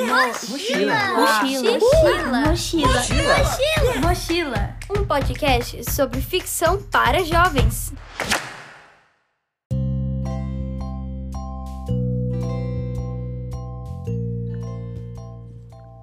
Mochila. 0.00 0.48
Mochila. 0.48 1.78
Mochila. 2.46 2.86
Mochila. 2.86 4.00
Mochila. 4.00 4.76
Um 4.96 5.04
podcast 5.04 5.90
sobre 5.90 6.20
ficção 6.20 6.80
para 6.80 7.24
jovens. 7.24 7.92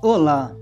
Olá! 0.04 0.54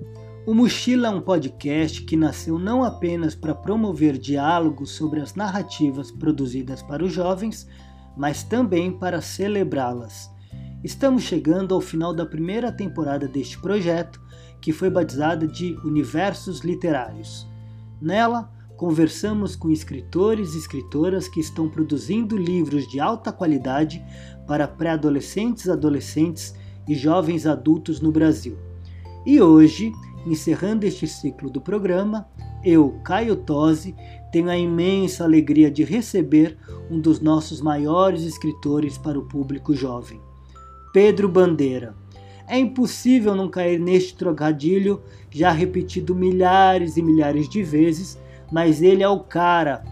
O 0.45 0.53
Mochila 0.53 1.07
é 1.07 1.11
um 1.11 1.21
podcast 1.21 2.03
que 2.03 2.15
nasceu 2.15 2.59
não 2.59 2.83
apenas 2.83 3.33
para 3.33 3.55
promover 3.55 4.17
diálogos 4.17 4.91
sobre 4.91 5.19
as 5.19 5.33
narrativas 5.33 6.11
produzidas 6.11 6.83
para 6.83 7.03
os 7.03 7.11
jovens, 7.11 7.67
mas 8.15 8.43
também 8.43 8.91
para 8.91 9.21
celebrá-las. 9.21 10.32
Estamos 10.83 11.23
chegando 11.23 11.73
ao 11.73 11.79
final 11.79 12.13
da 12.13 12.25
primeira 12.25 12.69
temporada 12.69 13.25
deste 13.25 13.57
projeto, 13.57 14.21
que 14.59 14.73
foi 14.73 14.89
batizada 14.89 15.47
de 15.47 15.77
Universos 15.85 16.59
Literários. 16.59 17.47
Nela, 18.01 18.51
conversamos 18.75 19.55
com 19.55 19.71
escritores 19.71 20.53
e 20.53 20.57
escritoras 20.57 21.29
que 21.29 21.39
estão 21.39 21.69
produzindo 21.69 22.35
livros 22.35 22.85
de 22.85 22.99
alta 22.99 23.31
qualidade 23.31 24.03
para 24.45 24.67
pré-adolescentes, 24.67 25.69
adolescentes 25.69 26.53
e 26.85 26.93
jovens 26.93 27.47
adultos 27.47 28.01
no 28.01 28.11
Brasil. 28.11 28.57
E 29.25 29.41
hoje, 29.41 29.93
encerrando 30.25 30.85
este 30.85 31.07
ciclo 31.07 31.49
do 31.49 31.61
programa, 31.61 32.27
eu, 32.61 32.99
Caio 33.05 33.37
Tosi, 33.37 33.95
tenho 34.33 34.49
a 34.49 34.57
imensa 34.57 35.23
alegria 35.23 35.71
de 35.71 35.85
receber 35.85 36.57
um 36.91 36.99
dos 36.99 37.21
nossos 37.21 37.61
maiores 37.61 38.23
escritores 38.23 38.97
para 38.97 39.17
o 39.17 39.25
público 39.29 39.73
jovem, 39.73 40.19
Pedro 40.93 41.27
Bandeira. 41.27 41.95
É 42.47 42.59
impossível 42.59 43.33
não 43.33 43.49
cair 43.49 43.79
neste 43.79 44.15
trocadilho, 44.15 45.01
já 45.31 45.51
repetido 45.51 46.13
milhares 46.13 46.97
e 46.97 47.01
milhares 47.01 47.49
de 47.49 47.63
vezes, 47.63 48.21
mas 48.51 48.79
ele 48.79 49.01
é 49.01 49.09
o 49.09 49.19
cara. 49.19 49.83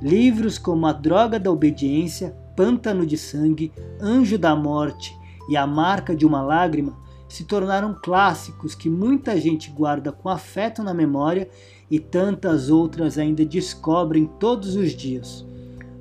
Livros 0.00 0.56
como 0.56 0.86
A 0.86 0.92
Droga 0.92 1.38
da 1.38 1.50
Obediência, 1.50 2.34
Pântano 2.56 3.04
de 3.04 3.18
Sangue, 3.18 3.70
Anjo 4.00 4.38
da 4.38 4.56
Morte 4.56 5.14
e 5.50 5.58
A 5.58 5.66
Marca 5.66 6.16
de 6.16 6.24
uma 6.24 6.40
Lágrima 6.40 6.96
se 7.28 7.44
tornaram 7.44 7.94
clássicos 8.02 8.74
que 8.74 8.88
muita 8.88 9.38
gente 9.38 9.70
guarda 9.70 10.10
com 10.10 10.30
afeto 10.30 10.82
na 10.82 10.94
memória 10.94 11.50
e 11.90 12.00
tantas 12.00 12.70
outras 12.70 13.18
ainda 13.18 13.44
descobrem 13.44 14.24
todos 14.40 14.74
os 14.74 14.92
dias. 14.92 15.44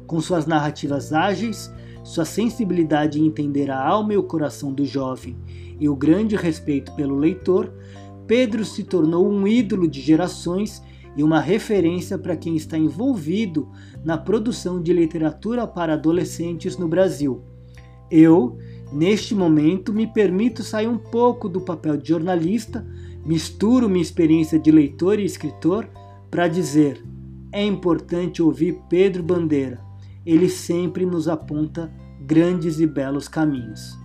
Com 0.08 0.22
suas 0.22 0.46
narrativas 0.46 1.12
ágeis, 1.12 1.70
sua 2.06 2.24
sensibilidade 2.24 3.20
em 3.20 3.26
entender 3.26 3.70
a 3.70 3.86
alma 3.86 4.14
e 4.14 4.18
o 4.18 4.24
coração 4.24 4.72
do 4.72 4.86
jovem 4.86 5.36
e 5.78 5.90
o 5.90 5.96
grande 5.96 6.38
respeito 6.38 6.94
pelo 6.94 7.18
leitor, 7.18 7.74
Pedro 8.26 8.64
se 8.64 8.86
tornou 8.86 9.30
um 9.30 9.46
ídolo 9.46 9.88
de 9.88 10.00
gerações 10.00 10.82
e 11.18 11.24
uma 11.24 11.42
referência 11.42 12.18
para 12.18 12.38
quem 12.38 12.56
está 12.56 12.78
envolvido 12.78 13.68
na 14.04 14.18
produção 14.18 14.82
de 14.82 14.94
literatura 14.94 15.68
para 15.68 15.94
adolescentes 15.94 16.78
no 16.78 16.88
Brasil. 16.88 17.42
Eu, 18.10 18.58
Neste 18.92 19.34
momento, 19.34 19.92
me 19.92 20.08
permito 20.08 20.64
sair 20.64 20.88
um 20.88 20.98
pouco 20.98 21.50
do 21.50 21.60
papel 21.60 21.98
de 21.98 22.10
jornalista, 22.10 22.86
misturo 23.26 23.90
minha 23.90 24.02
experiência 24.02 24.60
de 24.60 24.72
leitor 24.72 25.20
e 25.20 25.26
escritor 25.26 25.90
para 26.30 26.48
dizer: 26.48 27.04
é 27.52 27.64
importante 27.64 28.42
ouvir 28.42 28.80
Pedro 28.90 29.24
Bandeira. 29.24 29.82
Ele 30.26 30.50
sempre 30.50 31.06
nos 31.06 31.28
aponta 31.28 31.92
grandes 32.22 32.80
e 32.80 32.88
belos 32.88 33.28
caminhos. 33.28 33.96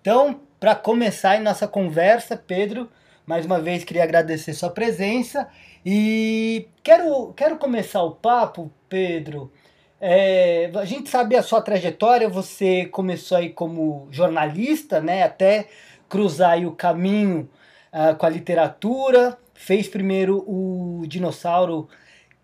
Então, 0.00 0.40
para 0.58 0.74
começar 0.74 1.36
a 1.36 1.40
nossa 1.40 1.68
conversa, 1.68 2.34
Pedro, 2.36 2.88
mais 3.26 3.44
uma 3.44 3.60
vez 3.60 3.84
queria 3.84 4.02
agradecer 4.02 4.54
sua 4.54 4.70
presença 4.70 5.46
e 5.84 6.66
quero, 6.82 7.32
quero 7.34 7.58
começar 7.58 8.02
o 8.02 8.12
papo, 8.12 8.72
Pedro. 8.88 9.52
É, 10.00 10.70
a 10.74 10.84
gente 10.86 11.10
sabe 11.10 11.36
a 11.36 11.42
sua 11.42 11.60
trajetória, 11.60 12.28
você 12.28 12.86
começou 12.86 13.36
aí 13.36 13.50
como 13.50 14.08
jornalista, 14.10 15.00
né, 15.00 15.22
até 15.22 15.68
cruzar 16.10 16.50
aí 16.50 16.66
o 16.66 16.72
caminho 16.72 17.48
uh, 17.92 18.14
com 18.16 18.26
a 18.26 18.28
literatura, 18.28 19.38
fez 19.54 19.88
primeiro 19.88 20.44
o 20.46 21.06
dinossauro 21.06 21.88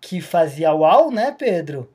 que 0.01 0.21
fazia 0.21 0.73
uau, 0.73 1.11
né, 1.11 1.35
Pedro? 1.37 1.93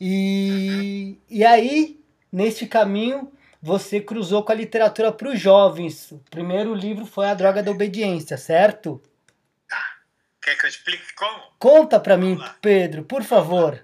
E, 0.00 1.16
e 1.30 1.44
aí, 1.44 1.98
nesse 2.30 2.66
caminho, 2.66 3.32
você 3.62 4.00
cruzou 4.00 4.42
com 4.42 4.50
a 4.50 4.56
literatura 4.56 5.12
para 5.12 5.28
os 5.28 5.38
jovens. 5.38 6.10
O 6.10 6.18
primeiro 6.28 6.74
livro 6.74 7.06
foi 7.06 7.26
A 7.26 7.34
Droga 7.34 7.62
da 7.62 7.70
Obediência, 7.70 8.36
certo? 8.36 9.00
Quer 10.42 10.58
que 10.58 10.66
eu 10.66 10.70
explique 10.70 11.14
como? 11.14 11.52
Conta 11.56 12.00
para 12.00 12.16
mim, 12.16 12.36
Pedro, 12.60 13.04
por 13.04 13.22
favor. 13.22 13.80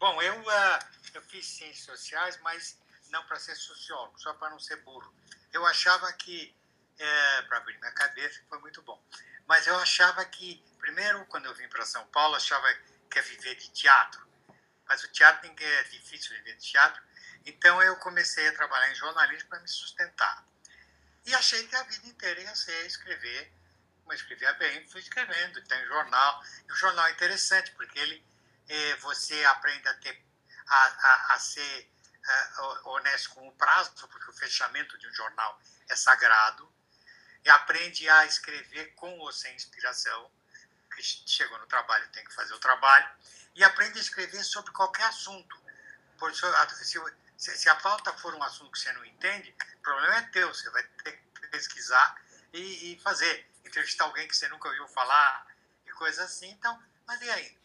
Bom, 0.00 0.20
eu, 0.20 0.34
uh, 0.34 0.78
eu 1.14 1.22
fiz 1.22 1.46
ciências 1.46 1.84
sociais, 1.84 2.40
mas 2.42 2.76
não 3.12 3.22
para 3.22 3.38
ser 3.38 3.54
sociólogo, 3.54 4.18
só 4.18 4.34
para 4.34 4.50
não 4.50 4.58
ser 4.58 4.82
burro. 4.82 5.14
Eu 5.52 5.64
achava 5.66 6.12
que, 6.12 6.54
é, 6.98 7.42
para 7.42 7.58
abrir 7.58 7.78
minha 7.78 7.92
cabeça, 7.92 8.40
foi 8.48 8.58
muito 8.60 8.82
bom. 8.82 9.02
Mas 9.46 9.66
eu 9.66 9.76
achava 9.78 10.24
que, 10.24 10.62
primeiro, 10.78 11.24
quando 11.26 11.46
eu 11.46 11.54
vim 11.54 11.68
para 11.68 11.84
São 11.84 12.06
Paulo, 12.08 12.34
achava 12.34 12.66
que 13.10 13.18
ia 13.18 13.22
viver 13.22 13.54
de 13.56 13.70
teatro. 13.70 14.26
Mas 14.88 15.02
o 15.02 15.08
teatro 15.08 15.48
ninguém 15.48 15.66
é 15.66 15.82
difícil 15.84 16.36
viver 16.36 16.56
de 16.56 16.70
teatro. 16.70 17.02
Então 17.44 17.82
eu 17.82 17.96
comecei 17.96 18.48
a 18.48 18.52
trabalhar 18.52 18.90
em 18.90 18.94
jornalismo 18.94 19.48
para 19.48 19.60
me 19.60 19.68
sustentar. 19.68 20.44
E 21.24 21.34
achei 21.34 21.66
que 21.66 21.76
a 21.76 21.82
vida 21.84 22.06
inteira 22.06 22.40
ia 22.40 22.54
ser 22.54 22.86
escrever 22.86 23.52
mas 24.06 24.20
escrevia 24.20 24.52
bem, 24.54 24.86
fui 24.88 25.00
escrevendo, 25.00 25.60
tem 25.62 25.84
jornal. 25.86 26.42
E 26.68 26.72
o 26.72 26.76
jornal 26.76 27.06
é 27.06 27.12
interessante, 27.12 27.72
porque 27.72 27.98
ele, 27.98 28.24
eh, 28.68 28.96
você 28.96 29.44
aprende 29.44 29.86
a, 29.88 29.94
ter, 29.94 30.22
a, 30.66 30.76
a, 30.76 31.34
a 31.34 31.38
ser 31.38 31.90
uh, 32.58 32.88
honesto 32.90 33.30
com 33.30 33.48
o 33.48 33.52
prazo, 33.52 33.92
porque 34.08 34.30
o 34.30 34.34
fechamento 34.34 34.98
de 34.98 35.06
um 35.06 35.14
jornal 35.14 35.60
é 35.88 35.96
sagrado, 35.96 36.72
e 37.44 37.50
aprende 37.50 38.08
a 38.08 38.24
escrever 38.26 38.94
com 38.94 39.18
ou 39.18 39.32
sem 39.32 39.54
inspiração, 39.54 40.30
que 40.94 41.02
chegou 41.02 41.58
no 41.58 41.66
trabalho 41.66 42.08
tem 42.08 42.24
que 42.24 42.34
fazer 42.34 42.54
o 42.54 42.58
trabalho, 42.58 43.08
e 43.54 43.62
aprende 43.62 43.98
a 43.98 44.02
escrever 44.02 44.42
sobre 44.44 44.72
qualquer 44.72 45.04
assunto. 45.04 45.56
Por, 46.18 46.34
se, 46.34 46.46
se, 47.36 47.58
se 47.58 47.68
a 47.68 47.74
pauta 47.76 48.12
for 48.14 48.34
um 48.34 48.42
assunto 48.42 48.72
que 48.72 48.78
você 48.78 48.92
não 48.92 49.04
entende, 49.04 49.54
o 49.76 49.78
problema 49.82 50.16
é 50.16 50.22
teu, 50.22 50.48
você 50.48 50.68
vai 50.70 50.82
ter 50.82 51.12
que 51.12 51.48
pesquisar 51.48 52.20
e, 52.52 52.92
e 52.92 53.00
fazer 53.00 53.48
entrevistar 53.64 54.04
alguém 54.04 54.26
que 54.26 54.36
você 54.36 54.48
nunca 54.48 54.68
ouviu 54.68 54.88
falar 54.88 55.46
e 55.86 55.90
coisas 55.92 56.24
assim. 56.24 56.50
Então, 56.50 56.82
mas 57.06 57.20
e 57.20 57.30
aí? 57.30 57.58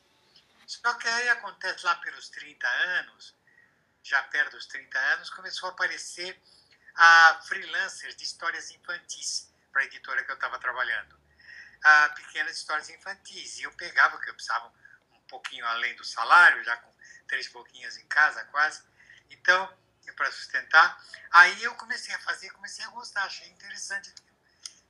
Só 0.67 0.93
que 0.93 1.07
aí 1.07 1.29
acontece 1.29 1.85
lá 1.85 1.95
pelos 1.95 2.29
30 2.29 2.67
anos, 2.67 3.35
já 4.03 4.21
perto 4.23 4.51
dos 4.51 4.65
30 4.65 4.97
anos, 4.97 5.29
começou 5.29 5.69
a 5.69 5.71
aparecer 5.71 6.39
a 6.95 7.41
freelancers 7.47 8.15
de 8.15 8.23
histórias 8.23 8.71
infantis 8.71 9.51
para 9.71 9.81
a 9.81 9.85
editora 9.85 10.23
que 10.23 10.31
eu 10.31 10.35
estava 10.35 10.59
trabalhando. 10.59 11.19
A 11.83 12.09
pequenas 12.09 12.57
histórias 12.57 12.89
infantis. 12.89 13.59
E 13.59 13.63
eu 13.63 13.71
pegava, 13.73 14.19
que 14.19 14.29
eu 14.29 14.33
precisava 14.33 14.71
um 15.11 15.19
pouquinho 15.21 15.65
além 15.65 15.95
do 15.95 16.03
salário, 16.03 16.63
já 16.63 16.77
com 16.77 16.93
três 17.27 17.47
boquinhas 17.47 17.97
em 17.97 18.05
casa 18.07 18.43
quase. 18.45 18.83
Então, 19.29 19.73
para 20.15 20.31
sustentar. 20.31 21.03
Aí 21.31 21.63
eu 21.63 21.73
comecei 21.75 22.13
a 22.13 22.19
fazer, 22.19 22.51
comecei 22.51 22.83
a 22.85 22.89
gostar, 22.89 23.23
achei 23.23 23.47
interessante 23.47 24.13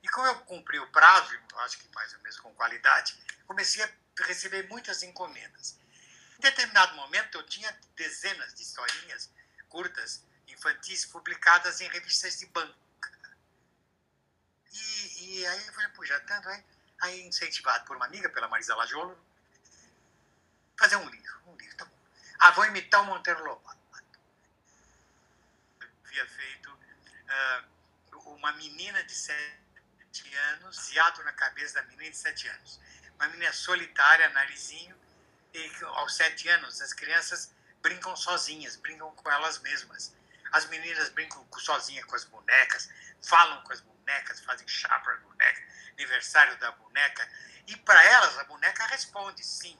e 0.02 0.08
como 0.08 0.26
eu 0.26 0.34
cumpri 0.40 0.78
o 0.80 0.86
prazo, 0.88 1.38
acho 1.58 1.78
que 1.78 1.88
mais 1.94 2.12
ou 2.12 2.18
menos 2.20 2.38
com 2.40 2.52
qualidade, 2.54 3.16
comecei 3.46 3.84
a 3.84 3.88
receber 4.24 4.68
muitas 4.68 5.02
encomendas. 5.02 5.78
Determinado 6.42 6.96
momento, 6.96 7.38
eu 7.38 7.46
tinha 7.46 7.70
dezenas 7.94 8.52
de 8.54 8.62
historinhas 8.62 9.30
curtas, 9.68 10.24
infantis, 10.48 11.06
publicadas 11.06 11.80
em 11.80 11.88
revistas 11.88 12.36
de 12.40 12.46
banca. 12.46 12.76
E, 14.72 15.38
e 15.38 15.46
aí 15.46 15.66
eu 15.68 15.72
falei, 15.72 15.88
puxa, 15.90 16.18
tanto, 16.26 16.48
aí, 16.48 16.64
aí 17.02 17.20
incentivado 17.22 17.84
por 17.84 17.96
uma 17.96 18.06
amiga, 18.06 18.28
pela 18.28 18.48
Marisa 18.48 18.74
Lajolo, 18.74 19.16
fazer 20.76 20.96
um 20.96 21.08
livro, 21.08 21.42
um 21.46 21.56
livro, 21.56 21.76
tá 21.76 21.84
bom. 21.84 21.96
Ah, 22.40 22.50
vou 22.50 22.66
imitar 22.66 23.02
o 23.02 23.04
Monteiro 23.04 23.44
Lobato. 23.44 23.78
Havia 26.04 26.28
feito 26.28 26.72
uh, 26.72 28.18
uma 28.30 28.50
menina 28.54 29.04
de 29.04 29.14
sete 29.14 30.34
anos, 30.34 30.76
ziado 30.76 31.22
na 31.22 31.32
cabeça 31.32 31.74
da 31.74 31.82
menina 31.84 32.10
de 32.10 32.16
sete 32.16 32.48
anos. 32.48 32.80
Uma 33.14 33.28
menina 33.28 33.52
solitária, 33.52 34.28
narizinho, 34.30 35.00
e 35.54 35.70
aos 35.84 36.16
sete 36.16 36.48
anos 36.48 36.80
as 36.80 36.92
crianças 36.92 37.54
brincam 37.82 38.14
sozinhas, 38.16 38.76
brincam 38.76 39.14
com 39.14 39.30
elas 39.30 39.58
mesmas. 39.58 40.14
As 40.52 40.66
meninas 40.66 41.08
brincam 41.10 41.46
sozinhas 41.58 42.04
com 42.04 42.14
as 42.14 42.24
bonecas, 42.24 42.88
falam 43.22 43.62
com 43.62 43.72
as 43.72 43.80
bonecas, 43.80 44.40
fazem 44.40 44.66
chá 44.68 44.98
para 45.00 45.14
a 45.14 45.18
boneca, 45.18 45.62
aniversário 45.92 46.56
da 46.58 46.70
boneca. 46.72 47.28
E 47.66 47.76
para 47.76 48.02
elas 48.04 48.38
a 48.38 48.44
boneca 48.44 48.86
responde 48.86 49.44
sim. 49.44 49.78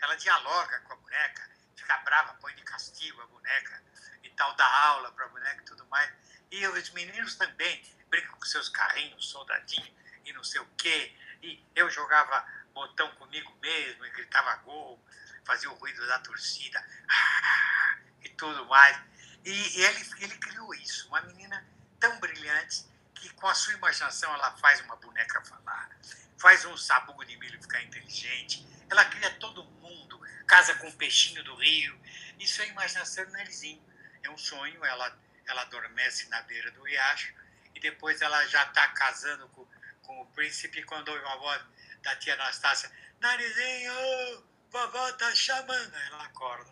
Ela 0.00 0.16
dialoga 0.16 0.80
com 0.80 0.94
a 0.94 0.96
boneca, 0.96 1.50
fica 1.76 1.96
brava, 1.98 2.34
põe 2.34 2.54
de 2.54 2.62
castigo 2.62 3.20
a 3.20 3.26
boneca 3.26 3.82
e 4.22 4.30
tal, 4.30 4.54
dá 4.56 4.66
aula 4.86 5.12
para 5.12 5.26
a 5.26 5.28
boneca 5.28 5.62
e 5.62 5.64
tudo 5.64 5.86
mais. 5.86 6.10
E 6.50 6.66
os 6.66 6.90
meninos 6.90 7.36
também 7.36 7.82
brincam 8.08 8.34
com 8.34 8.44
seus 8.44 8.68
carrinhos, 8.68 9.28
soldadinho 9.28 9.94
e 10.24 10.32
não 10.32 10.44
sei 10.44 10.60
o 10.60 10.66
quê. 10.76 11.16
E 11.42 11.64
eu 11.74 11.90
jogava 11.90 12.46
botão 12.72 13.10
comigo 13.16 13.54
mesmo 13.60 14.04
e 14.04 14.10
gritava 14.10 14.56
gol, 14.56 15.02
fazia 15.44 15.70
o 15.70 15.74
ruído 15.74 16.06
da 16.06 16.18
torcida 16.18 16.84
e 18.22 18.28
tudo 18.30 18.66
mais. 18.66 18.98
E 19.44 19.80
ele, 19.80 20.10
ele 20.20 20.36
criou 20.38 20.74
isso, 20.74 21.08
uma 21.08 21.20
menina 21.22 21.64
tão 21.98 22.18
brilhante 22.20 22.86
que 23.14 23.28
com 23.30 23.46
a 23.46 23.54
sua 23.54 23.74
imaginação 23.74 24.32
ela 24.34 24.56
faz 24.58 24.80
uma 24.80 24.96
boneca 24.96 25.40
falar, 25.42 25.90
faz 26.38 26.64
um 26.64 26.76
sabugo 26.76 27.24
de 27.24 27.36
milho 27.36 27.60
ficar 27.62 27.82
inteligente, 27.82 28.66
ela 28.90 29.04
cria 29.04 29.30
todo 29.38 29.64
mundo, 29.64 30.20
casa 30.46 30.74
com 30.74 30.88
um 30.88 30.92
peixinho 30.92 31.42
do 31.44 31.54
rio. 31.54 31.98
Isso 32.38 32.60
é 32.60 32.68
imaginação 32.68 33.24
do 33.24 33.32
Narizinho. 33.32 33.82
É 34.22 34.28
um 34.28 34.36
sonho, 34.36 34.84
ela, 34.84 35.18
ela 35.46 35.62
adormece 35.62 36.28
na 36.28 36.42
beira 36.42 36.70
do 36.72 36.82
riacho 36.82 37.32
e 37.74 37.80
depois 37.80 38.20
ela 38.20 38.46
já 38.48 38.62
está 38.64 38.86
casando 38.88 39.48
com, 39.48 39.66
com 40.02 40.20
o 40.20 40.26
príncipe 40.26 40.82
quando 40.82 41.08
ouve 41.08 41.24
uma 41.24 41.38
voz 41.38 41.62
da 42.02 42.16
tia 42.16 42.34
Anastácia, 42.34 42.90
Narizinho, 43.20 44.44
vovó 44.70 45.12
tá 45.12 45.34
chamando. 45.34 45.94
Ela 45.94 46.24
acorda. 46.24 46.70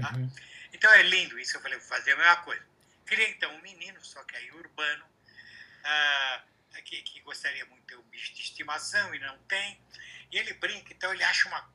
Tá? 0.00 0.12
Uhum. 0.14 0.30
Então 0.72 0.90
é 0.92 1.02
lindo 1.02 1.38
isso. 1.38 1.56
Eu 1.56 1.60
falei, 1.60 1.78
vou 1.78 1.88
fazer 1.88 2.12
a 2.12 2.16
mesma 2.16 2.36
coisa. 2.36 2.66
Criei 3.04 3.30
então 3.30 3.54
um 3.54 3.60
menino, 3.60 4.02
só 4.04 4.22
que 4.24 4.36
aí 4.36 4.50
urbano, 4.52 5.04
ah, 5.84 6.42
que, 6.84 7.02
que 7.02 7.20
gostaria 7.20 7.64
muito 7.66 7.82
de 7.82 7.86
ter 7.88 7.96
um 7.96 8.02
bicho 8.04 8.32
de 8.34 8.40
estimação 8.40 9.14
e 9.14 9.18
não 9.18 9.36
tem. 9.40 9.80
E 10.30 10.38
ele 10.38 10.54
brinca, 10.54 10.92
então 10.92 11.12
ele 11.12 11.22
acha 11.22 11.48
uma, 11.48 11.70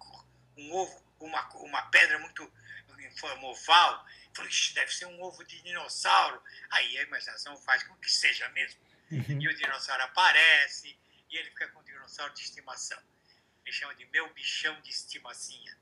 um 0.57 0.73
ovo, 0.73 1.03
uma, 1.19 1.47
uma 1.57 1.81
pedra 1.83 2.17
muito 2.19 2.51
em 2.99 3.17
forma 3.17 3.47
oval. 3.47 4.05
Falei, 4.33 4.51
deve 4.73 4.93
ser 4.93 5.05
um 5.05 5.21
ovo 5.21 5.43
de 5.43 5.61
dinossauro. 5.61 6.41
Aí 6.71 6.97
a 6.97 7.03
imaginação 7.03 7.55
faz 7.57 7.83
com 7.83 7.95
que 7.97 8.11
seja 8.11 8.49
mesmo. 8.49 8.79
Uhum. 9.11 9.41
E 9.41 9.47
o 9.47 9.55
dinossauro 9.55 10.03
aparece 10.03 10.97
e 11.29 11.37
ele 11.37 11.49
fica 11.49 11.67
com 11.69 11.79
o 11.79 11.83
dinossauro 11.83 12.33
de 12.33 12.41
estimação. 12.41 13.01
Ele 13.65 13.73
chama 13.73 13.95
de 13.95 14.05
meu 14.05 14.31
bichão 14.33 14.79
de 14.81 14.89
estimacinha. 14.89 15.77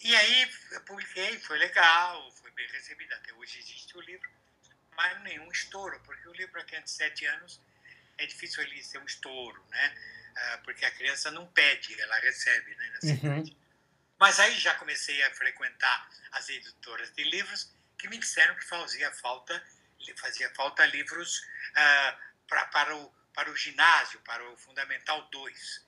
E 0.00 0.14
aí 0.14 0.50
eu 0.72 0.80
publiquei, 0.82 1.38
foi 1.40 1.58
legal, 1.58 2.30
foi 2.32 2.50
bem 2.52 2.66
recebido. 2.68 3.12
Até 3.14 3.32
hoje 3.34 3.58
existe 3.58 3.96
o 3.96 4.00
livro, 4.00 4.28
mas 4.96 5.20
nenhum 5.22 5.50
estouro, 5.50 5.98
porque 6.00 6.28
o 6.28 6.32
livro 6.32 6.60
aqui 6.60 6.76
é 6.76 6.80
de 6.80 6.90
sete 6.90 7.24
anos 7.26 7.60
é 8.18 8.26
difícil 8.26 8.62
ele 8.62 8.82
ser 8.82 8.98
um 8.98 9.04
estouro, 9.04 9.64
né? 9.70 9.94
Ah, 10.36 10.60
porque 10.64 10.84
a 10.84 10.90
criança 10.90 11.30
não 11.30 11.46
pede, 11.46 12.00
ela 12.00 12.18
recebe, 12.20 12.74
né? 12.74 12.98
Uhum. 13.04 13.56
Mas 14.18 14.38
aí 14.38 14.56
já 14.58 14.74
comecei 14.76 15.22
a 15.24 15.34
frequentar 15.34 16.08
as 16.32 16.48
editoras 16.48 17.10
de 17.12 17.24
livros 17.24 17.72
que 17.98 18.08
me 18.08 18.18
disseram 18.18 18.54
que 18.54 18.64
fazia 18.64 19.10
falta, 19.12 19.62
fazia 20.16 20.50
falta 20.54 20.84
livros 20.86 21.40
uh, 21.70 22.18
pra, 22.48 22.64
para, 22.66 22.96
o, 22.96 23.14
para 23.34 23.50
o 23.50 23.56
ginásio, 23.56 24.20
para 24.20 24.44
o 24.50 24.56
Fundamental 24.56 25.22
2. 25.30 25.86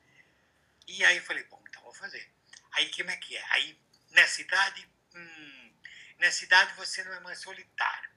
E 0.88 1.04
aí 1.04 1.16
eu 1.16 1.22
falei, 1.22 1.44
bom, 1.44 1.62
então 1.68 1.82
vou 1.82 1.94
fazer. 1.94 2.30
Aí 2.72 2.90
como 2.94 3.10
é 3.10 3.16
que 3.16 3.36
é? 3.36 3.44
Aí 3.50 3.78
nessa 4.10 4.40
idade, 4.40 4.88
hum, 5.14 5.74
nessa 6.18 6.44
idade 6.44 6.74
você 6.74 7.02
não 7.04 7.12
é 7.12 7.20
mais 7.20 7.40
solitário. 7.40 8.10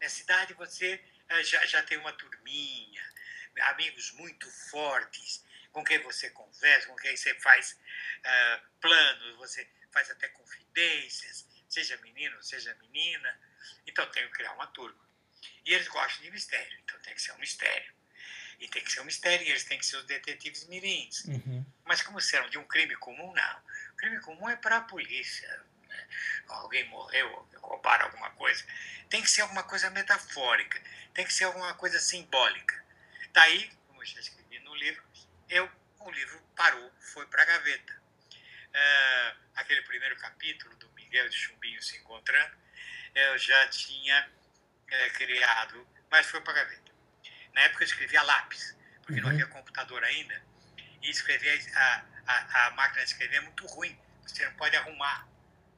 Nessa 0.00 0.22
idade 0.22 0.54
você 0.54 1.02
uh, 1.30 1.42
já, 1.42 1.64
já 1.66 1.82
tem 1.82 1.98
uma 1.98 2.12
turminha, 2.12 3.14
amigos 3.62 4.12
muito 4.12 4.50
fortes, 4.70 5.44
com 5.72 5.84
quem 5.84 5.98
você 6.00 6.30
conversa, 6.30 6.86
com 6.86 6.96
quem 6.96 7.16
você 7.16 7.34
faz 7.40 7.72
uh, 7.72 8.68
planos, 8.80 9.36
você 9.36 9.68
faz 9.90 10.10
até 10.10 10.28
confidências, 10.28 11.46
seja 11.68 11.96
menino, 11.98 12.42
seja 12.42 12.74
menina. 12.76 13.40
Então 13.86 14.08
tenho 14.10 14.28
que 14.28 14.34
criar 14.34 14.52
uma 14.52 14.66
turma. 14.68 15.04
E 15.64 15.74
eles 15.74 15.88
gostam 15.88 16.22
de 16.22 16.30
mistério, 16.30 16.78
então 16.84 16.98
tem 17.00 17.14
que 17.14 17.22
ser 17.22 17.32
um 17.32 17.38
mistério. 17.38 17.92
E 18.60 18.68
tem 18.68 18.82
que 18.82 18.92
ser 18.92 19.00
um 19.00 19.04
mistério, 19.04 19.46
eles 19.46 19.64
têm 19.64 19.78
que 19.78 19.86
ser 19.86 19.96
os 19.96 20.04
detetives 20.04 20.66
mirins. 20.68 21.24
Uhum. 21.24 21.64
Mas 21.84 22.02
como 22.02 22.20
serão 22.20 22.48
de 22.48 22.58
um 22.58 22.64
crime 22.64 22.96
comum, 22.96 23.32
não. 23.32 23.58
O 23.92 23.96
crime 23.96 24.20
comum 24.20 24.48
é 24.48 24.56
para 24.56 24.78
a 24.78 24.80
polícia. 24.80 25.48
Né? 25.88 26.08
Alguém 26.48 26.88
morreu, 26.88 27.48
roubaram 27.56 28.06
alguma 28.06 28.30
coisa. 28.30 28.64
Tem 29.08 29.22
que 29.22 29.30
ser 29.30 29.42
alguma 29.42 29.62
coisa 29.62 29.90
metafórica, 29.90 30.80
tem 31.12 31.24
que 31.24 31.32
ser 31.32 31.44
alguma 31.44 31.74
coisa 31.74 31.98
simbólica. 31.98 32.82
Daí, 33.32 33.70
como 33.88 34.02
eu 34.02 34.06
já 34.06 34.20
escrevi 34.20 34.58
no 34.60 34.74
livro, 34.74 35.02
eu, 35.48 35.70
o 36.00 36.10
livro 36.10 36.40
parou, 36.56 36.90
foi 37.00 37.26
para 37.26 37.42
a 37.42 37.46
gaveta. 37.46 38.02
É, 38.72 39.34
aquele 39.56 39.82
primeiro 39.82 40.16
capítulo 40.16 40.74
do 40.76 40.90
Miguel 40.92 41.28
de 41.28 41.36
Chumbinho 41.36 41.82
se 41.82 41.96
encontrando, 41.96 42.56
eu 43.14 43.38
já 43.38 43.68
tinha 43.68 44.28
é, 44.88 45.10
criado, 45.10 45.86
mas 46.10 46.26
foi 46.26 46.40
para 46.40 46.52
a 46.52 46.56
gaveta. 46.56 46.83
Na 47.54 47.62
época 47.62 47.84
eu 47.84 47.86
escrevia 47.86 48.22
lápis, 48.22 48.76
porque 49.02 49.20
uhum. 49.20 49.26
não 49.26 49.30
havia 49.30 49.46
computador 49.46 50.02
ainda, 50.02 50.42
e 51.02 51.10
escrever, 51.10 51.60
a, 51.76 52.04
a, 52.26 52.66
a, 52.66 52.70
máquina 52.72 53.04
de 53.04 53.10
escrever 53.10 53.36
é 53.36 53.40
muito 53.40 53.66
ruim, 53.66 53.96
você 54.26 54.44
não 54.44 54.54
pode 54.54 54.76
arrumar. 54.76 55.28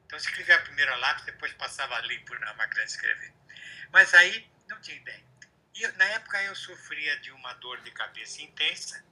Então, 0.05 0.17
eu 0.17 0.21
escrevia 0.21 0.55
a 0.55 0.61
primeira 0.61 0.95
lápis, 0.95 1.25
depois 1.25 1.51
passava 1.53 1.99
limpo 2.01 2.33
na 2.39 2.53
máquina 2.53 2.85
de 2.85 2.91
escrever. 2.91 3.33
Mas 3.91 4.13
aí, 4.13 4.49
não 4.67 4.79
tinha 4.81 4.95
ideia. 4.95 5.23
E 5.75 5.87
na 5.89 6.05
época 6.05 6.41
eu 6.43 6.55
sofria 6.55 7.19
de 7.19 7.31
uma 7.31 7.53
dor 7.53 7.81
de 7.81 7.91
cabeça 7.91 8.41
intensa, 8.41 9.03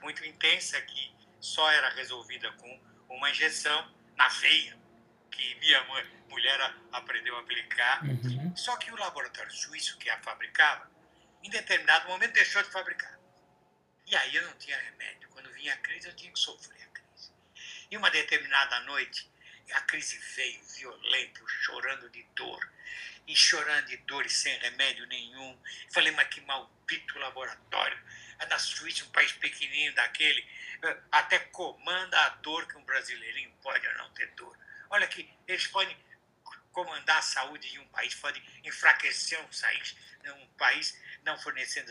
muito 0.00 0.24
intensa 0.24 0.80
que 0.80 1.14
só 1.40 1.70
era 1.70 1.90
resolvida 1.90 2.50
com 2.52 2.80
uma 3.08 3.30
injeção 3.30 3.92
na 4.16 4.28
veia, 4.28 4.78
que 5.30 5.54
minha 5.56 5.82
mãe, 5.84 6.04
mulher 6.28 6.74
aprendeu 6.92 7.36
a 7.36 7.40
aplicar. 7.40 8.04
Uhum. 8.04 8.56
Só 8.56 8.76
que 8.76 8.90
o 8.90 8.96
laboratório 8.96 9.50
suíço 9.50 9.98
que 9.98 10.08
a 10.08 10.18
fabricava, 10.22 10.90
em 11.44 11.50
determinado 11.50 12.08
momento 12.08 12.32
deixou 12.32 12.62
de 12.62 12.70
fabricar. 12.70 13.18
E 14.06 14.16
aí 14.16 14.34
eu 14.34 14.42
não 14.42 14.54
tinha 14.54 14.76
remédio. 14.76 15.28
Quando 15.28 15.52
vinha 15.52 15.74
a 15.74 15.76
crise, 15.76 16.08
eu 16.08 16.16
tinha 16.16 16.32
que 16.32 16.38
sofrer 16.38 16.82
a 16.82 16.86
crise. 16.88 17.32
E 17.90 17.96
uma 17.96 18.10
determinada 18.10 18.80
noite, 18.80 19.30
a 19.72 19.80
crise 19.82 20.18
veio 20.34 20.64
violenta, 20.64 21.40
eu 21.40 21.46
chorando 21.46 22.08
de 22.10 22.22
dor. 22.34 22.72
E 23.26 23.36
chorando 23.36 23.86
de 23.86 23.96
dor 23.98 24.24
e 24.24 24.30
sem 24.30 24.56
remédio 24.58 25.06
nenhum. 25.06 25.58
Falei, 25.92 26.12
mas 26.12 26.28
que 26.28 26.40
maldito 26.42 27.18
laboratório 27.18 27.98
é 28.38 28.46
da 28.46 28.58
Suíça, 28.58 29.04
um 29.04 29.10
país 29.10 29.32
pequenininho 29.32 29.94
daquele, 29.94 30.46
eh, 30.82 30.96
até 31.12 31.38
comanda 31.38 32.18
a 32.20 32.28
dor 32.30 32.66
que 32.66 32.76
um 32.76 32.84
brasileirinho 32.84 33.50
pode 33.62 33.86
ou 33.86 33.94
não 33.94 34.10
ter 34.10 34.30
dor. 34.32 34.58
Olha 34.90 35.06
que 35.06 35.30
eles 35.46 35.66
podem 35.68 35.96
comandar 36.72 37.18
a 37.18 37.22
saúde 37.22 37.70
de 37.70 37.78
um 37.78 37.86
país, 37.88 38.14
podem 38.16 38.42
enfraquecer 38.64 39.40
um 39.40 39.48
país, 39.48 39.96
um 40.26 40.46
país 40.58 40.98
não 41.24 41.38
fornecendo 41.38 41.90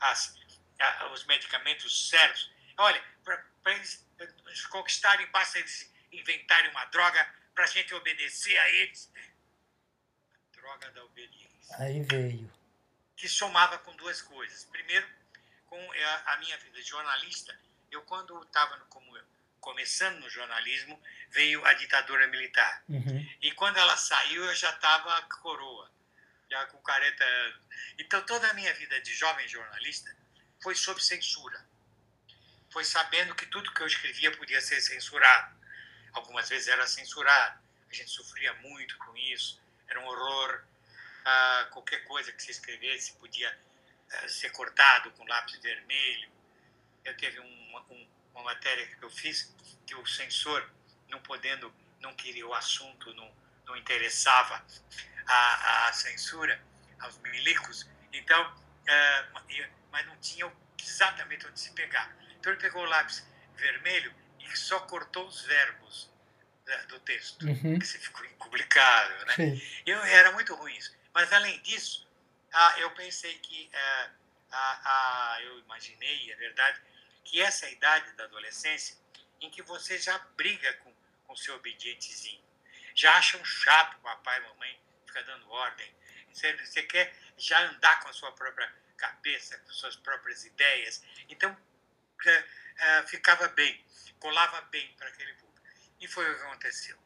as, 0.00 0.34
as, 0.78 1.12
os 1.12 1.24
medicamentos 1.26 2.08
certos. 2.08 2.50
Olha, 2.76 3.02
para 3.24 3.74
eles 3.74 4.06
eh, 4.18 4.28
conquistarem, 4.70 5.26
basta 5.30 5.58
eles 5.58 5.92
inventarem 6.12 6.70
uma 6.70 6.84
droga 6.86 7.34
para 7.54 7.64
a 7.64 7.68
gente 7.68 7.94
obedecer 7.94 8.56
a 8.56 8.70
eles. 8.70 9.12
Droga 10.52 10.90
da 10.92 11.04
obediência. 11.04 11.76
Aí 11.78 12.02
veio. 12.02 12.50
Que 13.16 13.28
somava 13.28 13.78
com 13.78 13.94
duas 13.96 14.22
coisas. 14.22 14.64
Primeiro, 14.66 15.06
com 15.66 15.92
a 16.26 16.36
minha 16.38 16.56
vida 16.58 16.80
de 16.80 16.88
jornalista, 16.88 17.58
eu 17.90 18.02
quando 18.02 18.40
estava 18.42 18.78
começando 19.60 20.20
no 20.20 20.30
jornalismo, 20.30 21.00
veio 21.30 21.64
a 21.64 21.74
ditadura 21.74 22.26
militar. 22.28 22.82
Uhum. 22.88 23.28
E 23.42 23.52
quando 23.52 23.76
ela 23.76 23.96
saiu, 23.96 24.44
eu 24.44 24.54
já 24.54 24.70
estava 24.70 25.20
coroa, 25.22 25.90
já 26.50 26.66
com 26.66 26.78
40 26.78 27.24
anos. 27.24 27.60
Então 27.98 28.20
toda 28.22 28.48
a 28.48 28.54
minha 28.54 28.72
vida 28.74 29.00
de 29.00 29.14
jovem 29.14 29.46
jornalista 29.48 30.14
foi 30.62 30.74
sob 30.74 31.02
censura. 31.02 31.64
Foi 32.70 32.84
sabendo 32.84 33.34
que 33.34 33.46
tudo 33.46 33.72
que 33.72 33.80
eu 33.80 33.86
escrevia 33.86 34.36
podia 34.36 34.60
ser 34.60 34.80
censurado. 34.80 35.56
Algumas 36.12 36.48
vezes 36.48 36.68
era 36.68 36.86
censurado. 36.86 37.60
A 37.90 37.94
gente 37.94 38.10
sofria 38.10 38.52
muito 38.54 38.96
com 38.98 39.16
isso. 39.16 39.60
Era 39.88 40.00
um 40.00 40.06
horror. 40.06 40.64
Ah, 41.24 41.68
qualquer 41.72 42.04
coisa 42.04 42.32
que 42.32 42.42
se 42.42 42.50
escrevesse 42.50 43.12
podia 43.14 43.58
eh, 44.10 44.28
ser 44.28 44.50
cortado 44.50 45.10
com 45.12 45.24
lápis 45.26 45.58
vermelho. 45.58 46.30
Eu 47.04 47.16
teve 47.16 47.38
uma, 47.38 47.80
um, 47.90 48.08
uma 48.34 48.44
matéria 48.44 48.86
que 48.86 49.02
eu 49.02 49.10
fiz 49.10 49.54
que 49.86 49.94
o 49.94 50.06
censor, 50.06 50.68
não 51.08 51.20
podendo, 51.22 51.74
não 52.00 52.14
queria 52.14 52.46
o 52.46 52.54
assunto, 52.54 53.12
não, 53.14 53.34
não 53.66 53.76
interessava 53.76 54.64
a, 55.28 55.88
a 55.88 55.92
censura 55.92 56.60
aos 57.00 57.18
milicos, 57.18 57.86
então, 58.12 58.50
uh, 58.50 59.68
mas 59.92 60.06
não 60.06 60.16
tinha 60.16 60.50
exatamente 60.82 61.46
onde 61.46 61.60
se 61.60 61.70
pegar. 61.72 62.16
Então 62.38 62.52
ele 62.52 62.60
pegou 62.60 62.82
o 62.82 62.86
lápis 62.86 63.26
vermelho 63.54 64.14
e 64.40 64.56
só 64.56 64.80
cortou 64.80 65.26
os 65.26 65.42
verbos 65.42 66.10
né, 66.66 66.76
do 66.88 66.98
texto, 67.00 67.44
uhum. 67.46 67.78
que 67.78 67.86
se 67.86 67.98
ficou 67.98 68.24
inpublicável, 68.24 69.26
né? 69.26 69.34
Eu, 69.86 69.98
era 70.04 70.32
muito 70.32 70.54
ruim 70.54 70.76
isso. 70.76 70.96
Mas 71.12 71.32
além 71.32 71.60
disso, 71.62 72.08
ah, 72.52 72.74
eu 72.78 72.90
pensei 72.92 73.38
que, 73.38 73.70
ah, 73.74 74.10
ah, 74.50 74.80
ah, 74.84 75.42
eu 75.42 75.58
imaginei, 75.60 76.32
é 76.32 76.36
verdade, 76.36 76.80
que 77.24 77.40
essa 77.40 77.66
é 77.66 77.68
a 77.68 77.72
idade 77.72 78.12
da 78.12 78.24
adolescência 78.24 78.96
em 79.40 79.50
que 79.50 79.62
você 79.62 79.98
já 79.98 80.18
briga 80.36 80.72
com 80.74 80.94
o 81.28 81.36
seu 81.36 81.54
obedientezinho, 81.56 82.42
já 82.94 83.16
acham 83.16 83.44
chato 83.44 83.98
papai 84.00 84.38
e 84.38 84.42
mamãe 84.48 84.80
ficar 85.08 85.22
dando 85.22 85.50
ordem. 85.50 85.94
Você, 86.32 86.52
você 86.56 86.82
quer 86.82 87.12
já 87.36 87.58
andar 87.68 88.00
com 88.00 88.08
a 88.08 88.12
sua 88.12 88.32
própria 88.32 88.72
cabeça, 88.96 89.58
com 89.58 89.70
suas 89.70 89.96
próprias 89.96 90.44
ideias. 90.44 91.02
Então, 91.28 91.56
é, 92.26 92.44
é, 92.78 93.02
ficava 93.06 93.48
bem, 93.48 93.84
colava 94.20 94.60
bem 94.62 94.94
para 94.96 95.08
aquele 95.08 95.32
público. 95.34 95.66
E 96.00 96.06
foi 96.06 96.30
o 96.30 96.36
que 96.36 96.42
aconteceu. 96.42 96.96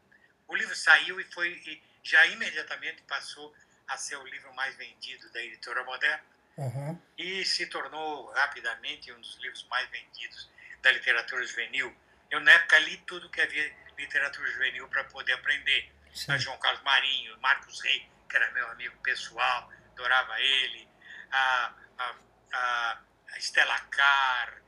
O 0.49 0.57
livro 0.57 0.75
saiu 0.77 1.21
e 1.21 1.25
foi 1.25 1.49
e 1.67 1.83
já 2.03 2.27
imediatamente 2.27 3.03
passou 3.03 3.55
a 3.89 3.97
ser 3.97 4.17
o 4.17 4.27
livro 4.27 4.53
mais 4.55 4.75
vendido 4.77 5.31
da 5.31 5.43
editora 5.43 5.85
moderna 5.85 6.33
Uhum. 6.55 7.01
e 7.17 7.45
se 7.47 7.67
tornou 7.67 8.31
rapidamente 8.33 9.11
um 9.11 9.19
dos 9.19 9.37
livros 9.37 9.67
mais 9.71 9.89
vendidos 9.89 10.51
da 10.83 10.93
literatura 10.93 11.47
juvenil. 11.47 11.95
Eu, 12.31 12.41
na 12.41 12.53
época, 12.53 12.79
li 12.81 12.99
tudo 13.07 13.31
que 13.31 13.41
havia 13.41 13.75
literatura 13.97 14.51
juvenil 14.51 14.87
para 14.89 15.05
poder 15.05 15.33
aprender. 15.33 15.91
Sim. 16.13 16.39
João 16.39 16.59
Carlos 16.59 16.83
Marinho, 16.83 17.39
Marcos 17.41 17.81
Rey, 17.81 18.11
que 18.29 18.37
era 18.37 18.51
meu 18.53 18.67
amigo 18.69 18.97
pessoal, 19.03 19.71
adorava 19.93 20.41
ele, 20.41 20.89
a, 21.31 21.75
a, 21.99 22.15
a, 22.53 23.01
a 23.33 23.39
Estela 23.39 23.79
Carr, 23.81 24.63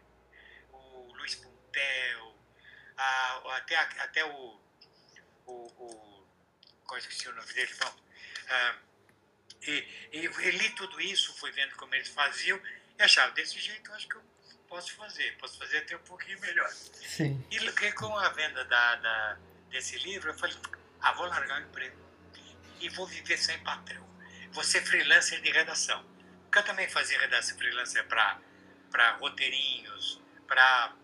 o 0.73 1.13
Luiz 1.15 1.35
Puntel, 1.37 2.37
a, 2.97 3.57
até, 3.57 3.77
até 3.77 4.25
o, 4.25 4.61
o, 5.47 5.53
o. 5.53 6.27
Eu 6.91 6.99
esqueci 6.99 7.29
o 7.29 7.35
nome 7.35 7.53
dele? 7.53 7.75
Ah, 8.49 8.77
e, 9.63 10.09
e 10.13 10.25
eu 10.27 10.51
li 10.51 10.71
tudo 10.71 11.01
isso, 11.01 11.35
fui 11.39 11.51
vendo 11.51 11.75
como 11.77 11.95
eles 11.95 12.09
faziam 12.09 12.61
e 12.99 13.03
achava, 13.03 13.33
desse 13.33 13.59
jeito 13.59 13.91
eu 13.91 13.95
acho 13.97 14.09
que 14.09 14.15
eu 14.15 14.23
posso 14.69 14.95
fazer, 14.95 15.37
posso 15.39 15.59
fazer 15.59 15.79
até 15.79 15.97
um 15.97 16.01
pouquinho 16.01 16.39
melhor. 16.41 16.69
Sim. 16.71 17.45
E 17.51 17.93
com 17.93 18.17
a 18.17 18.29
venda 18.29 18.65
da, 18.65 18.95
da- 18.97 19.39
desse 19.71 19.99
livro, 19.99 20.31
eu 20.31 20.39
falei, 20.39 20.57
ah, 21.05 21.13
vou 21.13 21.27
largar 21.27 21.61
o 21.61 21.65
emprego 21.65 21.97
e 22.81 22.89
vou 22.91 23.07
viver 23.07 23.37
sem 23.39 23.59
patrão. 23.63 24.05
Vou 24.53 24.65
ser 24.65 24.83
freelancer 24.85 25.41
de 25.43 25.51
redação. 25.51 26.05
Porque 26.45 26.59
eu 26.59 26.63
também 26.65 26.89
fazia 26.89 27.19
redação 27.19 27.57
freelancer 27.59 28.07
para 28.07 29.11
roteirinhos, 29.21 30.21
para... 30.47 30.95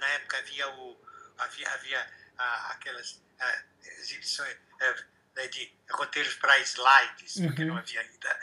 Na 0.00 0.08
época 0.08 0.38
havia, 0.38 0.68
o, 0.70 0.98
havia, 1.38 1.70
havia 1.70 2.12
ah, 2.38 2.70
aquelas 2.72 3.22
ah, 3.38 3.62
exibições 3.98 4.56
ah, 4.80 5.46
de 5.48 5.76
roteiros 5.90 6.34
para 6.36 6.58
slides, 6.60 7.34
porque 7.40 7.62
Uhum. 7.62 7.68
não 7.68 7.76
havia 7.76 8.00
ainda 8.00 8.40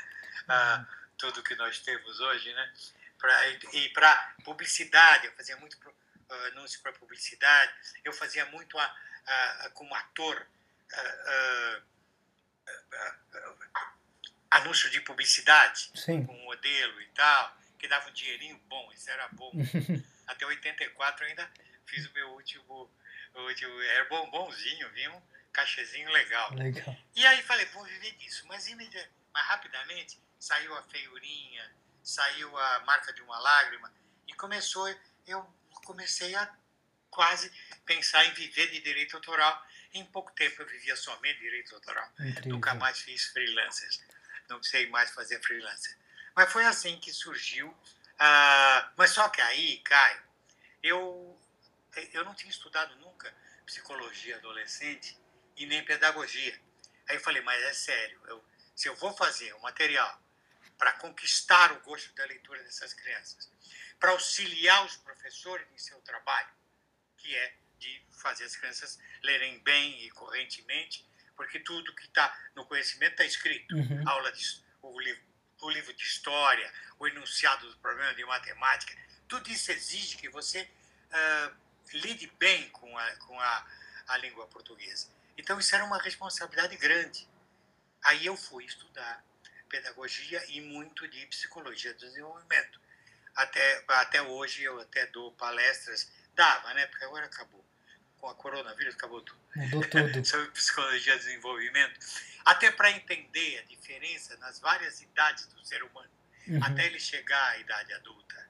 ah, 0.48 0.86
tudo 1.18 1.42
que 1.42 1.56
nós 1.56 1.80
temos 1.80 2.20
hoje, 2.20 2.54
né? 2.54 2.74
Pra, 3.18 3.48
e 3.50 3.90
para 3.90 4.36
publicidade, 4.44 5.28
eu 5.28 5.34
fazia 5.34 5.58
muito 5.58 5.78
ah, 6.30 6.36
anúncio 6.48 6.80
para 6.82 6.94
publicidade, 6.94 7.74
eu 8.04 8.14
fazia 8.14 8.46
muito 8.48 8.78
a, 8.78 8.96
a- 9.32 9.66
a- 9.66 9.70
como 9.72 9.94
ator 9.96 10.48
ah, 10.94 11.00
ah, 11.28 11.82
ah, 12.94 13.16
ah, 13.76 13.94
anúncio 14.52 14.90
de 14.90 15.00
publicidade 15.02 15.92
Sim. 15.96 16.26
com 16.26 16.34
modelo 16.44 17.02
e 17.02 17.08
tal, 17.10 17.58
que 17.80 17.88
dava 17.88 18.10
um 18.10 18.14
dinheirinho 18.14 18.58
bom, 18.68 18.92
isso 18.94 19.10
era 19.10 19.28
bom. 19.30 19.52
Até 20.28 20.46
84 20.46 21.24
eu 21.24 21.30
ainda 21.30 21.50
fiz 21.86 22.06
o 22.06 22.14
meu 22.14 22.30
último, 22.32 22.92
último 23.36 23.82
era 23.82 24.06
bom, 24.06 24.30
bonzinho, 24.30 24.90
viu? 24.92 25.14
Um 25.16 25.22
cachezinho 25.52 26.10
legal. 26.12 26.54
Legal. 26.54 26.96
E 27.16 27.26
aí 27.26 27.42
falei, 27.44 27.66
vou 27.68 27.84
viver 27.86 28.12
disso. 28.18 28.46
Mas, 28.48 28.68
mas 29.34 29.46
rapidamente 29.48 30.20
saiu 30.40 30.76
a 30.78 30.84
feiurinha, 30.84 31.72
saiu 32.04 32.58
a 32.58 32.80
marca 32.82 33.14
de 33.14 33.22
uma 33.22 33.38
lágrima 33.40 33.92
e 34.28 34.34
começou, 34.34 34.88
eu 35.28 35.42
comecei 35.86 36.34
a 36.36 36.50
quase 37.10 37.52
pensar 37.96 38.26
em 38.26 38.34
viver 38.34 38.72
de 38.72 38.80
direito 38.80 39.18
autoral. 39.18 39.68
Em 39.94 40.06
pouco 40.06 40.32
tempo 40.32 40.62
eu 40.62 40.68
vivia 40.68 40.96
somente 40.96 41.40
direito 41.40 41.76
autoral. 41.76 42.10
Incrível. 42.20 42.54
Nunca 42.54 42.74
mais 42.76 43.00
fiz 43.00 43.26
freelancers. 43.26 44.02
Não 44.50 44.64
sei 44.64 44.90
mais 44.90 45.12
fazer 45.12 45.42
freelancer. 45.42 45.98
Mas 46.34 46.52
foi 46.52 46.66
assim 46.66 46.98
que 47.00 47.12
surgiu. 47.12 47.76
ah, 48.18 48.92
mas 48.96 49.12
só 49.12 49.28
que 49.28 49.42
aí, 49.42 49.80
Caio, 49.80 50.24
eu, 50.82 51.40
eu 52.14 52.24
não 52.24 52.34
tinha 52.34 52.50
estudado 52.50 52.96
nunca 52.98 53.34
psicologia 53.66 54.38
adolescente 54.38 55.18
e 55.58 55.66
nem 55.66 55.84
pedagogia. 55.84 56.58
Aí 57.10 57.18
eu 57.18 57.22
falei, 57.22 57.42
mas 57.42 57.62
é 57.64 57.74
sério, 57.74 58.22
eu, 58.28 58.44
se 58.76 58.88
eu 58.88 58.96
vou 58.96 59.14
fazer 59.16 59.54
um 59.56 59.60
material 59.60 60.22
para 60.78 60.94
conquistar 60.94 61.72
o 61.74 61.82
gosto 61.82 62.14
da 62.16 62.26
leitura 62.26 62.64
dessas 62.64 62.94
crianças, 62.94 63.52
para 64.00 64.12
auxiliar 64.12 64.86
os 64.86 64.96
professores 64.98 65.68
em 65.74 65.78
seu 65.78 66.00
trabalho, 66.02 66.50
que 67.18 67.36
é 67.36 67.61
de 67.82 68.02
fazer 68.12 68.46
as 68.46 68.56
crianças 68.56 69.00
lerem 69.24 69.60
bem 69.60 70.06
e 70.06 70.12
correntemente, 70.12 71.06
porque 71.36 71.60
tudo 71.60 71.94
que 71.96 72.04
está 72.04 72.34
no 72.56 72.66
conhecimento 72.66 73.14
está 73.14 73.26
escrito. 73.26 73.76
Uhum. 73.76 74.08
Aula 74.08 74.32
de, 74.32 74.64
o, 74.82 75.00
livro, 75.00 75.24
o 75.62 75.70
livro 75.70 75.94
de 75.94 76.04
história, 76.04 76.72
o 77.00 77.08
enunciado 77.08 77.70
do 77.70 77.78
problema 77.78 78.14
de 78.14 78.24
matemática, 78.24 78.96
tudo 79.28 79.50
isso 79.50 79.72
exige 79.72 80.18
que 80.18 80.30
você 80.30 80.70
ah, 81.12 81.52
lide 81.94 82.28
bem 82.38 82.70
com, 82.70 82.98
a, 82.98 83.16
com 83.18 83.40
a, 83.40 83.68
a 84.08 84.18
língua 84.18 84.46
portuguesa. 84.48 85.10
Então 85.38 85.60
isso 85.60 85.74
era 85.74 85.84
uma 85.84 85.98
responsabilidade 85.98 86.78
grande. 86.78 87.28
Aí 88.04 88.26
eu 88.26 88.38
fui 88.38 88.66
estudar 88.66 89.24
pedagogia 89.68 90.44
e 90.50 90.62
muito 90.62 91.08
de 91.08 91.26
psicologia 91.28 91.94
do 91.94 92.00
desenvolvimento. 92.00 92.80
Até, 93.34 93.84
até 93.88 94.22
hoje 94.22 94.64
eu 94.64 94.80
até 94.80 95.06
dou 95.08 95.32
palestras, 95.34 96.12
dava, 96.36 96.74
né? 96.74 96.86
Porque 96.88 97.06
agora 97.06 97.26
acabou. 97.26 97.61
Com 98.22 98.30
a 98.30 98.36
coronavírus 98.36 98.94
acabou 98.94 99.22
tudo 99.22 99.40
Mudou 99.56 99.82
tudo. 99.90 100.24
sobre 100.26 100.48
psicologia 100.52 101.14
de 101.18 101.26
desenvolvimento, 101.26 102.00
até 102.46 102.70
para 102.72 102.92
entender 102.92 103.60
a 103.60 103.64
diferença 103.64 104.38
nas 104.38 104.60
várias 104.60 105.02
idades 105.02 105.48
do 105.48 105.66
ser 105.66 105.84
humano, 105.84 106.10
Uhum. 106.48 106.60
até 106.64 106.86
ele 106.88 107.00
chegar 107.00 107.50
à 107.52 107.58
idade 107.60 107.94
adulta. 107.94 108.50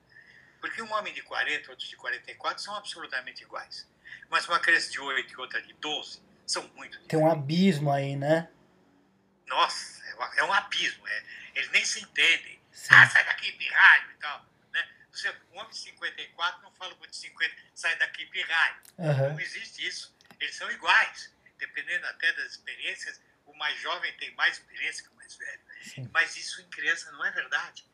Porque 0.62 0.82
um 0.82 0.92
homem 0.94 1.14
de 1.14 1.22
40, 1.24 1.72
outro 1.72 1.86
de 1.88 1.96
44 1.98 2.64
são 2.64 2.74
absolutamente 2.76 3.44
iguais. 3.44 3.86
Mas 4.30 4.48
uma 4.48 4.60
criança 4.60 4.90
de 4.92 5.00
8 5.00 5.34
e 5.34 5.38
outra 5.38 5.62
de 5.62 5.74
12 5.74 6.22
são 6.48 6.64
muito 6.70 6.92
diferentes. 6.92 7.08
Tem 7.10 7.20
um 7.20 7.30
abismo 7.30 7.92
aí, 7.92 8.16
né? 8.16 8.50
Nossa, 9.48 10.02
é 10.06 10.40
é 10.40 10.44
um 10.46 10.54
abismo. 10.54 11.06
é. 11.08 11.24
Eles 11.56 11.70
nem 11.72 11.84
se 11.84 12.02
entendem. 12.02 12.60
Sim. 12.72 12.94
Ah, 12.96 13.10
sai 13.10 13.26
daqui, 13.26 13.52
pirralho 13.54 14.12
e 14.12 14.16
tal. 14.22 14.46
Né? 15.12 15.18
Você, 15.18 15.30
um 15.52 15.58
homem 15.58 15.72
de 15.72 15.78
54 15.78 16.62
não 16.62 16.72
fala 16.74 16.96
com 16.96 17.04
o 17.04 17.08
de 17.08 17.16
50, 17.16 17.56
sai 17.76 17.96
daqui, 17.98 18.26
pirralho. 18.28 18.82
Aham. 19.00 19.30
Não 19.30 19.40
existe 19.40 19.86
isso. 19.86 20.16
Eles 20.40 20.56
são 20.56 20.72
iguais. 20.72 21.32
Dependendo 21.58 22.06
até 22.08 22.32
das 22.34 22.54
experiências, 22.54 23.22
o 23.46 23.54
mais 23.54 23.80
jovem 23.80 24.12
tem 24.18 24.32
mais 24.36 24.58
experiência 24.58 25.04
que 25.04 25.10
o 25.10 25.16
mais 25.16 25.36
velho. 25.36 25.62
Sim. 25.84 26.10
Mas 26.12 26.36
isso 26.36 26.62
em 26.62 26.70
criança 26.70 27.12
não 27.12 27.26
é 27.26 27.32
verdade. 27.32 27.86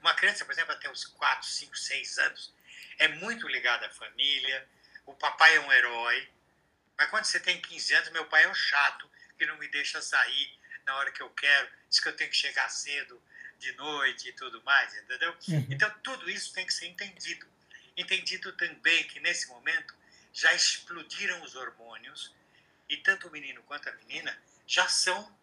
Uma 0.00 0.14
criança, 0.14 0.44
por 0.44 0.52
exemplo, 0.52 0.72
até 0.72 0.90
os 0.90 1.04
4, 1.04 1.46
5, 1.46 1.76
6 1.76 2.18
anos, 2.18 2.54
é 2.98 3.08
muito 3.08 3.48
ligada 3.48 3.86
à 3.86 3.90
família. 3.90 4.68
O 5.06 5.14
papai 5.14 5.56
é 5.56 5.60
um 5.60 5.72
herói. 5.72 6.28
Mas 6.98 7.08
quando 7.10 7.24
você 7.24 7.40
tem 7.40 7.60
15 7.60 7.94
anos, 7.94 8.10
meu 8.10 8.26
pai 8.26 8.44
é 8.44 8.48
um 8.48 8.54
chato 8.54 9.10
que 9.38 9.46
não 9.46 9.56
me 9.58 9.68
deixa 9.68 10.00
sair 10.02 10.58
na 10.86 10.96
hora 10.96 11.10
que 11.10 11.20
eu 11.20 11.28
quero, 11.30 11.68
diz 11.90 12.00
que 12.00 12.08
eu 12.08 12.16
tenho 12.16 12.30
que 12.30 12.36
chegar 12.36 12.68
cedo 12.68 13.20
de 13.58 13.72
noite 13.72 14.28
e 14.28 14.32
tudo 14.32 14.62
mais, 14.62 14.94
entendeu? 14.94 15.36
Uhum. 15.48 15.66
Então, 15.70 15.90
tudo 16.02 16.28
isso 16.30 16.52
tem 16.52 16.66
que 16.66 16.72
ser 16.72 16.86
entendido. 16.86 17.46
Entendido 17.96 18.52
também 18.52 19.04
que, 19.04 19.20
nesse 19.20 19.48
momento, 19.48 19.94
já 20.32 20.52
explodiram 20.52 21.42
os 21.42 21.54
hormônios 21.54 22.34
e 22.88 22.96
tanto 22.98 23.28
o 23.28 23.30
menino 23.30 23.62
quanto 23.62 23.88
a 23.88 23.92
menina 23.92 24.36
já 24.66 24.86
são 24.88 25.34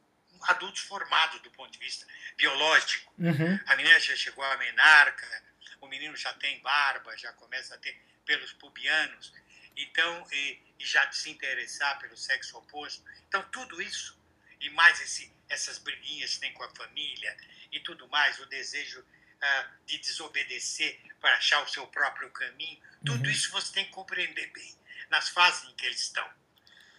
adultos 0.43 0.81
formados 0.81 1.41
do 1.41 1.51
ponto 1.51 1.71
de 1.71 1.79
vista 1.79 2.05
biológico. 2.37 3.13
Uhum. 3.17 3.59
A 3.65 3.75
menina 3.75 3.99
já 3.99 4.15
chegou 4.15 4.43
à 4.43 4.57
menarca, 4.57 5.43
o 5.81 5.87
menino 5.87 6.15
já 6.15 6.33
tem 6.33 6.59
barba, 6.61 7.17
já 7.17 7.31
começa 7.33 7.75
a 7.75 7.77
ter 7.77 7.99
pelos 8.25 8.53
pubianos, 8.53 9.33
então, 9.75 10.27
e, 10.31 10.59
e 10.79 10.85
já 10.85 11.11
se 11.11 11.29
interessar 11.29 11.99
pelo 11.99 12.15
sexo 12.15 12.57
oposto. 12.57 13.03
Então, 13.27 13.43
tudo 13.51 13.81
isso, 13.81 14.17
e 14.59 14.69
mais 14.69 15.01
esse, 15.01 15.31
essas 15.49 15.77
briguinhas 15.77 16.35
que 16.35 16.41
tem 16.41 16.53
com 16.53 16.63
a 16.63 16.75
família 16.75 17.35
e 17.73 17.79
tudo 17.81 18.07
mais, 18.07 18.39
o 18.39 18.45
desejo 18.45 19.05
ah, 19.41 19.71
de 19.85 19.97
desobedecer 19.97 20.99
para 21.19 21.35
achar 21.37 21.61
o 21.63 21.67
seu 21.67 21.85
próprio 21.87 22.29
caminho, 22.31 22.81
tudo 23.05 23.25
Uhum. 23.25 23.31
isso 23.31 23.51
você 23.51 23.73
tem 23.73 23.85
que 23.85 23.91
compreender 23.91 24.47
bem 24.51 24.77
nas 25.09 25.29
fases 25.29 25.69
em 25.69 25.75
que 25.75 25.85
eles 25.85 26.01
estão. 26.01 26.27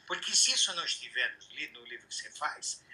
Porque 0.07 0.35
se 0.37 0.53
isso 0.53 0.75
não 0.75 0.85
estiver 0.85 1.33
no 1.39 1.55
li- 1.55 1.69
no 1.71 1.85
livro 1.85 2.07
que 2.07 2.15
você 2.15 2.31
faz, 2.33 2.85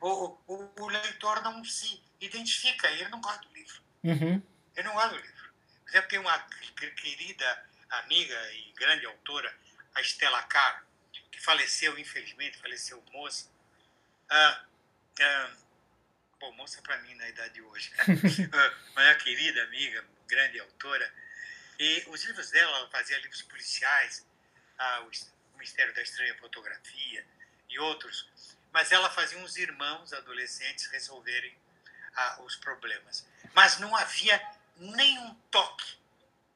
o, 0.00 0.38
o, 0.46 0.72
o 0.82 0.88
leitor 0.88 1.42
não 1.42 1.64
se 1.64 2.00
identifica, 2.20 2.88
ele 2.90 3.08
não 3.08 3.20
gosta 3.20 3.40
do 3.48 3.52
livro. 3.54 3.82
Uhum. 4.04 4.40
Eu 4.76 4.84
não 4.84 4.92
gosto 4.94 5.10
do 5.16 5.20
livro. 5.20 5.50
Por 5.82 5.88
exemplo, 5.90 6.08
tem 6.08 6.18
uma 6.20 6.38
que- 6.38 6.90
querida 6.92 7.66
amiga 7.90 8.52
e 8.52 8.72
grande 8.76 9.04
autora, 9.06 9.52
a 9.96 10.00
Estela 10.00 10.40
Carr, 10.44 10.84
que 11.32 11.40
faleceu, 11.40 11.98
infelizmente, 11.98 12.58
faleceu 12.58 13.02
moça. 13.12 13.50
Ah, 14.28 14.64
ah, 15.20 15.50
bom, 16.40 16.50
moça 16.52 16.80
para 16.82 16.96
mim 17.02 17.14
na 17.14 17.28
idade 17.28 17.54
de 17.54 17.62
hoje. 17.62 17.92
Ah, 18.52 18.74
uma 19.02 19.14
querida 19.16 19.62
amiga, 19.64 20.04
grande 20.26 20.58
autora. 20.58 21.12
E 21.78 22.04
os 22.08 22.24
livros 22.24 22.50
dela, 22.50 22.76
ela 22.78 22.90
fazia 22.90 23.18
livros 23.18 23.42
policiais, 23.42 24.26
ah, 24.78 25.06
o 25.54 25.58
Mistério 25.58 25.94
da 25.94 26.02
Estranha 26.02 26.34
Fotografia, 26.38 27.26
e 27.68 27.78
outros, 27.78 28.28
mas 28.72 28.90
ela 28.90 29.10
fazia 29.10 29.38
uns 29.38 29.56
irmãos 29.56 30.12
adolescentes 30.12 30.86
resolverem 30.86 31.56
ah, 32.16 32.42
os 32.42 32.56
problemas. 32.56 33.26
Mas 33.54 33.78
não 33.78 33.94
havia 33.94 34.40
nenhum 34.76 35.34
toque 35.50 35.98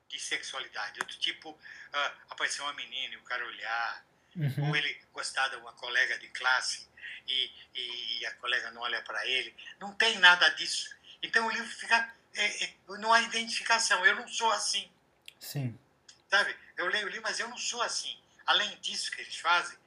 de 0.08 0.18
sexualidade, 0.18 0.98
do 1.00 1.18
tipo 1.18 1.58
ah, 1.92 2.14
aparecer 2.30 2.62
uma 2.62 2.72
menina 2.72 3.14
e 3.14 3.16
o 3.18 3.22
cara 3.22 3.44
olhar, 3.46 4.04
Uhum. 4.36 4.70
ou 4.70 4.74
ele 4.76 4.92
gostar 5.12 5.46
de 5.46 5.54
uma 5.58 5.72
colega 5.74 6.18
de 6.18 6.26
classe 6.30 6.88
e, 7.26 7.52
e 7.74 8.26
a 8.26 8.34
colega 8.34 8.70
não 8.70 8.82
olha 8.82 9.02
para 9.02 9.26
ele. 9.26 9.54
Não 9.78 9.92
tem 9.94 10.18
nada 10.18 10.48
disso. 10.50 10.94
Então 11.22 11.46
o 11.46 11.50
livro 11.50 11.68
fica. 11.68 12.14
É, 12.34 12.64
é, 12.64 12.74
não 12.98 13.12
há 13.12 13.20
identificação. 13.22 14.04
Eu 14.04 14.16
não 14.16 14.28
sou 14.28 14.50
assim. 14.52 14.90
Sim. 15.38 15.78
Sabe? 16.30 16.56
Eu 16.76 16.86
leio 16.86 17.06
o 17.06 17.08
livro, 17.08 17.22
mas 17.22 17.38
eu 17.38 17.48
não 17.48 17.56
sou 17.56 17.82
assim. 17.82 18.20
Além 18.46 18.76
disso 18.80 19.10
que 19.10 19.20
eles 19.20 19.36
fazem, 19.36 19.78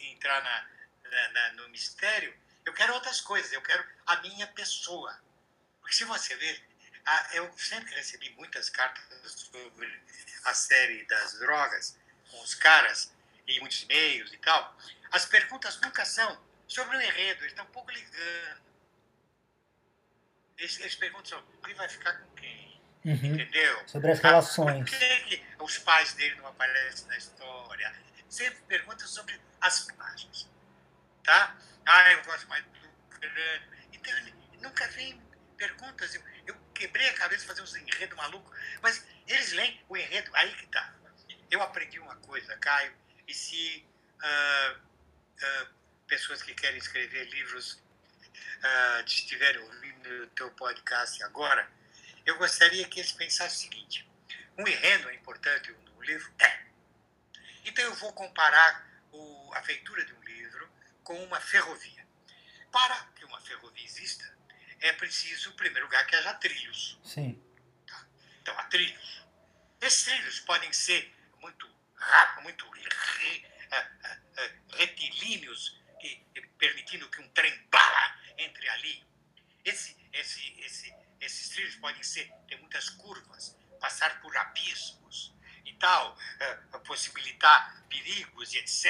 entrar 0.00 0.42
na, 0.42 1.10
na, 1.10 1.28
na, 1.28 1.52
no 1.54 1.68
mistério, 1.68 2.34
eu 2.64 2.72
quero 2.72 2.94
outras 2.94 3.20
coisas. 3.20 3.52
Eu 3.52 3.62
quero 3.62 3.84
a 4.06 4.16
minha 4.16 4.46
pessoa. 4.48 5.18
Porque 5.80 5.94
se 5.94 6.04
você 6.04 6.34
ver, 6.36 6.64
a, 7.04 7.28
eu 7.34 7.52
sempre 7.58 7.94
recebi 7.94 8.30
muitas 8.30 8.68
cartas 8.70 9.04
sobre 9.32 10.02
a 10.44 10.54
série 10.54 11.04
das 11.04 11.38
drogas, 11.38 11.98
com 12.30 12.40
os 12.42 12.54
caras, 12.54 13.12
e 13.46 13.60
muitos 13.60 13.82
e-mails 13.82 14.32
e 14.32 14.38
tal. 14.38 14.76
As 15.10 15.26
perguntas 15.26 15.80
nunca 15.80 16.04
são 16.04 16.49
sobre 16.70 16.96
o 16.96 17.00
enredo, 17.00 17.40
eles 17.40 17.52
estão 17.52 17.64
um 17.64 17.70
pouco 17.70 17.90
ligando. 17.90 18.60
Eles, 20.56 20.78
eles 20.78 20.94
perguntam, 20.94 21.42
ele 21.64 21.74
vai 21.74 21.88
ficar 21.88 22.12
com 22.12 22.30
quem? 22.36 22.80
Uhum. 23.04 23.14
Entendeu? 23.14 23.88
Sobre 23.88 24.12
as 24.12 24.24
Ah, 24.24 24.28
relações. 24.28 24.88
Por 24.88 24.98
que, 24.98 25.16
que 25.24 25.46
os 25.58 25.78
pais 25.78 26.12
dele 26.14 26.36
não 26.36 26.46
aparecem 26.46 27.08
na 27.08 27.16
história? 27.16 27.92
Sempre 28.28 28.60
perguntam 28.68 29.08
sobre 29.08 29.40
as 29.60 29.88
imagens. 29.88 30.48
Tá? 31.24 31.56
Ah, 31.84 32.12
eu 32.12 32.22
gosto 32.22 32.48
mais 32.48 32.64
do 32.64 32.70
crânio. 33.18 33.72
Então, 33.92 34.14
nunca 34.60 34.86
vem 34.88 35.20
perguntas. 35.56 36.14
Eu, 36.14 36.22
eu 36.46 36.56
quebrei 36.72 37.08
a 37.08 37.14
cabeça 37.14 37.46
fazer 37.46 37.62
uns 37.62 37.74
enredos 37.74 38.16
malucos, 38.16 38.56
mas 38.80 39.04
eles 39.26 39.52
leem 39.54 39.82
o 39.88 39.96
enredo, 39.96 40.30
aí 40.36 40.54
que 40.54 40.66
tá. 40.68 40.94
Eu 41.50 41.60
aprendi 41.62 41.98
uma 41.98 42.14
coisa, 42.16 42.56
Caio, 42.58 42.94
e 43.26 43.34
se 43.34 43.84
ah, 44.22 44.76
ah, 45.42 45.66
pessoas 46.10 46.42
que 46.42 46.52
querem 46.54 46.76
escrever 46.76 47.30
livros 47.30 47.80
ah, 48.62 49.02
estiverem 49.06 49.62
ouvindo 49.62 50.24
o 50.24 50.26
teu 50.28 50.50
podcast 50.50 51.22
agora, 51.22 51.70
eu 52.26 52.36
gostaria 52.36 52.86
que 52.88 52.98
eles 52.98 53.12
pensassem 53.12 53.68
o 53.68 53.72
seguinte: 53.72 54.10
um 54.58 54.66
enredo 54.66 55.08
é 55.08 55.14
importante 55.14 55.70
no 55.70 56.02
livro? 56.02 56.30
É. 56.40 56.66
Então 57.64 57.84
eu 57.84 57.94
vou 57.94 58.12
comparar 58.12 58.84
o, 59.12 59.52
a 59.54 59.62
feitura 59.62 60.04
de 60.04 60.12
um 60.12 60.22
livro 60.24 60.68
com 61.04 61.24
uma 61.24 61.40
ferrovia. 61.40 62.04
Para 62.72 62.96
que 63.16 63.24
uma 63.24 63.40
ferrovia 63.40 63.84
exista, 63.84 64.28
é 64.80 64.92
preciso, 64.92 65.50
em 65.50 65.52
primeiro 65.52 65.86
lugar, 65.86 66.06
que 66.06 66.16
haja 66.16 66.34
trilhos. 66.34 66.98
Sim. 67.04 67.40
Então, 68.42 68.58
há 68.58 68.64
trilhos. 68.64 69.22
Esses 69.80 70.04
trilhos 70.04 70.40
podem 70.40 70.72
ser 70.72 71.12
muito 71.40 71.68
rápidos, 71.94 72.44
muito 72.44 72.70
ah, 73.72 73.90
ah, 74.04 74.18
retilíneos, 74.76 75.79
e, 76.02 76.26
e 76.34 76.40
permitindo 76.58 77.08
que 77.08 77.20
um 77.20 77.28
trem 77.30 77.56
bala 77.70 78.18
entre 78.38 78.68
ali. 78.70 79.04
Esse, 79.64 79.96
esse, 80.12 80.60
esse, 80.60 80.94
esses 81.20 81.48
trilhos 81.50 81.76
podem 81.76 82.02
ser 82.02 82.30
ter 82.48 82.56
muitas 82.58 82.88
curvas, 82.90 83.56
passar 83.80 84.20
por 84.20 84.36
abismos 84.36 85.34
e 85.64 85.72
tal, 85.74 86.16
ah, 86.40 86.78
possibilitar 86.80 87.84
perigos 87.88 88.52
e 88.54 88.58
etc. 88.58 88.84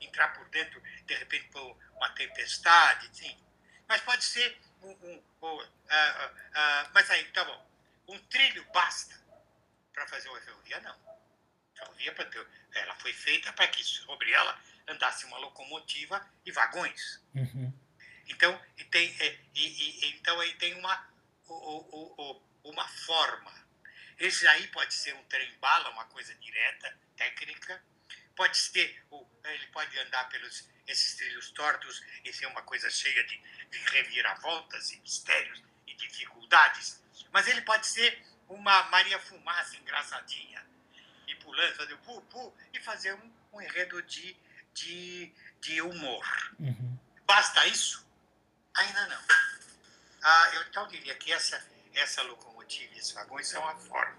Entrar 0.00 0.28
por 0.28 0.48
dentro, 0.48 0.80
de 1.04 1.14
repente, 1.14 1.48
por 1.48 1.76
uma 1.96 2.08
tempestade, 2.10 3.08
sim. 3.12 3.36
Mas 3.86 4.00
pode 4.02 4.24
ser 4.24 4.58
um. 4.82 4.90
um, 4.90 5.22
um 5.42 5.60
ah, 5.88 5.96
ah, 5.96 6.32
ah, 6.54 6.90
mas 6.94 7.10
aí, 7.10 7.24
tá 7.32 7.44
bom. 7.44 7.70
Um 8.08 8.18
trilho 8.26 8.64
basta 8.72 9.20
para 9.92 10.06
fazer 10.08 10.28
uma 10.28 10.40
ferrovia? 10.40 10.80
Não. 10.80 10.98
Ferrovia, 11.74 12.14
pra 12.14 12.24
ter, 12.24 12.46
ela 12.72 12.94
foi 12.96 13.12
feita 13.12 13.52
para 13.52 13.68
que 13.68 13.84
sobre 13.84 14.32
ela 14.32 14.58
andasse 14.88 15.24
uma 15.26 15.38
locomotiva 15.38 16.24
e 16.44 16.52
vagões. 16.52 17.22
Uhum. 17.34 17.72
Então, 18.26 18.60
e 18.76 18.84
tem, 18.84 19.14
é, 19.20 19.38
e, 19.54 19.66
e, 19.66 20.10
então 20.16 20.38
aí 20.40 20.54
tem 20.54 20.74
uma, 20.74 21.08
o, 21.48 21.54
o, 21.54 22.40
o, 22.62 22.70
uma 22.70 22.86
forma. 22.88 23.52
Esse 24.18 24.46
aí 24.46 24.68
pode 24.68 24.94
ser 24.94 25.14
um 25.14 25.22
trem-bala, 25.24 25.90
uma 25.90 26.04
coisa 26.06 26.34
direta, 26.36 26.96
técnica. 27.16 27.82
Pode 28.36 28.56
ser, 28.56 29.04
ele 29.44 29.66
pode 29.68 29.98
andar 29.98 30.28
pelos 30.28 30.68
esses 30.86 31.14
trilhos 31.14 31.50
tortos 31.50 32.02
e 32.24 32.32
ser 32.32 32.46
uma 32.46 32.62
coisa 32.62 32.90
cheia 32.90 33.24
de, 33.24 33.36
de 33.70 33.78
reviravoltas 33.90 34.92
e 34.92 35.00
mistérios 35.00 35.62
e 35.86 35.94
dificuldades. 35.94 37.02
Mas 37.32 37.46
ele 37.46 37.62
pode 37.62 37.86
ser 37.86 38.22
uma 38.48 38.82
Maria 38.84 39.18
Fumaça 39.18 39.76
engraçadinha 39.76 40.64
e 41.26 41.34
pulando, 41.36 41.76
fazer 41.76 41.96
pu, 41.98 42.20
pu, 42.22 42.54
e 42.72 42.80
fazer 42.80 43.14
um, 43.14 43.32
um 43.52 43.62
enredo 43.62 44.02
de, 44.02 44.36
de, 44.74 45.32
de 45.60 45.82
humor. 45.82 46.24
Uhum. 46.58 46.98
Basta 47.26 47.66
isso? 47.66 48.06
Ainda 48.74 49.06
não. 49.06 49.22
Ah, 50.22 50.50
eu 50.54 50.62
então 50.62 50.86
diria 50.88 51.14
que 51.14 51.32
essa, 51.32 51.64
essa 51.94 52.22
locomotiva 52.22 52.94
e 52.94 52.98
esses 52.98 53.12
vagões 53.12 53.48
são 53.48 53.66
a 53.66 53.76
forma. 53.76 54.18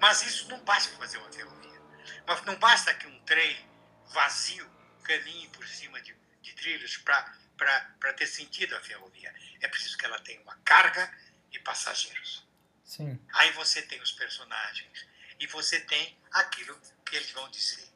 Mas 0.00 0.22
isso 0.22 0.48
não 0.48 0.60
basta 0.60 0.88
para 0.90 0.98
fazer 0.98 1.18
uma 1.18 1.32
ferrovia. 1.32 1.80
Mas 2.26 2.42
não 2.44 2.56
basta 2.56 2.94
que 2.94 3.06
um 3.06 3.20
trem 3.24 3.68
vazio 4.12 4.70
caminhe 5.02 5.48
por 5.48 5.66
cima 5.66 6.00
de, 6.00 6.16
de 6.40 6.52
trilhos 6.54 6.96
para 6.98 8.12
ter 8.16 8.26
sentido 8.26 8.76
a 8.76 8.80
ferrovia. 8.80 9.34
É 9.60 9.68
preciso 9.68 9.98
que 9.98 10.04
ela 10.04 10.18
tenha 10.20 10.40
uma 10.40 10.56
carga 10.64 11.12
e 11.52 11.58
passageiros. 11.58 12.46
Sim. 12.84 13.20
Aí 13.34 13.52
você 13.52 13.82
tem 13.82 14.00
os 14.00 14.12
personagens 14.12 15.06
e 15.38 15.46
você 15.46 15.80
tem 15.80 16.18
aquilo 16.32 16.80
que 17.04 17.16
eles 17.16 17.30
vão 17.32 17.48
dizer. 17.50 17.89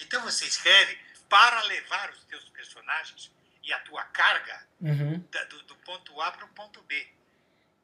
Então 0.00 0.22
você 0.22 0.44
escreve 0.46 0.98
para 1.28 1.60
levar 1.62 2.10
os 2.10 2.24
teus 2.24 2.48
personagens 2.50 3.30
e 3.62 3.72
a 3.72 3.78
tua 3.80 4.04
carga 4.04 4.66
Uhum. 4.80 5.18
da- 5.30 5.44
do, 5.44 5.62
do 5.64 5.76
ponto 5.76 6.20
A 6.22 6.30
para 6.32 6.44
o 6.44 6.48
ponto 6.50 6.80
B. 6.82 7.08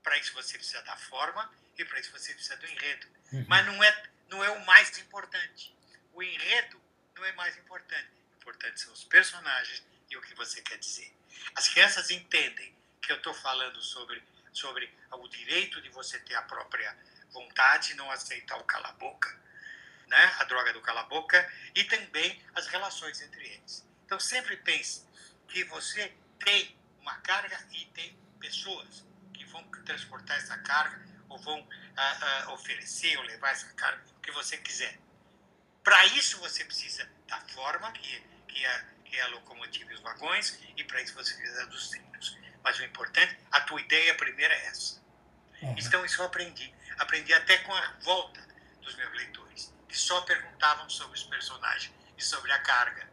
Para 0.03 0.17
isso 0.19 0.33
você 0.33 0.57
precisa 0.57 0.83
da 0.83 0.97
forma 0.97 1.53
e 1.77 1.85
para 1.85 1.99
isso 2.01 2.11
você 2.13 2.33
precisa 2.35 2.57
do 2.57 2.67
enredo. 2.67 3.07
Uhum. 3.33 3.45
Mas 3.49 3.67
não 3.67 3.83
é, 3.83 4.03
não 4.29 4.45
é 4.45 4.51
o 4.51 4.65
mais 4.65 4.97
importante. 4.99 5.75
O 6.13 6.23
enredo 6.23 6.81
não 7.17 7.25
é 7.25 7.33
mais 7.33 7.57
importante. 7.59 8.09
O 8.33 8.37
importante 8.37 8.81
são 8.81 8.93
os 8.93 9.05
personagens 9.05 9.83
e 10.11 10.17
o 10.17 10.23
que 10.23 10.35
você 10.35 10.63
quer 10.63 10.79
dizer. 10.79 11.13
As 11.55 11.69
crianças 11.69 12.11
entendem 12.11 12.75
que 13.03 13.11
eu 13.13 13.17
estou 13.17 13.35
falando 13.35 13.83
sobre, 13.83 14.23
sobre 14.53 14.91
o 15.13 15.29
direito 15.29 15.81
de 15.83 15.89
você 15.91 16.19
ter 16.21 16.35
a 16.37 16.43
própria 16.43 16.97
vontade 17.33 17.95
não 17.95 18.11
aceitar 18.11 18.57
o 18.59 18.65
cala-boca, 18.65 19.43
né? 20.15 20.37
a 20.39 20.45
droga 20.45 20.73
do 20.73 20.81
cala-boca, 20.81 21.53
e 21.75 21.85
também 21.85 22.41
as 22.55 22.67
relações 22.69 23.21
entre 23.21 23.45
eles. 23.45 23.87
Então 24.07 24.21
sempre 24.21 24.57
pense 24.59 25.07
que 25.49 25.65
você 25.65 26.13
tem 26.39 26.77
uma 27.01 27.17
carga 27.17 27.59
e 27.73 27.85
tem 27.87 28.17
pessoas 28.39 29.05
que 29.33 29.45
vão 29.47 29.63
transportar 29.85 30.37
essa 30.37 30.57
carga 30.59 31.05
ou 31.29 31.39
vão 31.39 31.69
ah, 31.97 32.19
ah, 32.47 32.53
oferecer 32.53 33.17
ou 33.19 33.25
levar 33.25 33.51
essa 33.51 33.73
carga, 33.75 34.03
o 34.17 34.21
que 34.21 34.31
você 34.31 34.57
quiser. 34.59 34.99
Para 35.83 36.07
isso 36.07 36.39
você 36.39 36.65
precisa 36.65 37.09
da 37.27 37.41
forma, 37.41 37.91
que, 37.93 38.23
que, 38.49 38.65
é, 38.65 38.85
que 39.05 39.21
a 39.21 39.29
locomotiva 39.29 39.91
e 39.91 39.95
os 39.95 40.01
vagões, 40.01 40.59
e 40.77 40.85
para 40.85 41.03
isso 41.03 41.15
você 41.15 41.35
precisa 41.35 41.67
dos 41.67 41.91
trilhos. 41.91 42.39
Mas 42.63 42.79
o 42.79 42.85
importante, 42.85 43.37
a 43.51 43.61
tua 43.63 43.81
ideia 43.81 44.15
primeira 44.15 44.55
é 44.55 44.67
essa. 44.67 45.03
Uhum. 45.61 45.75
Então 45.79 46.05
isso 46.05 46.23
eu 46.23 46.27
aprendi. 46.27 46.73
Aprendi 46.99 47.35
até 47.35 47.59
com 47.59 47.75
a 47.75 47.93
volta 48.03 48.41
dos 48.81 48.95
meus 48.97 49.13
leitores, 49.15 49.75
que 49.95 50.01
só 50.01 50.21
perguntavam 50.23 50.91
sobre 50.91 51.17
os 51.17 51.23
personagens 51.23 51.95
e 52.19 52.23
sobre 52.25 52.51
a 52.51 52.59
carga, 52.59 53.09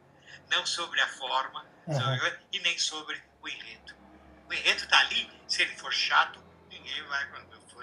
não 0.49 0.65
sobre 0.65 0.99
a 0.99 1.07
forma 1.07 1.63
Uhum. 1.85 1.93
sobre- 1.99 2.39
e 2.51 2.59
nem 2.59 2.77
sobre 2.79 3.21
o 3.39 3.47
enredo. 3.47 3.95
O 4.49 4.53
enredo 4.53 4.83
está 4.83 4.97
ali, 4.97 5.31
se 5.47 5.61
ele 5.61 5.75
for 5.77 5.93
chato, 5.93 6.43
ninguém 6.69 7.03
vai. 7.03 7.23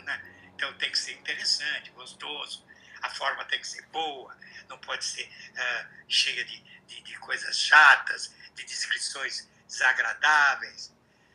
Né? 0.03 0.51
Então 0.55 0.73
tem 0.79 0.91
que 0.91 0.99
ser 0.99 1.13
interessante, 1.13 1.91
gostoso, 1.91 2.67
a 3.03 3.11
forma 3.11 3.45
tem 3.45 3.61
que 3.61 3.67
ser 3.69 3.83
boa, 3.87 4.37
não 4.69 4.79
pode 4.79 5.05
ser 5.05 5.31
ah, 5.57 5.87
cheia 6.09 6.45
de, 6.45 6.59
de, 6.87 7.01
de 7.03 7.19
coisas 7.19 7.57
chatas, 7.57 8.35
de 8.55 8.65
descrições 8.65 9.49
desagradáveis. 9.69 10.93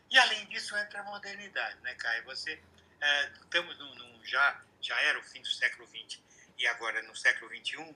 E 0.09 0.17
além 0.17 0.45
disso 0.47 0.75
entra 0.77 0.99
a 0.99 1.03
modernidade, 1.03 1.79
né, 1.81 1.93
Caio? 1.95 2.23
Você, 2.25 2.61
ah, 3.01 3.29
estamos 3.41 3.77
num, 3.79 3.95
num- 3.95 4.25
já, 4.25 4.61
já 4.81 4.99
era 5.01 5.17
o 5.19 5.23
fim 5.23 5.41
do 5.41 5.47
século 5.49 5.87
XX 5.87 6.19
e 6.57 6.67
agora 6.67 7.01
no 7.03 7.15
século 7.15 7.49
XXI, 7.55 7.95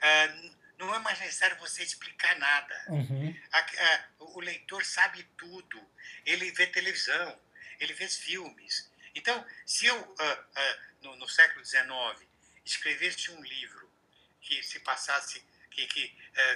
ah, 0.00 0.50
não 0.78 0.94
é 0.94 0.98
mais 0.98 1.18
necessário 1.20 1.56
você 1.58 1.82
explicar 1.82 2.36
nada. 2.38 2.84
Uhum. 2.88 3.34
A- 3.52 3.58
a- 3.58 4.04
o 4.20 4.40
leitor 4.40 4.84
sabe 4.84 5.22
tudo. 5.38 5.90
Ele 6.24 6.50
vê 6.52 6.66
televisão, 6.66 7.40
ele 7.80 7.94
vê 7.94 8.08
filmes. 8.08 8.90
Então, 9.14 9.44
se 9.64 9.86
eu, 9.86 10.14
ah, 10.18 10.78
no, 11.02 11.16
no 11.16 11.28
século 11.28 11.64
XIX, 11.64 11.86
escrevesse 12.64 13.30
um 13.30 13.42
livro 13.42 13.90
que 14.42 14.62
se 14.62 14.78
passasse, 14.80 15.40
que, 15.70 15.86
que, 15.86 16.08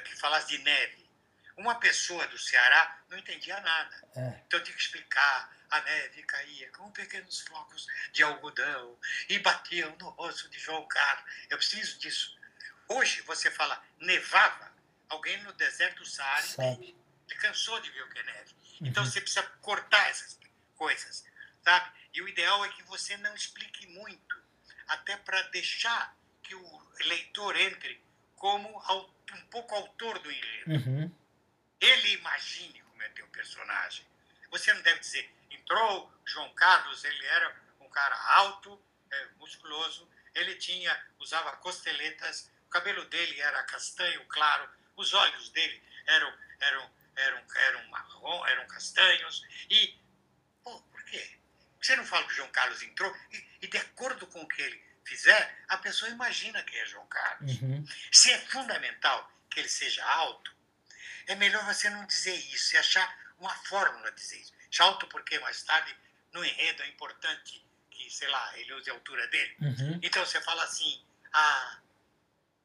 que 0.04 0.16
falasse 0.16 0.48
de 0.48 0.58
neve, 0.58 1.08
Uma 1.56 1.74
pessoa 1.78 2.26
do 2.28 2.38
Ceará 2.38 3.02
não 3.10 3.18
entendia 3.18 3.58
nada. 3.60 4.08
É. 4.16 4.40
Então 4.46 4.58
eu 4.60 4.64
tinha 4.64 4.74
que 4.76 4.82
explicar. 4.82 5.54
A 5.70 5.80
neve 5.82 6.22
caía 6.24 6.68
com 6.72 6.90
pequenos 6.90 7.40
flocos 7.42 7.86
de 8.12 8.22
algodão 8.22 8.98
e 9.28 9.38
batiam 9.38 9.94
no 9.96 10.08
rosto 10.10 10.48
de 10.48 10.58
João 10.58 10.86
Carlos. 10.88 11.24
Eu 11.48 11.56
preciso 11.58 11.98
disso. 11.98 12.36
Hoje 12.88 13.20
você 13.22 13.50
fala 13.50 13.80
nevava, 14.00 14.72
alguém 15.08 15.40
no 15.44 15.52
deserto 15.52 15.98
do 15.98 16.06
Saara 16.06 16.42
Sabe. 16.42 16.96
ele 17.28 17.38
cansou 17.40 17.78
de 17.80 17.90
ver 17.90 18.02
o 18.02 18.08
que 18.10 18.18
é 18.18 18.22
neve. 18.24 18.54
Então 18.80 19.04
Uhum. 19.04 19.10
você 19.10 19.20
precisa 19.20 19.42
cortar 19.62 20.08
essas 20.10 20.38
coisas, 20.74 21.24
sabe? 21.62 21.92
E 22.14 22.20
o 22.22 22.28
ideal 22.28 22.64
é 22.64 22.68
que 22.70 22.82
você 22.84 23.16
não 23.18 23.34
explique 23.34 23.86
muito, 23.88 24.42
até 24.88 25.16
para 25.18 25.40
deixar 25.50 26.16
que 26.42 26.54
o 26.54 26.92
leitor 27.04 27.56
entre 27.56 28.02
como 28.34 28.68
um 29.32 29.46
pouco 29.50 29.74
autor 29.74 30.18
do 30.18 30.32
enredo. 30.32 30.70
Uhum. 30.72 31.14
Ele 31.80 32.12
imagine 32.14 32.80
como 32.82 33.02
é 33.02 33.08
teu 33.10 33.26
personagem. 33.28 34.04
Você 34.50 34.72
não 34.74 34.82
deve 34.82 34.98
dizer, 34.98 35.32
entrou 35.70 36.12
João 36.26 36.52
Carlos, 36.54 37.04
ele 37.04 37.26
era 37.26 37.56
um 37.80 37.88
cara 37.88 38.16
alto, 38.34 38.82
eh, 39.10 39.28
musculoso, 39.38 40.10
ele 40.34 40.56
tinha, 40.56 41.00
usava 41.20 41.56
costeletas, 41.58 42.50
o 42.66 42.70
cabelo 42.70 43.04
dele 43.04 43.40
era 43.40 43.62
castanho 43.62 44.24
claro, 44.26 44.68
os 44.96 45.14
olhos 45.14 45.48
dele 45.50 45.80
eram, 46.06 46.38
eram, 46.60 46.90
eram, 47.16 47.44
eram 47.54 47.88
marrom, 47.88 48.46
eram 48.46 48.66
castanhos, 48.66 49.46
e, 49.70 49.96
pô, 50.64 50.80
por 50.82 51.04
quê? 51.04 51.38
Você 51.80 51.94
não 51.94 52.04
fala 52.04 52.26
que 52.26 52.32
o 52.32 52.36
João 52.36 52.50
Carlos 52.50 52.82
entrou, 52.82 53.16
e, 53.32 53.48
e 53.62 53.66
de 53.68 53.78
acordo 53.78 54.26
com 54.26 54.42
o 54.42 54.48
que 54.48 54.60
ele 54.60 54.90
fizer, 55.04 55.64
a 55.68 55.78
pessoa 55.78 56.10
imagina 56.10 56.62
que 56.64 56.76
é 56.76 56.86
João 56.86 57.06
Carlos. 57.06 57.60
Uhum. 57.62 57.84
Se 58.12 58.30
é 58.32 58.38
fundamental 58.38 59.32
que 59.48 59.60
ele 59.60 59.68
seja 59.68 60.04
alto, 60.04 60.52
é 61.26 61.34
melhor 61.36 61.64
você 61.64 61.88
não 61.90 62.04
dizer 62.06 62.34
isso 62.34 62.74
e 62.74 62.78
achar 62.78 63.32
uma 63.38 63.54
fórmula 63.64 64.10
de 64.12 64.20
dizer 64.20 64.40
isso. 64.40 64.59
Seja 64.70 64.84
alto 64.84 65.06
porque 65.08 65.38
mais 65.40 65.62
tarde, 65.62 65.94
no 66.32 66.44
enredo, 66.44 66.82
é 66.82 66.88
importante 66.88 67.64
que, 67.90 68.10
sei 68.10 68.28
lá, 68.28 68.58
ele 68.58 68.72
use 68.74 68.88
a 68.90 68.92
altura 68.94 69.26
dele. 69.28 69.56
Uhum. 69.60 70.00
Então 70.02 70.24
você 70.24 70.40
fala 70.40 70.62
assim, 70.64 71.04
ah, 71.32 71.78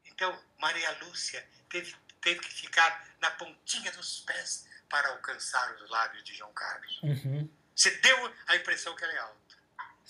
então 0.06 0.44
Maria 0.60 0.92
Lúcia 1.04 1.48
teve, 1.70 1.96
teve 2.22 2.40
que 2.40 2.54
ficar 2.54 3.08
na 3.20 3.32
pontinha 3.32 3.92
dos 3.92 4.22
pés 4.22 4.68
para 4.88 5.10
alcançar 5.10 5.74
os 5.76 5.90
lábios 5.90 6.24
de 6.24 6.36
João 6.36 6.54
Carlos. 6.54 7.02
Uhum. 7.02 7.50
Você 7.76 7.92
deu 7.98 8.34
a 8.48 8.56
impressão 8.56 8.96
que 8.96 9.04
ele 9.04 9.14
é 9.14 9.20
alto. 9.20 9.58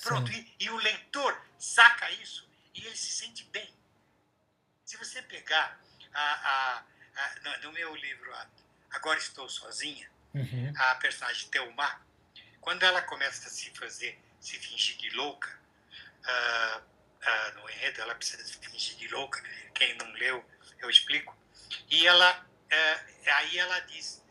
Pronto, 0.04 0.32
e, 0.32 0.56
e 0.60 0.70
o 0.70 0.76
leitor 0.78 1.42
saca 1.58 2.12
isso 2.12 2.48
e 2.74 2.86
ele 2.86 2.96
se 2.96 3.12
sente 3.12 3.44
bem. 3.46 3.74
Se 4.84 4.98
você 4.98 5.22
pegar 5.22 5.80
a, 6.14 6.22
a, 6.22 6.86
a- 7.16 7.60
no, 7.64 7.72
meu 7.72 7.96
livro 7.96 8.32
Agora 8.92 9.18
Estou 9.18 9.50
Sozinha, 9.50 10.12
Uhum. 10.36 10.74
a 10.76 10.96
personagem 10.96 11.50
Teomar, 11.50 12.06
quando 12.60 12.84
ela 12.84 13.02
começa 13.04 13.48
a 13.48 13.50
se 13.50 13.70
fazer, 13.72 14.20
se 14.40 14.60
fingir 14.60 14.98
de 14.98 15.10
louca, 15.12 15.50
ah, 16.26 16.82
ah, 17.22 17.52
no 17.56 17.70
enredo 17.70 18.02
ela 18.02 18.16
precisa 18.16 18.44
se 18.44 18.58
fingir 18.58 18.98
de 18.98 19.08
louca, 19.08 19.42
quem 19.74 19.96
não 19.98 20.12
leu, 20.14 20.44
eu 20.80 20.90
explico, 20.90 21.36
e 21.90 22.06
ela, 22.06 22.46
eh, 22.70 23.32
aí 23.32 23.58
ela 23.58 23.80
diz, 23.82 24.24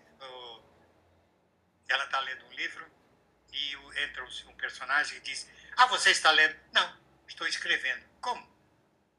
ela 1.89 2.05
está 2.05 2.21
lendo 2.21 2.45
um 2.47 2.53
livro 2.53 2.91
e 3.53 3.75
entra 4.03 4.25
um 4.25 4.57
personagem 4.57 5.19
e 5.19 5.21
diz, 5.21 5.49
ah, 5.77 5.87
você 5.87 6.11
está 6.11 6.31
lendo? 6.31 6.57
Não, 6.73 6.99
estou 7.29 7.47
escrevendo. 7.47 8.05
Como? 8.21 8.47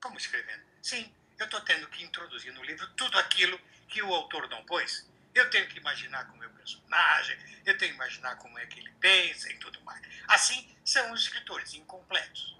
Como 0.01 0.17
escrevendo? 0.17 0.63
Sim, 0.81 1.13
eu 1.37 1.45
estou 1.45 1.61
tendo 1.61 1.87
que 1.87 2.03
introduzir 2.03 2.53
no 2.53 2.63
livro 2.63 2.87
tudo 2.95 3.17
aquilo 3.17 3.59
que 3.87 4.01
o 4.01 4.13
autor 4.13 4.47
não 4.49 4.63
pôs. 4.65 5.07
Eu 5.35 5.49
tenho 5.49 5.67
que 5.67 5.77
imaginar 5.77 6.25
com 6.27 6.35
o 6.35 6.39
meu 6.39 6.49
personagem, 6.51 7.37
eu 7.65 7.77
tenho 7.77 7.91
que 7.91 7.95
imaginar 7.95 8.37
como 8.37 8.57
é 8.57 8.65
que 8.65 8.79
ele 8.79 8.91
pensa 9.01 9.51
e 9.51 9.57
tudo 9.57 9.79
mais. 9.81 10.01
Assim 10.29 10.75
são 10.83 11.11
os 11.11 11.21
escritores 11.21 11.73
incompletos. 11.73 12.57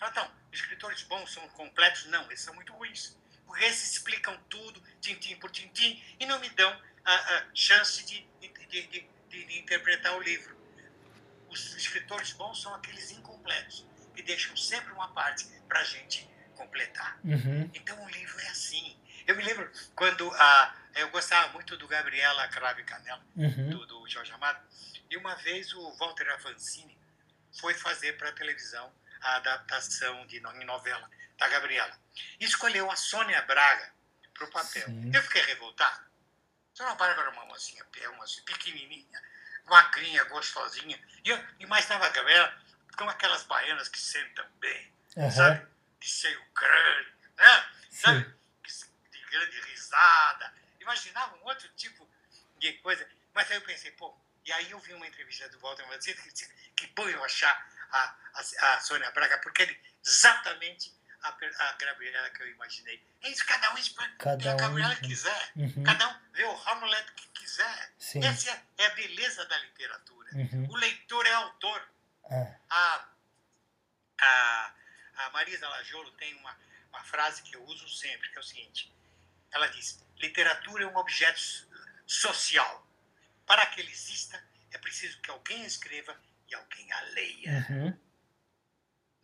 Então, 0.00 0.32
escritores 0.52 1.02
bons 1.02 1.32
são 1.32 1.46
completos? 1.50 2.06
Não, 2.06 2.30
esses 2.30 2.44
são 2.44 2.54
muito 2.54 2.72
ruins. 2.72 3.16
Porque 3.46 3.64
esses 3.64 3.92
explicam 3.92 4.36
tudo, 4.48 4.80
tintim 5.00 5.36
por 5.36 5.50
tintim, 5.50 6.02
e 6.18 6.24
não 6.26 6.38
me 6.40 6.48
dão 6.50 6.70
a, 7.04 7.14
a 7.14 7.46
chance 7.54 8.04
de, 8.04 8.20
de, 8.40 8.48
de, 8.66 8.86
de- 8.88 9.12
de 9.28 9.58
interpretar 9.58 10.16
o 10.16 10.22
livro. 10.22 10.56
Os 11.48 11.74
escritores 11.74 12.32
bons 12.32 12.60
são 12.62 12.74
aqueles 12.74 13.10
incompletos, 13.10 13.86
que 14.14 14.22
deixam 14.22 14.56
sempre 14.56 14.92
uma 14.92 15.08
parte 15.12 15.44
para 15.68 15.80
a 15.80 15.84
gente 15.84 16.28
completar. 16.56 17.18
Uhum. 17.24 17.70
Então 17.74 18.02
o 18.04 18.08
livro 18.10 18.38
é 18.40 18.48
assim. 18.48 18.96
Eu 19.26 19.36
me 19.36 19.42
lembro 19.42 19.70
quando 19.94 20.30
a, 20.34 20.74
eu 20.94 21.08
gostava 21.10 21.48
muito 21.52 21.76
do 21.76 21.86
Gabriela 21.88 22.48
Crave 22.48 22.84
Canela, 22.84 23.24
Uhum. 23.36 23.70
do, 23.70 23.86
do 23.86 24.08
Jorge 24.08 24.32
Amado, 24.32 24.60
e 25.10 25.16
uma 25.16 25.34
vez 25.36 25.72
o 25.74 25.92
Walter 25.96 26.28
Avancini 26.30 26.98
foi 27.60 27.74
fazer 27.74 28.16
para 28.16 28.30
a 28.30 28.32
televisão 28.32 28.92
a 29.20 29.36
adaptação 29.36 30.26
de 30.26 30.38
em 30.38 30.64
novela 30.64 31.08
da 31.38 31.48
Gabriela. 31.48 31.96
E 32.40 32.44
escolheu 32.44 32.90
a 32.90 32.96
Sônia 32.96 33.40
Braga 33.42 33.92
para 34.34 34.44
o 34.46 34.50
papel. 34.50 34.86
Sim. 34.86 35.10
Eu 35.14 35.22
fiquei 35.22 35.42
revoltado. 35.42 36.04
Sônia 36.74 36.94
Braga 36.94 37.20
era 37.20 37.30
uma 37.30 37.44
mocinha, 37.46 37.84
uma 38.10 38.24
pequenininha, 38.46 39.22
magrinha, 39.66 40.24
gostosinha. 40.24 40.98
E 41.24 41.28
eu 41.30 41.44
imaginava 41.60 42.06
a 42.06 42.10
Gabriela 42.10 42.52
com 42.96 43.08
aquelas 43.08 43.44
baianas 43.44 43.88
que 43.88 43.98
sentam 44.00 44.44
bem, 44.58 44.92
Aham. 45.16 45.30
sabe? 45.30 45.66
De 46.00 46.08
seio 46.08 46.42
grande, 46.54 47.12
né? 47.36 47.66
Sabe? 47.90 48.24
Sim. 48.24 48.30
de 48.30 48.41
grande 49.32 49.60
risada. 49.62 50.54
Imaginava 50.80 51.36
um 51.36 51.44
outro 51.44 51.68
tipo 51.70 52.08
de 52.58 52.72
coisa. 52.74 53.08
Mas 53.34 53.50
aí 53.50 53.56
eu 53.56 53.62
pensei, 53.62 53.90
pô, 53.92 54.14
e 54.44 54.52
aí 54.52 54.70
eu 54.70 54.78
vi 54.80 54.92
uma 54.94 55.06
entrevista 55.06 55.48
do 55.48 55.58
Walter 55.60 55.86
Mazzini 55.86 56.20
que 56.20 56.32
disse 56.32 56.52
que 56.76 56.86
bom 56.88 57.08
eu 57.08 57.24
achar 57.24 57.54
a, 57.90 58.16
a, 58.34 58.74
a 58.74 58.80
Sônia 58.80 59.10
Braga, 59.12 59.38
porque 59.38 59.62
ele 59.62 59.80
exatamente 60.04 60.92
a, 61.22 61.28
a 61.28 61.72
Gabriela 61.72 62.30
que 62.30 62.42
eu 62.42 62.50
imaginei. 62.50 63.00
É 63.22 63.30
isso, 63.30 63.46
cada 63.46 63.72
um 63.72 63.78
escolhe 63.78 64.12
Cada 64.16 64.50
a 64.50 64.54
um 64.54 64.56
Gabriela 64.56 64.92
escolhe. 64.92 65.08
quiser. 65.08 65.52
Uhum. 65.56 65.84
Cada 65.84 66.08
um 66.08 66.20
vê 66.32 66.44
o 66.44 66.68
Hamlet 66.68 67.12
que 67.12 67.28
quiser. 67.28 67.92
Sim. 67.98 68.24
Essa 68.24 68.50
é, 68.50 68.62
é 68.78 68.86
a 68.86 68.94
beleza 68.94 69.44
da 69.46 69.58
literatura. 69.58 70.30
Uhum. 70.34 70.66
O 70.70 70.76
leitor 70.76 71.26
é 71.26 71.32
autor. 71.32 71.88
É. 72.30 72.54
A, 72.70 73.08
a, 74.20 74.74
a 75.16 75.30
Marisa 75.30 75.68
Lajolo 75.68 76.10
tem 76.12 76.34
uma, 76.34 76.58
uma 76.88 77.04
frase 77.04 77.42
que 77.42 77.54
eu 77.54 77.62
uso 77.64 77.88
sempre, 77.88 78.28
que 78.30 78.38
é 78.38 78.40
o 78.40 78.44
seguinte: 78.44 78.92
ela 79.52 79.66
diz, 79.68 80.04
literatura 80.18 80.84
é 80.84 80.86
um 80.86 80.96
objeto 80.96 81.38
so- 81.40 81.68
social. 82.06 82.86
Para 83.46 83.66
que 83.66 83.80
ele 83.80 83.90
exista, 83.90 84.42
é 84.70 84.78
preciso 84.78 85.20
que 85.20 85.30
alguém 85.30 85.64
escreva 85.64 86.18
e 86.48 86.54
alguém 86.54 86.90
a 86.92 87.00
leia. 87.12 87.66
Uhum. 87.70 87.98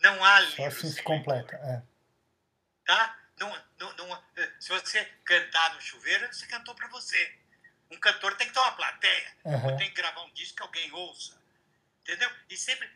Não 0.01 0.25
há 0.25 0.41
Só 0.41 0.47
livro 0.49 0.65
assim 0.67 0.91
se 0.93 1.03
completa. 1.03 1.57
É. 1.57 1.83
tá? 2.85 3.19
Não, 3.39 3.65
não, 3.79 3.93
não, 3.97 4.25
eh, 4.37 4.53
se 4.59 4.69
você 4.71 5.05
cantar 5.25 5.75
no 5.75 5.81
chuveiro, 5.81 6.27
você 6.33 6.47
cantou 6.47 6.75
para 6.75 6.89
você. 6.89 7.39
Um 7.91 7.99
cantor 8.01 8.37
tem 8.37 8.49
que 8.49 8.53
ter 8.53 8.59
uma 8.61 8.73
plateia. 8.73 9.37
Aham. 9.47 9.77
tem 9.77 9.89
que 9.89 9.95
gravar 9.95 10.23
um 10.25 10.33
disco 10.33 10.57
que 10.57 10.63
alguém 10.63 10.93
ouça. 10.93 11.41
Entendeu? 12.03 12.31
E 12.51 12.57
sempre, 12.57 12.91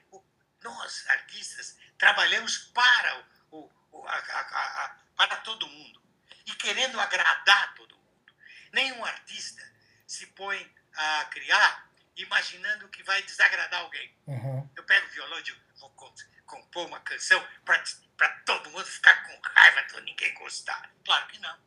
nós, 0.63 1.09
artistas, 1.09 1.79
trabalhamos 1.97 2.59
para, 2.75 3.25
o, 3.51 3.71
o- 3.93 4.07
a- 4.09 4.13
a- 4.17 4.85
a- 4.85 4.99
para 5.17 5.37
todo 5.39 5.67
mundo. 5.69 6.02
E 6.47 6.55
querendo 6.57 6.99
agradar 7.01 7.75
todo 7.75 7.95
mundo. 7.97 8.35
Nenhum 8.73 9.05
artista 9.05 9.63
se 10.07 10.27
põe 10.29 10.75
a 10.95 11.25
criar 11.27 11.91
imaginando 12.17 12.89
que 12.89 13.03
vai 13.03 13.23
desagradar 13.23 13.81
alguém. 13.81 14.15
Uhum. 14.27 14.71
Eu 14.77 14.85
pego 14.85 15.07
o 15.07 15.11
violão 15.11 15.39
e 15.39 15.43
digo, 15.43 15.59
vou 15.77 15.91
com- 15.91 16.13
compor 16.47 16.87
uma 16.87 17.01
canção 17.01 17.47
para 17.65 18.29
todo 18.45 18.71
mundo 18.71 18.85
ficar 18.85 19.23
com 19.27 19.41
raiva 19.49 19.83
de 19.85 20.01
ninguém 20.03 20.35
gostar. 20.35 20.91
Claro 21.05 21.27
que 21.29 21.39
não. 21.39 21.59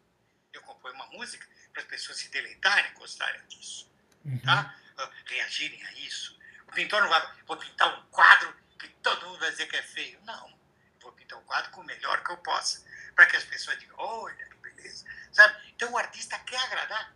Eu 0.54 0.62
componho 0.62 0.94
uma 0.96 1.08
música 1.08 1.48
para 1.74 1.82
as 1.82 1.88
pessoas 1.88 2.18
se 2.20 2.30
deleitarem, 2.30 2.94
gostarem 2.94 3.42
disso 3.48 3.92
Uhum. 4.24 4.40
tá? 4.40 4.76
Ah, 4.98 5.12
reagirem 5.26 5.84
a 5.86 5.94
isso. 5.94 6.40
O 6.68 6.72
pintor 6.72 7.02
não 7.02 7.10
vai, 7.10 7.22
vou 7.46 7.58
pintar 7.58 8.00
um 8.00 8.04
quadro 8.08 8.56
que 8.80 8.88
todo 8.88 9.26
mundo 9.28 9.40
vai 9.40 9.52
dizer 9.52 9.68
que 9.68 9.76
é 9.76 9.82
feio. 9.84 10.20
Não, 10.24 10.58
vou 11.02 11.12
pintar 11.12 11.38
um 11.38 11.44
quadro 11.44 11.70
com 11.72 11.82
o 11.82 11.84
melhor 11.84 12.24
que 12.24 12.32
eu 12.32 12.38
possa, 12.38 12.84
para 13.16 13.26
que 13.26 13.36
as 13.36 13.44
pessoas 13.44 13.78
digam, 13.80 13.96
olha 14.00 14.50
beleza, 14.76 15.06
sabe? 15.32 15.72
Então 15.76 15.92
o 15.92 15.98
artista 15.98 16.38
quer 16.40 16.60
agradar, 16.60 17.14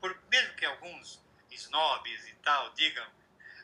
por, 0.00 0.16
mesmo 0.30 0.54
que 0.54 0.64
alguns 0.64 1.20
snobs 1.50 2.26
e 2.28 2.32
tal 2.36 2.72
digam, 2.74 3.06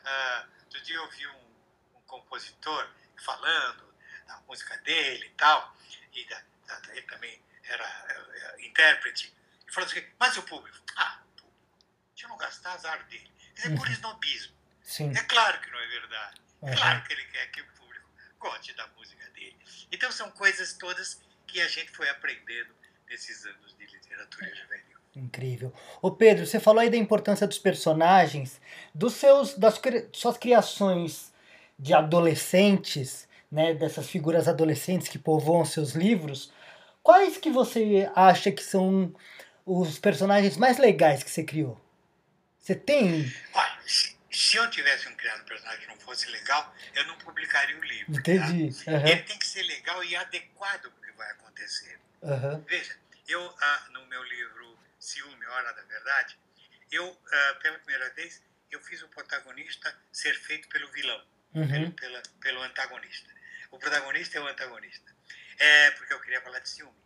ah, 0.04 0.46
outro 0.64 0.80
dia 0.82 0.96
eu 0.96 1.02
ouvi 1.02 1.26
um, 1.26 1.54
um 1.96 2.00
compositor 2.02 2.88
falando 3.24 3.94
da 4.26 4.36
música 4.40 4.76
dele 4.78 5.26
e 5.26 5.30
tal, 5.30 5.76
e 6.12 6.24
da, 6.26 6.42
da- 6.66 6.94
ele 6.94 7.02
também 7.02 7.42
era 7.64 7.84
eh, 7.84 8.56
eh, 8.58 8.66
intérprete, 8.66 9.34
e 9.66 9.72
falou 9.72 9.88
assim, 9.88 10.06
mas 10.18 10.36
o 10.36 10.42
público? 10.44 10.78
Ah, 10.96 11.22
o 11.24 11.40
público. 11.40 11.58
Deixa 12.12 12.26
eu 12.26 12.28
não 12.30 12.36
gastar 12.38 12.72
azar 12.72 13.02
dele. 13.04 13.30
Quer 13.54 13.62
dizer, 13.62 13.76
por 13.76 13.86
Uhum. 13.86 13.92
snobismo. 13.92 14.56
Sim. 14.82 15.12
É 15.16 15.22
claro 15.24 15.60
que 15.60 15.70
não 15.70 15.78
é 15.78 15.86
verdade. 15.88 16.40
É 16.62 16.74
claro 16.74 17.04
que 17.04 17.12
ele 17.12 17.24
quer 17.26 17.46
que 17.50 17.60
o 17.60 17.66
público 17.72 18.08
goste 18.38 18.72
da 18.74 18.86
música 18.88 19.28
dele. 19.30 19.58
Então 19.92 20.10
são 20.10 20.30
coisas 20.32 20.72
todas 20.74 21.20
que 21.46 21.60
a 21.60 21.68
gente 21.68 21.90
foi 21.92 22.08
aprendendo 22.08 22.74
nesses 23.08 23.44
anos 23.46 23.76
de 23.78 23.86
literatura 23.86 24.46
juvenil. 24.46 24.98
Incrível. 25.16 25.72
Ô 26.00 26.10
Pedro, 26.10 26.46
você 26.46 26.60
falou 26.60 26.80
aí 26.80 26.90
da 26.90 26.96
importância 26.96 27.46
dos 27.46 27.58
personagens, 27.58 28.60
dos 28.94 29.14
seus, 29.14 29.54
das 29.54 29.80
suas 30.12 30.36
criações 30.36 31.32
de 31.78 31.94
adolescentes, 31.94 33.28
né, 33.50 33.74
dessas 33.74 34.08
figuras 34.08 34.46
adolescentes 34.46 35.08
que 35.08 35.18
povoam 35.18 35.64
seus 35.64 35.92
livros. 35.92 36.52
Quais 37.02 37.36
que 37.38 37.50
você 37.50 38.10
acha 38.14 38.52
que 38.52 38.62
são 38.62 39.14
os 39.64 39.98
personagens 39.98 40.56
mais 40.56 40.78
legais 40.78 41.22
que 41.22 41.30
você 41.30 41.42
criou? 41.42 41.80
Você 42.58 42.74
tem? 42.74 43.32
Olha, 43.54 43.78
se, 43.86 44.16
se 44.30 44.56
eu 44.56 44.68
tivesse 44.70 45.08
um 45.08 45.14
criado 45.14 45.44
personagem 45.44 45.80
que 45.80 45.88
não 45.88 45.98
fosse 46.00 46.30
legal, 46.30 46.74
eu 46.94 47.06
não 47.06 47.16
publicaria 47.16 47.76
o 47.76 47.82
livro. 47.82 48.12
tá? 48.12 48.20
Entendi. 48.20 48.90
Aham, 48.90 49.08
Ele 49.08 49.22
tem 49.22 49.38
que 49.38 49.46
ser 49.46 49.62
legal 49.62 50.04
e 50.04 50.14
adequado 50.14 50.82
para 50.82 50.90
o 50.90 51.02
que 51.02 51.12
vai 51.16 51.30
acontecer. 51.30 51.98
Aham, 52.22 52.60
Veja, 52.68 52.96
eu, 53.26 53.56
ah, 53.60 53.86
no 53.90 54.06
meu 54.06 54.22
livro 54.24 54.78
Ciúme, 54.98 55.46
Hora 55.46 55.72
da 55.72 55.82
Verdade, 55.82 56.38
eu, 56.90 57.20
ah, 57.32 57.54
pela 57.62 57.78
primeira 57.78 58.10
vez, 58.14 58.42
eu 58.70 58.80
fiz 58.82 59.02
o 59.02 59.08
protagonista 59.08 59.96
ser 60.12 60.34
feito 60.34 60.68
pelo 60.68 60.90
vilão, 60.92 61.26
pelo, 61.52 61.64
uhum, 61.86 61.90
pela, 61.92 62.22
pelo 62.40 62.62
antagonista. 62.62 63.30
O 63.70 63.78
protagonista 63.78 64.38
é 64.38 64.40
o 64.40 64.46
antagonista. 64.46 65.14
É 65.58 65.90
porque 65.92 66.12
eu 66.12 66.20
queria 66.20 66.40
falar 66.42 66.58
de 66.60 66.68
ciúme. 66.68 66.96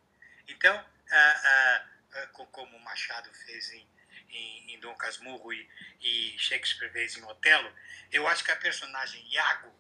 Então, 0.48 0.74
ah, 1.10 1.40
ah, 1.44 1.88
ah, 2.14 2.26
co- 2.28 2.46
como 2.46 2.78
Machado 2.80 3.32
fez 3.32 3.70
em, 3.72 3.88
em, 4.30 4.74
em 4.74 4.80
Dom 4.80 4.94
Casmurro 4.96 5.52
e, 5.52 5.68
e 6.00 6.38
Shakespeare 6.38 6.90
fez 6.92 7.16
em 7.16 7.22
Otelo, 7.24 7.72
eu 8.10 8.26
acho 8.28 8.44
que 8.44 8.50
a 8.50 8.56
personagem 8.56 9.24
Iago 9.32 9.72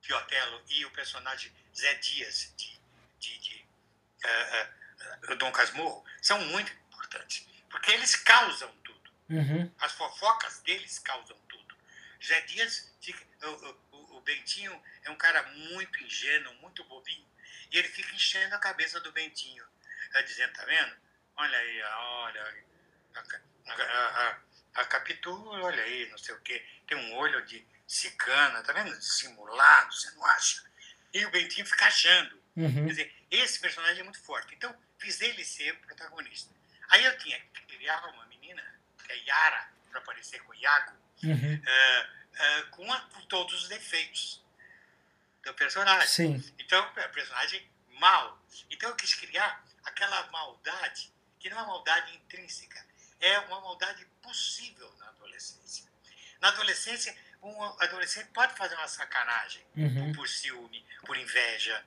de 0.00 0.12
Otelo 0.12 0.62
e 0.68 0.84
o 0.84 0.90
personagem 0.90 1.52
Zé 1.74 1.94
Dias 1.94 2.52
de, 2.56 2.78
de, 3.18 3.38
de 3.38 3.63
ah, 4.24 4.68
ah, 5.30 5.34
Dom 5.34 5.52
Casmurro 5.52 6.04
são 6.22 6.38
muito 6.46 6.72
importantes, 6.72 7.46
porque 7.70 7.92
eles 7.92 8.16
causam 8.16 8.70
tudo. 8.84 9.10
uhum, 9.30 9.72
As 9.80 9.92
fofocas 9.92 10.60
deles 10.60 10.98
causam 10.98 11.36
tudo. 11.48 11.76
Zé 12.24 12.40
Dias, 12.42 12.90
fica, 13.00 13.24
o, 13.48 13.78
o, 13.92 14.16
o 14.16 14.20
Bentinho 14.22 14.82
é 15.02 15.10
um 15.10 15.16
cara 15.16 15.42
muito 15.42 16.02
ingênuo, 16.02 16.54
muito 16.54 16.82
bobinho, 16.84 17.26
e 17.70 17.78
ele 17.78 17.88
fica 17.88 18.14
enchendo 18.14 18.54
a 18.54 18.58
cabeça 18.58 19.00
do 19.00 19.12
Bentinho, 19.12 19.64
dizendo, 20.26 20.52
tá 20.52 20.64
vendo? 20.64 20.96
Olha 21.36 21.58
aí, 21.58 21.82
olha, 21.82 22.64
a, 23.14 23.20
a, 23.20 23.74
a, 23.74 24.28
a, 24.30 24.38
a 24.76 24.84
Capitu, 24.84 25.48
olha 25.48 25.82
aí, 25.82 26.08
não 26.10 26.18
sei 26.18 26.34
o 26.34 26.40
quê, 26.40 26.64
tem 26.86 26.96
um 26.96 27.14
olho 27.16 27.44
de 27.46 27.66
cicana, 27.86 28.62
tá 28.62 28.72
vendo? 28.72 28.94
Simulado, 29.02 29.92
você 29.92 30.10
não 30.12 30.24
acha? 30.26 30.62
E 31.12 31.24
o 31.26 31.30
Bentinho 31.30 31.66
fica 31.66 31.86
achando. 31.86 32.42
Uhum, 32.56 32.72
Quer 32.86 32.90
dizer, 32.90 33.14
esse 33.30 33.58
personagem 33.60 34.00
é 34.00 34.04
muito 34.04 34.20
forte. 34.22 34.54
Então, 34.54 34.74
fiz 34.98 35.20
ele 35.20 35.44
ser 35.44 35.72
o 35.74 35.78
protagonista. 35.80 36.52
Aí 36.90 37.04
eu 37.04 37.16
tinha 37.18 37.38
que 37.40 37.62
criar 37.62 38.04
uma 38.08 38.26
menina, 38.26 38.62
que 39.04 39.12
é 39.12 39.16
Yara, 39.16 39.68
para 39.90 40.00
parecer 40.02 40.40
com 40.44 40.54
Iago, 40.54 40.92
uhum. 41.22 41.62
eh, 41.66 42.08
eh, 42.34 42.62
com, 42.70 42.92
a- 42.92 43.00
com 43.00 43.20
todos 43.26 43.62
os 43.62 43.68
defeitos 43.68 44.42
do 45.42 45.54
personagem. 45.54 46.08
Sim. 46.08 46.54
Então, 46.58 46.82
é 46.96 47.06
um 47.06 47.12
personagem 47.12 47.68
mau. 48.00 48.38
Então, 48.70 48.88
eu 48.90 48.96
quis 48.96 49.14
criar 49.14 49.64
aquela 49.84 50.26
maldade, 50.30 51.12
que 51.38 51.48
não 51.50 51.58
é 51.58 51.62
uma 51.62 51.68
maldade 51.74 52.14
intrínseca, 52.16 52.84
é 53.20 53.38
uma 53.40 53.60
maldade 53.60 54.04
possível 54.22 54.92
na 54.98 55.08
adolescência. 55.08 55.84
Na 56.40 56.48
adolescência, 56.48 57.16
um 57.42 57.62
adolescente 57.80 58.28
pode 58.30 58.54
fazer 58.56 58.74
uma 58.74 58.88
sacanagem 58.88 59.62
Uhum. 59.76 60.12
por 60.12 60.28
ciúme, 60.28 60.84
por 61.04 61.16
inveja. 61.16 61.84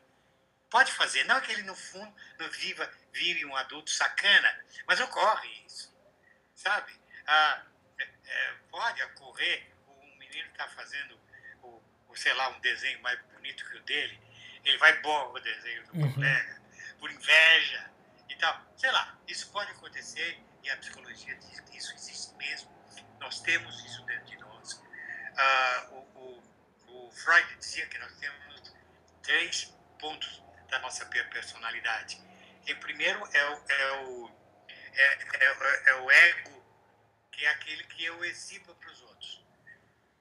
Pode 0.69 0.91
fazer. 0.91 1.23
Não 1.25 1.39
que 1.41 1.51
ele, 1.51 1.63
no 1.63 1.75
fundo, 1.75 2.13
não 2.39 2.49
viva, 2.51 2.89
vire 3.13 3.45
um 3.45 3.55
adulto 3.55 3.89
sacana, 3.89 4.65
mas 4.85 4.99
ocorre 4.99 5.47
isso. 5.65 5.95
Sabe? 6.55 6.93
Ah, 7.25 7.65
é- 7.99 8.09
é, 8.25 8.53
pode 8.69 9.01
ocorrer, 9.03 9.67
um 9.87 10.15
menino 10.17 10.49
está 10.49 10.67
fazendo, 10.69 11.19
o, 11.63 11.81
o, 12.09 12.15
sei 12.15 12.33
lá, 12.33 12.49
um 12.49 12.59
desenho 12.59 13.01
mais 13.01 13.19
bonito 13.33 13.65
que 13.69 13.77
o 13.77 13.83
dele, 13.83 14.19
ele 14.65 14.77
vai 14.77 14.99
borra 15.01 15.29
o 15.29 15.39
desenho 15.39 15.85
do 15.87 15.97
Uhum. 15.99 16.13
colega, 16.13 16.61
por 16.99 17.09
inveja 17.11 17.89
e 18.29 18.35
tal. 18.35 18.61
Sei 18.75 18.91
lá, 18.91 19.17
isso 19.27 19.49
pode 19.51 19.71
acontecer 19.71 20.39
e 20.63 20.69
a 20.69 20.77
psicologia 20.77 21.35
diz 21.35 21.59
que 21.61 21.77
isso 21.77 21.93
existe 21.93 22.33
mesmo. 22.35 22.75
Nós 23.19 23.39
temos 23.41 23.83
isso 23.85 24.03
dentro 24.05 24.25
de 24.25 24.37
nós. 24.37 24.81
Ah, 25.37 25.87
o, 25.91 25.95
o, 25.95 27.07
o 27.07 27.11
Freud 27.11 27.55
dizia 27.55 27.85
que 27.87 27.97
nós 27.99 28.13
temos 28.17 28.73
três 29.23 29.73
pontos 29.99 30.43
da 30.69 30.79
nossa 30.79 31.05
per- 31.05 31.29
personalidade. 31.29 32.21
E 32.65 32.75
primeiro 32.75 33.19
é 33.33 33.49
o, 33.49 33.63
é 33.69 33.91
o, 34.03 34.31
é, 34.93 35.45
é, 35.45 35.89
é 35.91 35.93
o 35.95 36.11
ego, 36.11 36.65
que 37.31 37.45
é 37.45 37.49
aquele 37.49 37.83
que 37.85 38.03
eu 38.03 38.23
exibo 38.25 38.73
para 38.75 38.91
os 38.91 39.01
outros. 39.01 39.41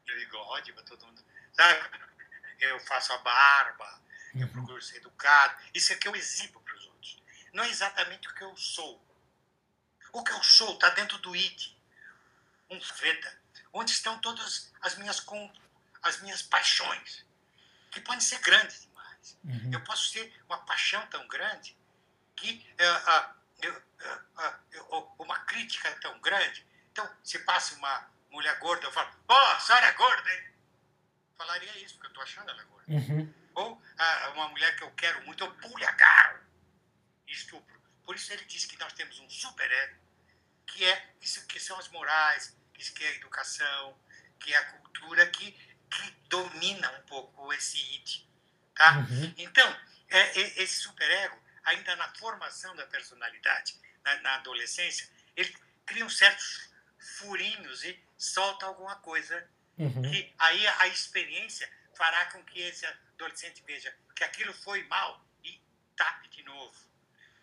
Eu 0.07 0.17
bigode 0.17 0.73
para 0.73 0.83
todo 0.85 1.07
mundo, 1.07 1.25
sabe? 1.53 1.81
Eu 2.61 2.79
faço 2.81 3.13
a 3.13 3.19
barba, 3.19 4.01
eu 4.35 4.47
Uhum. 4.47 4.53
procuro 4.53 4.83
ser 4.83 4.99
educado. 4.99 5.57
Isso 5.75 5.93
é 5.93 5.97
que 5.97 6.07
eu 6.07 6.15
exibo 6.15 6.61
para 6.61 6.75
os 6.77 6.85
outros. 6.87 7.23
Não 7.53 7.65
é 7.65 7.69
exatamente 7.69 8.29
o 8.29 8.35
que 8.35 8.45
eu 8.45 8.57
sou. 8.57 9.03
O 10.13 10.23
que 10.23 10.31
eu 10.33 10.43
sou 10.43 10.75
está 10.75 10.91
dentro 10.91 11.19
do 11.19 11.35
id, 11.35 11.75
um 12.71 12.79
veda, 13.01 13.41
onde 13.73 13.91
estão 13.93 14.19
todas 14.21 14.73
as 14.81 14.95
minhas, 14.97 15.25
as 16.03 16.21
minhas 16.21 16.43
paixões, 16.43 17.25
que 17.91 18.01
podem 18.01 18.21
ser 18.21 18.39
grandes 18.41 18.86
Uhum. 19.45 19.71
Eu 19.73 19.83
posso 19.85 20.13
ter 20.13 20.33
uma 20.49 20.59
paixão 20.59 21.05
tão 21.09 21.27
grande 21.29 21.77
que 22.37 22.67
ah, 22.79 23.35
eu- 23.63 23.83
uma 25.19 25.39
crítica 25.41 25.91
tão 26.01 26.19
grande. 26.21 26.67
Então, 26.93 27.09
se 27.25 27.39
passa 27.41 27.75
uma 27.75 28.11
mulher 28.31 28.59
gorda, 28.59 28.87
eu 28.87 28.93
falo, 28.93 29.11
ó, 29.29 29.53
a 29.53 29.61
senhora 29.61 29.87
é 29.87 29.93
gorda, 29.93 30.35
hein? 30.35 30.53
Falaria 31.37 31.79
isso, 31.79 31.95
porque 31.95 32.07
eu 32.07 32.11
estou 32.11 32.23
achando 32.23 32.51
ela 32.51 32.65
gorda. 32.65 32.93
Uhum. 32.93 33.35
Ou 33.55 33.83
uma 34.35 34.49
mulher 34.49 34.77
que 34.77 34.85
eu 34.85 34.91
quero 34.93 35.25
muito, 35.25 35.43
eu 35.43 35.51
pulo 35.55 35.79
e 35.79 35.85
agarro 35.85 36.41
estupro. 37.27 37.77
Por 38.05 38.15
isso 38.15 38.33
ele 38.33 38.45
diz 38.45 38.65
que 38.65 38.79
nós 38.79 38.93
temos 38.93 39.19
um 39.19 39.29
super-ego, 39.29 39.97
que, 40.67 40.85
é, 40.85 41.15
isso, 41.21 41.47
que 41.47 41.59
são 41.59 41.79
as 41.79 41.89
morais, 41.89 42.57
que, 42.73 42.93
que 42.93 43.05
é 43.05 43.09
a 43.09 43.15
educação, 43.17 43.99
que 44.39 44.53
é 44.55 44.57
a 44.57 44.73
cultura 44.73 45.27
que, 45.27 45.53
que 45.91 46.11
domina 46.29 46.91
um 46.93 47.03
pouco 47.03 47.53
esse 47.53 47.79
id. 47.95 48.26
Tá? 48.77 48.99
Uhum. 48.99 49.35
Então, 49.39 49.81
é, 50.09 50.39
esse 50.63 50.77
superego, 50.81 51.37
ainda 51.65 51.97
na 51.97 52.09
formação 52.15 52.75
da 52.77 52.87
personalidade, 52.87 53.75
na, 54.05 54.17
na 54.21 54.35
adolescência, 54.37 55.09
ele 55.35 55.55
cria 55.85 56.05
uns 56.05 56.17
certos 56.19 56.71
furinhos 57.19 57.85
e 57.85 57.99
solta 58.17 58.67
alguma 58.67 58.97
coisa 58.97 59.49
Uhum. 59.79 60.11
que 60.11 60.35
aí 60.39 60.67
a 60.67 60.87
experiência 60.89 61.71
fará 61.95 62.25
com 62.33 62.43
que 62.45 62.61
esse 62.63 62.87
adolescente 62.87 63.63
veja 63.67 63.95
que 64.15 64.25
aquilo 64.25 64.55
foi 64.55 64.83
mal 64.85 65.23
e 65.45 65.61
tape 65.95 66.29
de 66.29 66.43
novo, 66.45 66.75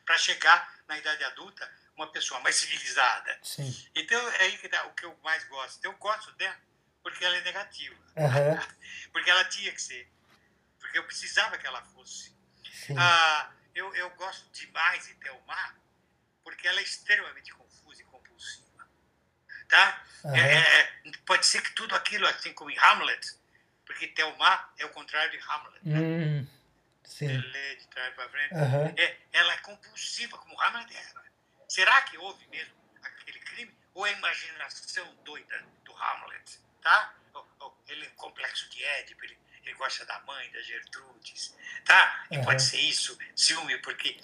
para 0.03 0.17
chegar 0.17 0.79
na 0.87 0.97
idade 0.97 1.23
adulta 1.25 1.71
uma 1.95 2.11
pessoa 2.11 2.39
mais 2.39 2.55
civilizada. 2.55 3.39
Sim. 3.43 3.87
Então 3.93 4.19
é 4.31 4.45
aí 4.45 4.57
que 4.57 4.67
dá 4.67 4.83
o 4.87 4.95
que 4.95 5.05
eu 5.05 5.15
mais 5.23 5.43
gosto. 5.43 5.85
Eu 5.85 5.93
gosto 5.97 6.31
dela 6.31 6.57
porque 7.03 7.23
ela 7.23 7.37
é 7.37 7.41
negativa, 7.41 7.95
Aham. 8.17 8.67
porque 9.13 9.29
ela 9.29 9.45
tinha 9.45 9.71
que 9.71 9.81
ser, 9.81 10.11
eu 10.93 11.03
precisava 11.05 11.57
que 11.57 11.65
ela 11.67 11.81
fosse. 11.85 12.33
Ah, 12.97 13.51
eu, 13.73 13.93
eu 13.95 14.09
gosto 14.11 14.49
demais 14.51 15.05
de 15.07 15.13
Thelma 15.15 15.75
porque 16.43 16.67
ela 16.67 16.79
é 16.79 16.83
extremamente 16.83 17.53
confusa 17.53 18.01
e 18.01 18.05
compulsiva. 18.05 18.87
Tá? 19.69 20.03
Aham. 20.25 20.35
É, 20.35 20.79
é, 20.79 21.11
pode 21.25 21.45
ser 21.45 21.61
que 21.61 21.71
tudo 21.71 21.95
aquilo, 21.95 22.27
assim 22.27 22.53
como 22.53 22.69
em 22.69 22.77
Hamlet, 22.77 23.35
porque 23.85 24.07
Thelma 24.07 24.73
é 24.77 24.85
o 24.85 24.89
contrário 24.89 25.31
de 25.31 25.39
Hamlet. 25.49 25.81
Hum. 25.85 26.47
Sim. 27.05 27.27
Lê 27.27 27.75
de 27.75 27.87
trás 27.87 28.13
para 28.15 28.29
frente. 28.29 28.53
Aham. 28.53 28.93
É, 28.97 29.17
ela 29.33 29.53
é 29.53 29.57
compulsiva, 29.59 30.37
como 30.37 30.59
Hamlet 30.61 30.95
era. 30.95 31.23
Será 31.67 32.01
que 32.03 32.17
houve 32.17 32.45
mesmo 32.47 32.73
aquele 33.01 33.39
crime? 33.39 33.75
Ou 33.93 34.05
é 34.05 34.09
a 34.09 34.17
imaginação 34.17 35.15
doida 35.23 35.65
do 35.85 35.95
Hamlet? 35.95 36.59
Tá? 36.81 37.13
Ou- 37.33 37.47
ou 37.59 37.83
ele 37.87 38.05
é 38.05 38.09
complexo 38.11 38.69
de 38.69 38.83
Édipo, 38.83 39.23
ele, 39.23 39.37
ele 39.63 39.73
gosta 39.75 40.05
da 40.05 40.19
mãe, 40.21 40.51
da 40.51 40.61
Gertrudes. 40.61 41.55
Tá? 41.85 42.25
E 42.31 42.35
Aham. 42.37 42.45
pode 42.45 42.61
ser 42.63 42.79
isso, 42.79 43.17
ciúme, 43.35 43.77
porque 43.79 44.17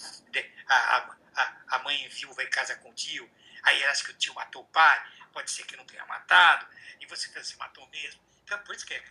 a, 0.68 0.76
a, 0.76 1.18
a- 1.36 1.62
a 1.70 1.80
mãe 1.80 2.08
viúva 2.10 2.44
em 2.44 2.50
casa 2.50 2.76
com 2.78 2.90
o 2.90 2.94
tio, 2.94 3.30
aí 3.64 3.84
acha 3.86 4.04
que 4.04 4.12
o 4.12 4.18
tio 4.18 4.34
matou 4.34 4.64
o 4.64 4.68
pai, 4.68 5.02
pode 5.32 5.50
ser 5.52 5.64
que 5.66 5.76
não 5.78 5.86
tenha 5.86 6.06
matado, 6.06 6.68
e 7.00 7.06
você 7.06 7.30
pensa, 7.30 7.52
se 7.52 7.58
matou 7.58 7.88
mesmo. 7.90 8.22
Então, 8.44 8.58
por 8.64 8.76
isso 8.76 8.86
que 8.86 9.02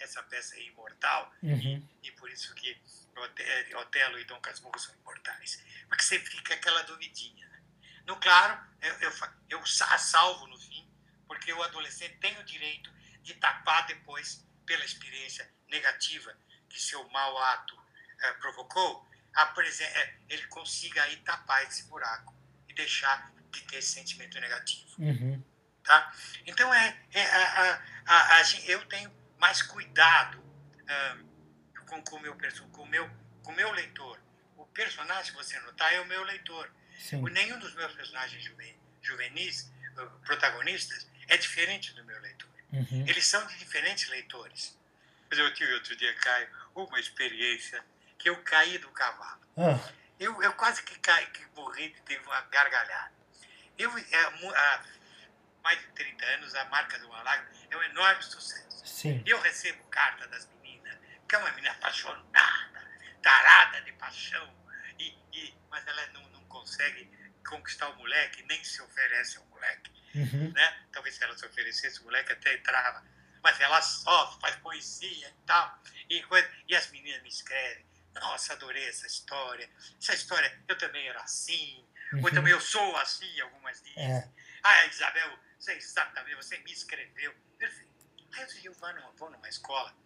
essa 0.00 0.22
peça 0.24 0.56
é 0.56 0.62
imortal, 0.62 1.32
Uhum. 1.42 1.88
e 2.02 2.10
por 2.12 2.30
isso 2.30 2.54
que 2.54 2.76
Ote- 3.16 3.74
Otelo 3.76 4.18
e 4.18 4.24
Dom 4.24 4.40
Casmurro 4.40 4.78
são 4.78 4.94
imortais. 4.96 5.62
Porque 5.88 6.02
sempre 6.04 6.30
fica 6.30 6.54
aquela 6.54 6.82
duvidinha. 6.82 7.48
né? 7.48 7.62
No 8.06 8.16
claro, 8.20 8.60
eu, 8.82 8.92
eu, 9.00 9.12
eu 9.48 9.66
sa- 9.66 9.96
salvo 9.98 10.46
no 10.48 10.58
fim, 10.60 10.86
porque 11.26 11.50
o 11.52 11.62
adolescente 11.62 12.16
tem 12.18 12.38
o 12.38 12.44
direito 12.44 12.90
de 13.22 13.34
tapar 13.34 13.86
depois, 13.86 14.44
pela 14.66 14.84
experiência 14.84 15.50
negativa 15.68 16.36
que 16.68 16.80
seu 16.80 17.06
mau 17.10 17.38
ato 17.38 17.78
eh, 18.20 18.32
provocou, 18.34 19.06
eh, 19.36 20.14
ele 20.28 20.46
consiga 20.48 21.02
aí 21.02 21.16
tapar 21.18 21.62
esse 21.64 21.84
buraco 21.84 22.34
e 22.68 22.74
deixar 22.74 23.32
de 23.50 23.62
ter 23.62 23.76
esse 23.76 23.92
sentimento 23.92 24.38
negativo. 24.40 24.86
Uhum. 24.98 25.42
Tá? 25.82 26.12
Então, 26.46 26.72
é, 26.74 26.98
é 27.12 27.22
a, 27.24 27.82
a, 28.06 28.38
a, 28.38 28.42
eu 28.64 28.84
tenho 28.86 29.14
mais 29.38 29.62
cuidado 29.62 30.44
com, 31.86 32.02
com, 32.02 32.16
o 32.16 32.20
meu, 32.20 32.36
com, 32.72 32.82
o 32.82 32.86
meu, 32.86 33.10
com 33.42 33.52
meu 33.52 33.70
leitor. 33.72 34.20
O 34.56 34.66
personagem, 34.66 35.32
você 35.34 35.58
notar, 35.60 35.92
é 35.92 36.00
o 36.00 36.06
meu 36.06 36.22
leitor. 36.24 36.70
Sim. 36.98 37.22
Nenhum 37.30 37.58
dos 37.58 37.74
meus 37.74 37.92
personagens 37.94 38.42
juven, 38.42 38.76
juvenis, 39.00 39.70
protagonistas, 40.24 41.06
é 41.28 41.36
diferente 41.36 41.92
do 41.94 42.04
meu 42.04 42.20
leitor. 42.20 42.50
Uhum. 42.72 43.04
Eles 43.06 43.26
são 43.26 43.46
de 43.46 43.56
diferentes 43.58 44.08
leitores. 44.08 44.76
Mas 45.30 45.38
eu 45.38 45.52
tive 45.54 45.72
outro 45.74 45.96
dia, 45.96 46.14
Caio, 46.14 46.48
uma 46.74 47.00
experiência 47.00 47.84
que 48.18 48.28
eu 48.28 48.42
caí 48.42 48.78
do 48.78 48.90
cavalo. 48.90 49.40
Ah. 49.56 49.78
Eu, 50.18 50.42
eu 50.42 50.52
quase 50.54 50.82
que 50.82 50.98
caí, 50.98 51.26
que 51.26 51.44
morri 51.54 51.94
de 52.06 52.16
uma 52.18 52.40
gargalhada. 52.42 53.12
Eu, 53.78 53.96
é, 53.98 54.20
há 54.56 54.84
mais 55.62 55.78
de 55.80 55.86
30 55.88 56.24
anos, 56.24 56.54
a 56.54 56.64
marca 56.66 56.98
do 56.98 57.08
Malaga 57.08 57.46
é 57.70 57.76
um 57.76 57.82
enorme 57.82 58.22
sucesso. 58.22 58.86
Sim. 58.86 59.22
Eu 59.26 59.40
recebo 59.40 59.82
carta 59.84 60.26
das 60.28 60.48
meninas, 60.48 60.96
que 61.28 61.34
é 61.34 61.38
uma 61.38 61.50
menina 61.50 61.72
apaixonada, 61.72 62.90
tarada 63.20 63.82
de 63.82 63.92
paixão, 63.92 64.54
e, 64.98 65.14
e, 65.32 65.54
mas 65.68 65.86
ela 65.86 66.06
não, 66.14 66.28
não 66.30 66.44
consegue 66.44 67.10
conquistar 67.46 67.88
o 67.90 67.96
moleque, 67.96 68.42
nem 68.44 68.62
se 68.64 68.80
oferece 68.80 69.38
ao 69.38 69.44
moleque. 69.46 69.90
Uhum. 70.14 70.52
Né? 70.52 70.86
Talvez 70.92 71.14
se 71.14 71.24
ela 71.24 71.36
se 71.36 71.44
oferecesse, 71.44 72.00
o 72.00 72.04
moleque 72.04 72.32
até 72.32 72.54
entrava. 72.54 73.04
Mas 73.46 73.60
ela 73.60 73.80
sofre, 73.80 74.40
faz 74.40 74.56
poesia 74.56 75.28
e 75.28 75.46
tal. 75.46 75.80
E, 76.10 76.20
e 76.66 76.74
as 76.74 76.90
meninas 76.90 77.22
me 77.22 77.28
escrevem. 77.28 77.86
Nossa, 78.12 78.54
adorei 78.54 78.88
essa 78.88 79.06
história. 79.06 79.70
Essa 80.02 80.14
história, 80.14 80.64
eu 80.66 80.76
também 80.76 81.06
era 81.06 81.20
assim. 81.20 81.88
Uhum. 82.12 82.24
Ou 82.24 82.30
também 82.32 82.52
eu 82.52 82.60
sou 82.60 82.96
assim, 82.96 83.40
algumas 83.40 83.80
dizem. 83.80 84.02
É. 84.02 84.28
Ah, 84.64 84.86
Isabel, 84.86 85.38
você 85.60 85.74
exatamente, 85.74 86.34
você 86.34 86.58
me 86.58 86.72
escreveu. 86.72 87.32
Perfeito. 87.56 88.04
Aí 88.32 88.64
eu 88.64 88.74
vou 88.74 88.92
numa, 88.92 89.12
vou 89.12 89.30
numa 89.30 89.48
escola. 89.48 89.96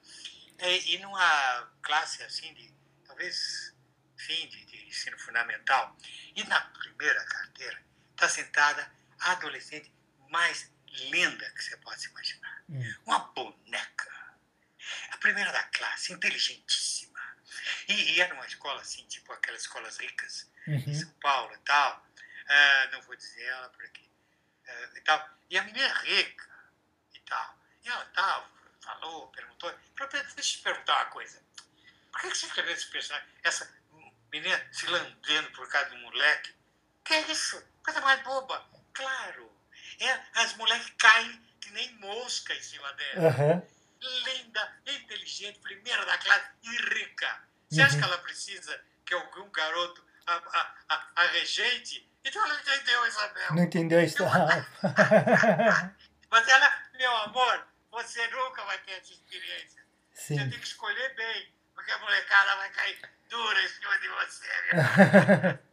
E, 0.58 0.96
e 0.96 0.98
numa 0.98 1.72
classe 1.80 2.22
assim, 2.22 2.52
de 2.52 2.74
talvez 3.06 3.74
fim 4.18 4.48
de, 4.48 4.66
de 4.66 4.86
ensino 4.86 5.18
fundamental. 5.18 5.96
E 6.36 6.44
na 6.44 6.60
primeira 6.60 7.24
carteira 7.24 7.82
está 8.10 8.28
sentada 8.28 8.92
a 9.18 9.32
adolescente 9.32 9.90
mais 10.28 10.70
linda 10.90 11.50
que 11.50 11.62
você 11.62 11.76
possa 11.78 12.06
imaginar. 12.08 12.64
Hum. 12.68 12.94
Uma 13.06 13.18
boneca. 13.18 14.10
A 15.10 15.16
primeira 15.18 15.52
da 15.52 15.62
classe, 15.64 16.12
inteligentíssima. 16.12 17.20
E, 17.88 18.12
e 18.12 18.20
era 18.20 18.34
uma 18.34 18.46
escola 18.46 18.80
assim, 18.80 19.06
tipo 19.06 19.32
aquelas 19.32 19.62
escolas 19.62 19.98
ricas 19.98 20.48
Uhum. 20.66 20.76
em 20.86 20.94
São 20.94 21.10
Paulo 21.14 21.54
e 21.54 21.58
tal. 21.58 22.06
Ah, 22.48 22.88
não 22.92 23.00
vou 23.02 23.16
dizer 23.16 23.42
ela 23.44 23.68
por 23.70 23.84
aqui. 23.84 24.08
Ah, 24.68 24.88
e, 24.94 25.00
tal. 25.00 25.30
e 25.48 25.58
a 25.58 25.62
menina 25.64 25.86
é 25.86 25.92
rica 26.04 26.48
e 27.14 27.20
tal. 27.20 27.58
E 27.82 27.88
ela 27.88 28.04
tal, 28.06 28.50
falou, 28.82 29.28
perguntou. 29.28 29.72
Deixa 29.96 30.30
eu 30.36 30.42
te 30.42 30.58
perguntar 30.58 30.96
uma 30.96 31.06
coisa. 31.06 31.42
Por 32.12 32.20
que 32.20 32.30
que 32.30 32.36
você 32.36 32.46
escreveu 32.46 32.72
esse 32.74 32.86
personagem? 32.88 33.28
Essa 33.42 33.72
menina 34.30 34.68
se 34.72 34.86
lambendo 34.86 35.50
por 35.52 35.68
causa 35.68 35.90
do 35.90 35.96
moleque? 35.98 36.54
Que 37.04 37.14
é 37.14 37.20
isso? 37.32 37.62
Coisa 37.82 38.00
mais 38.02 38.22
boba. 38.22 38.68
Claro. 38.92 39.49
É, 39.98 40.20
as 40.34 40.54
moleques 40.56 40.90
caem 40.98 41.42
que 41.60 41.70
nem 41.72 41.92
mosca 41.96 42.54
em 42.54 42.62
cima 42.62 42.92
dela. 42.94 43.28
Aham. 43.28 43.62
Linda, 44.02 44.76
inteligente, 44.86 45.58
primeira 45.60 46.04
da 46.06 46.16
classe 46.18 46.48
e 46.62 46.70
rica. 46.94 47.42
Você 47.68 47.82
acha 47.82 47.94
Uhum. 47.94 48.00
que 48.00 48.04
ela 48.06 48.18
precisa 48.18 48.84
que 49.04 49.14
algum 49.14 49.50
garoto 49.50 50.04
a, 50.26 50.34
a, 50.34 50.74
a, 50.88 51.10
a 51.16 51.26
rejeite? 51.28 52.08
Então 52.24 52.44
ela 52.46 52.58
entendeu, 52.60 53.06
Isabel. 53.06 53.54
Não 53.54 53.62
entendeu 53.62 53.98
a 53.98 54.02
história? 54.04 54.66
Mas 56.30 56.48
ela, 56.48 56.82
meu 56.94 57.16
amor, 57.18 57.66
você 57.90 58.26
nunca 58.28 58.64
vai 58.64 58.78
ter 58.78 58.92
essa 58.92 59.12
experiência. 59.12 59.82
Você 60.12 60.34
Sim. 60.34 60.50
tem 60.50 60.58
que 60.58 60.66
escolher 60.66 61.14
bem, 61.14 61.52
porque 61.74 61.90
a 61.90 61.98
molecada 61.98 62.56
vai 62.56 62.70
cair 62.70 63.00
dura 63.28 63.62
em 63.62 63.68
cima 63.68 63.98
de 63.98 64.08
você. 64.08 65.60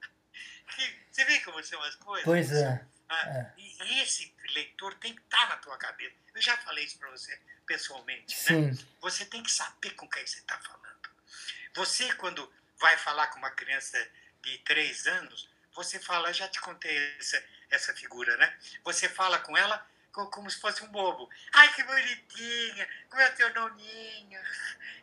Você 1.12 1.25
vê 1.25 1.39
como 1.39 1.63
são 1.63 1.82
as 1.82 1.95
coisas? 1.95 2.25
Pois 2.25 2.51
é. 2.51 2.86
Ah, 3.09 3.51
E 3.57 3.77
e 3.83 4.01
esse 4.01 4.33
leitor 4.53 4.93
tem 4.95 5.13
que 5.15 5.21
estar 5.21 5.47
na 5.49 5.57
tua 5.57 5.77
cabeça. 5.77 6.15
Eu 6.35 6.41
já 6.41 6.57
falei 6.57 6.83
isso 6.85 6.97
para 6.97 7.09
você 7.11 7.39
pessoalmente. 7.65 8.35
Né? 8.35 8.85
Você 9.01 9.25
tem 9.25 9.41
que 9.43 9.51
saber 9.51 9.91
com 9.91 10.07
quem 10.09 10.25
você 10.25 10.39
está 10.39 10.57
falando. 10.59 10.87
Você, 11.75 12.11
quando 12.15 12.51
vai 12.79 12.97
falar 12.97 13.27
com 13.27 13.37
uma 13.39 13.51
criança 13.51 13.97
de 14.41 14.57
três 14.59 15.05
anos, 15.07 15.49
você 15.73 15.99
fala, 15.99 16.33
já 16.33 16.47
te 16.47 16.59
contei 16.59 17.15
essa, 17.19 17.43
essa 17.69 17.93
figura, 17.93 18.35
né? 18.37 18.57
Você 18.83 19.07
fala 19.07 19.37
com 19.39 19.55
ela 19.55 19.85
co- 20.11 20.29
como 20.31 20.49
se 20.49 20.59
fosse 20.59 20.83
um 20.83 20.87
bobo. 20.87 21.29
Ai, 21.53 21.71
que 21.73 21.83
bonitinha, 21.83 22.87
como 23.09 23.21
é 23.21 23.29
o 23.29 23.35
teu 23.35 23.53
nominho? 23.53 24.41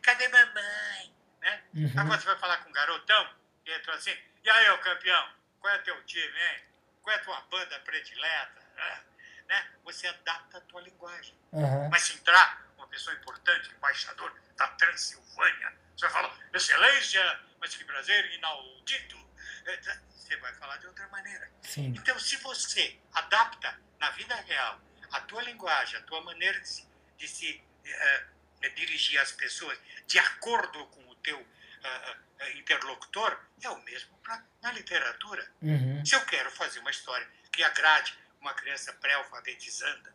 Cadê 0.01 0.27
mamãe? 0.27 1.15
Né? 1.41 1.63
Uhum. 1.75 1.93
Agora 1.99 2.19
você 2.19 2.25
vai 2.25 2.39
falar 2.39 2.57
com 2.57 2.69
um 2.69 2.73
garotão, 2.73 3.35
e 3.65 3.71
entrou 3.71 3.95
assim, 3.95 4.15
e 4.43 4.49
aí, 4.49 4.69
ô 4.71 4.77
campeão, 4.79 5.33
qual 5.59 5.73
é 5.73 5.77
teu 5.79 6.03
time, 6.05 6.39
hein? 6.39 6.63
Qual 7.05 7.15
é 7.15 7.19
a 7.19 7.23
tua 7.23 7.39
banda 7.51 7.79
predileta? 7.81 8.61
Ah, 8.77 8.99
Né? 9.47 9.71
Você 9.83 10.07
adapta 10.07 10.57
a 10.57 10.61
tua 10.61 10.81
linguagem. 10.81 11.37
Aham. 11.53 11.87
Mas 11.91 12.01
se 12.01 12.13
entrar 12.15 12.65
uma 12.75 12.87
pessoa 12.87 13.15
importante, 13.15 13.69
embaixador 13.75 14.33
da 14.57 14.67
Transilvânia, 14.69 15.71
você 15.95 16.07
vai 16.07 16.11
falar, 16.11 16.39
excelência, 16.51 17.39
mas 17.59 17.75
que 17.75 17.83
prazer 17.83 18.25
inaudito. 18.33 19.23
É, 19.65 19.77
tá, 19.77 20.01
Você 20.09 20.35
vai 20.37 20.51
falar 20.55 20.77
de 20.77 20.87
outra 20.87 21.07
maneira. 21.09 21.51
Sim. 21.61 21.93
Então, 21.95 22.17
se 22.17 22.37
você 22.37 22.99
adapta 23.13 23.79
na 23.99 24.09
vida 24.09 24.35
real 24.37 24.81
a 25.11 25.21
tua 25.21 25.43
linguagem, 25.43 25.99
a 25.99 26.01
tua 26.01 26.21
maneira 26.21 26.59
de 26.59 26.67
se, 26.67 26.87
de 27.15 27.27
se 27.27 27.63
eh, 27.85 28.69
dirigir 28.69 29.19
às 29.19 29.31
pessoas 29.31 29.77
de 30.07 30.17
acordo 30.17 30.87
com 30.87 31.07
o 31.07 31.15
teu 31.17 31.47
ah, 31.83 32.17
interlocutor, 32.55 33.39
é 33.61 33.69
o 33.69 33.81
mesmo 33.83 34.17
pra, 34.17 34.43
na 34.61 34.71
literatura. 34.71 35.49
Uhum. 35.61 36.05
Se 36.05 36.15
eu 36.15 36.25
quero 36.25 36.51
fazer 36.51 36.79
uma 36.79 36.91
história 36.91 37.27
que 37.51 37.63
agrade 37.63 38.17
uma 38.41 38.53
criança 38.53 38.93
pré-alfabetizanda, 38.93 40.13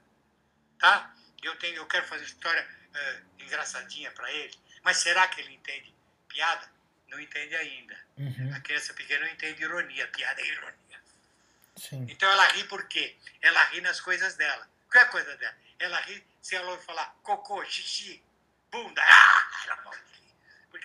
tá? 0.79 1.15
Eu, 1.43 1.57
tenho, 1.57 1.77
eu 1.77 1.87
quero 1.87 2.07
fazer 2.07 2.23
uma 2.23 2.29
história 2.29 2.69
eh, 2.95 3.21
engraçadinha 3.41 4.11
para 4.13 4.31
ele, 4.31 4.55
mas 4.83 4.99
será 4.99 5.27
que 5.29 5.41
ele 5.41 5.55
entende 5.55 5.95
piada? 6.29 6.71
Não 7.09 7.19
entende 7.19 7.57
ainda. 7.57 7.99
Uhum. 8.17 8.53
A 8.55 8.61
criança 8.61 8.95
pequena 8.95 9.25
não 9.25 9.33
entende 9.33 9.63
ironia, 9.63 10.07
piada 10.09 10.41
é 10.41 10.47
ironia. 10.47 11.01
Sim. 11.77 12.07
Então 12.09 12.31
ela 12.31 12.47
ri 12.49 12.65
por 12.65 12.87
quê? 12.87 13.17
Ela 13.41 13.65
ri 13.65 13.81
nas 13.81 14.01
coisas 14.01 14.35
dela. 14.37 14.69
Qual 14.91 15.03
é 15.03 15.07
a 15.07 15.11
coisa 15.11 15.37
dela? 15.37 15.57
Ela 15.79 15.99
ri 16.01 16.25
se 16.41 16.55
ela 16.55 16.71
ouvir 16.71 16.85
falar 16.85 17.17
cocô, 17.23 17.65
xixi, 17.65 18.23
bunda. 18.71 19.03
Ah, 19.11 19.65
ela 19.67 19.83
morre 19.83 20.10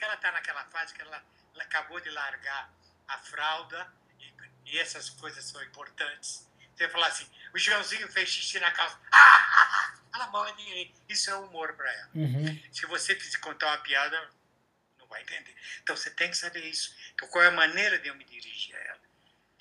ela 0.06 0.16
está 0.16 0.32
naquela 0.32 0.64
fase 0.66 0.94
que 0.94 1.02
ela, 1.02 1.24
ela 1.54 1.64
acabou 1.64 2.00
de 2.00 2.10
largar 2.10 2.72
a 3.08 3.18
fralda 3.18 3.92
e, 4.20 4.34
e 4.66 4.80
essas 4.80 5.10
coisas 5.10 5.44
são 5.44 5.62
importantes. 5.64 6.50
Você 6.76 6.90
falar 6.90 7.08
assim, 7.08 7.26
o 7.54 7.58
Joãozinho 7.58 8.12
fez 8.12 8.30
xixi 8.30 8.60
na 8.60 8.72
calça. 8.72 9.00
Ah, 9.12 9.94
ela 10.14 10.52
de 10.52 10.64
rir. 10.64 10.94
Isso 11.08 11.30
é 11.30 11.36
humor 11.36 11.74
para 11.74 11.92
ela. 11.92 12.10
Uhum. 12.16 12.64
Se 12.72 12.86
você 12.86 13.16
contar 13.40 13.68
uma 13.68 13.78
piada, 13.78 14.30
não 15.00 15.08
vai 15.08 15.22
entender. 15.22 15.56
Então 15.82 15.96
você 15.96 16.10
tem 16.12 16.30
que 16.30 16.38
saber 16.38 16.64
isso. 16.66 16.96
Então 17.14 17.28
qual 17.30 17.44
é 17.44 17.48
a 17.48 17.52
maneira 17.52 17.98
de 18.00 18.10
eu 18.10 18.16
me 18.16 18.26
dirigir 18.26 18.76
a 18.76 18.80
ela? 18.80 19.02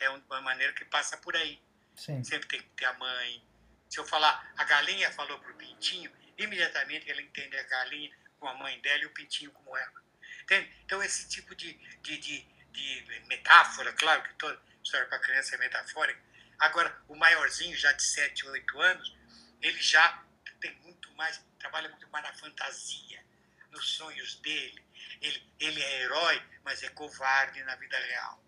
É 0.00 0.10
uma 0.10 0.40
maneira 0.40 0.72
que 0.72 0.84
passa 0.84 1.16
por 1.18 1.36
aí. 1.36 1.62
Sim. 1.96 2.22
Sempre 2.24 2.48
tem 2.48 2.60
que 2.60 2.68
ter 2.70 2.86
a 2.86 2.92
mãe. 2.94 3.42
Se 3.88 4.00
eu 4.00 4.04
falar, 4.04 4.52
a 4.56 4.64
galinha 4.64 5.12
falou 5.12 5.38
pro 5.38 5.54
pintinho, 5.54 6.10
imediatamente 6.36 7.08
ela 7.08 7.22
entende 7.22 7.56
a 7.56 7.62
galinha 7.62 8.10
com 8.40 8.48
a 8.48 8.54
mãe 8.54 8.80
dela 8.80 9.04
e 9.04 9.06
o 9.06 9.10
pintinho 9.10 9.52
como 9.52 9.76
ela. 9.76 10.03
Entende? 10.44 10.70
Então 10.84 11.02
esse 11.02 11.26
tipo 11.28 11.54
de, 11.54 11.72
de, 12.02 12.18
de, 12.18 12.46
de 12.70 13.20
metáfora, 13.26 13.92
claro 13.94 14.22
que 14.22 14.34
toda 14.34 14.60
história 14.82 15.06
para 15.08 15.18
criança 15.18 15.54
é 15.54 15.58
metafórica. 15.58 16.20
Agora, 16.58 16.96
o 17.08 17.14
maiorzinho, 17.16 17.76
já 17.76 17.90
de 17.92 18.02
7, 18.02 18.46
8 18.46 18.80
anos, 18.80 19.16
ele 19.60 19.80
já 19.82 20.22
tem 20.60 20.72
muito 20.82 21.10
mais, 21.12 21.42
trabalha 21.58 21.88
muito 21.88 22.08
mais 22.10 22.24
na 22.24 22.32
fantasia, 22.34 23.24
nos 23.70 23.96
sonhos 23.96 24.36
dele. 24.36 24.84
Ele, 25.20 25.42
ele 25.58 25.82
é 25.82 26.02
herói, 26.02 26.42
mas 26.62 26.82
é 26.82 26.88
covarde 26.90 27.62
na 27.64 27.74
vida 27.76 27.98
real. 27.98 28.42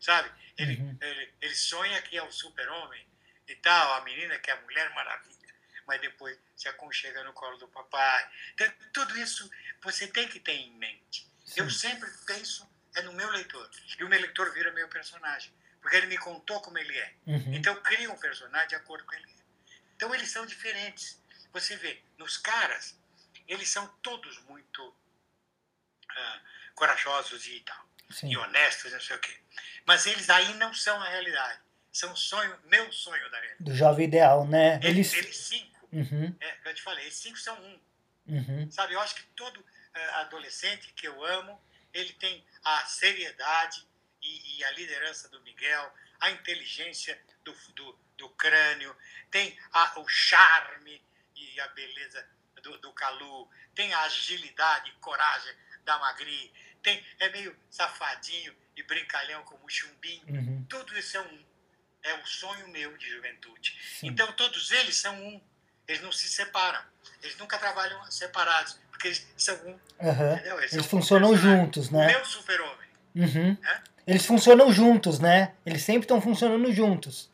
Sabe? 0.00 0.30
Ele, 0.56 0.76
Uhum. 0.80 0.98
ele, 1.00 1.34
ele 1.42 1.54
sonha 1.54 2.00
que 2.02 2.16
é 2.16 2.22
o 2.22 2.30
super-homem 2.32 3.06
e 3.48 3.54
tal, 3.56 3.94
a 3.94 4.00
menina 4.02 4.38
que 4.38 4.50
é 4.50 4.54
a 4.54 4.60
mulher 4.62 4.88
maravilha, 4.94 5.54
mas 5.86 6.00
depois 6.00 6.38
se 6.56 6.68
aconchega 6.68 7.22
no 7.24 7.32
colo 7.32 7.56
do 7.58 7.68
papai. 7.68 8.30
Então, 8.54 8.72
tudo 8.92 9.18
isso 9.18 9.50
você 9.82 10.06
tem 10.06 10.28
que 10.28 10.38
ter 10.40 10.52
em 10.52 10.70
mente. 10.78 11.29
Eu 11.56 11.70
Sim. 11.70 11.88
sempre 11.88 12.10
penso 12.26 12.68
é 12.94 13.02
no 13.02 13.12
meu 13.12 13.30
leitor. 13.30 13.68
E 13.98 14.04
o 14.04 14.08
meu 14.08 14.20
leitor 14.20 14.52
vira 14.52 14.72
meu 14.72 14.88
personagem. 14.88 15.52
Porque 15.80 15.96
ele 15.96 16.06
me 16.06 16.18
contou 16.18 16.60
como 16.60 16.78
ele 16.78 16.96
é. 16.96 17.14
Uhum. 17.26 17.54
Então 17.54 17.74
eu 17.74 17.80
crio 17.82 18.12
um 18.12 18.18
personagem 18.18 18.68
de 18.68 18.74
acordo 18.74 19.04
com 19.04 19.14
ele. 19.14 19.28
Então 19.96 20.14
eles 20.14 20.30
são 20.30 20.44
diferentes. 20.44 21.20
Você 21.52 21.76
vê, 21.76 22.02
nos 22.18 22.36
caras, 22.36 22.98
eles 23.48 23.68
são 23.68 23.86
todos 24.02 24.38
muito 24.44 24.94
ah, 26.10 26.40
corajosos 26.74 27.46
e 27.46 27.60
tal 27.60 27.88
Sim. 28.10 28.30
e 28.30 28.36
honestos, 28.36 28.92
não 28.92 29.00
sei 29.00 29.16
o 29.16 29.18
quê. 29.20 29.36
Mas 29.86 30.06
eles 30.06 30.28
aí 30.28 30.54
não 30.54 30.72
são 30.74 31.00
a 31.00 31.08
realidade. 31.08 31.60
são 31.92 32.14
sonho, 32.14 32.58
meu 32.66 32.92
sonho 32.92 33.30
da 33.30 33.38
realidade. 33.38 33.64
Do 33.64 33.74
jovem 33.74 34.06
ideal, 34.06 34.46
né? 34.46 34.78
Eles, 34.82 35.12
eles 35.14 35.36
cinco, 35.36 35.70
Uhum, 35.92 36.36
é, 36.40 36.56
eu 36.66 36.74
te 36.74 36.82
falei, 36.82 37.08
esses 37.08 37.20
cinco 37.20 37.36
são 37.38 37.60
um. 37.60 37.80
uhum, 38.28 38.70
Sabe, 38.70 38.94
eu 38.94 39.00
acho 39.00 39.16
que 39.16 39.24
todo 39.34 39.64
adolescente 40.20 40.92
que 40.92 41.06
eu 41.06 41.24
amo, 41.24 41.60
ele 41.92 42.12
tem 42.14 42.44
a 42.64 42.86
seriedade 42.86 43.86
e, 44.22 44.58
e 44.58 44.64
a 44.64 44.70
liderança 44.72 45.28
do 45.28 45.40
Miguel, 45.42 45.92
a 46.20 46.30
inteligência 46.30 47.20
do, 47.42 47.52
do, 47.74 47.98
do 48.16 48.28
crânio, 48.30 48.94
tem 49.30 49.58
a, 49.72 50.00
o 50.00 50.08
charme 50.08 51.02
e 51.34 51.60
a 51.60 51.68
beleza 51.68 52.26
do, 52.62 52.78
do 52.78 52.92
Calu, 52.92 53.50
tem 53.74 53.92
a 53.92 54.02
agilidade 54.02 54.90
e 54.90 54.94
coragem 54.94 55.54
da 55.84 55.98
Magri, 55.98 56.52
tem, 56.82 57.04
é 57.18 57.28
meio 57.30 57.56
safadinho 57.70 58.54
e 58.76 58.82
brincalhão 58.82 59.42
como 59.44 59.64
o 59.64 59.68
Chumbim. 59.68 60.22
uhum. 60.28 60.66
Tudo 60.68 60.98
isso 60.98 61.16
é 61.16 61.20
um. 61.20 61.50
É 62.02 62.14
o 62.14 62.26
sonho 62.26 62.66
meu 62.68 62.96
de 62.96 63.10
juventude. 63.10 63.78
Sim. 63.98 64.06
Então 64.08 64.32
todos 64.32 64.70
eles 64.70 64.96
são 64.96 65.14
um. 65.22 65.40
Eles 65.86 66.00
não 66.00 66.10
se 66.10 66.28
separam. 66.28 66.82
Eles 67.22 67.36
nunca 67.36 67.58
trabalham 67.58 68.10
separados, 68.10 68.78
porque 69.00 69.08
eles 69.08 69.26
são 69.36 69.54
um. 69.66 69.78
Aham. 70.00 70.34
Entendeu? 70.34 70.58
Eles 70.58 70.72
Eles 70.74 70.86
um 70.86 70.88
funcionam 70.88 71.36
juntos, 71.36 71.88
O 71.88 71.92
né? 71.96 72.06
meu 72.08 72.24
super-homem. 72.24 72.88
Uhum. 73.14 73.56
É? 73.64 73.80
Eles 74.06 74.26
funcionam 74.26 74.70
juntos, 74.72 75.18
né? 75.18 75.54
Eles 75.64 75.82
sempre 75.82 76.02
estão 76.02 76.20
funcionando 76.20 76.70
juntos. 76.72 77.30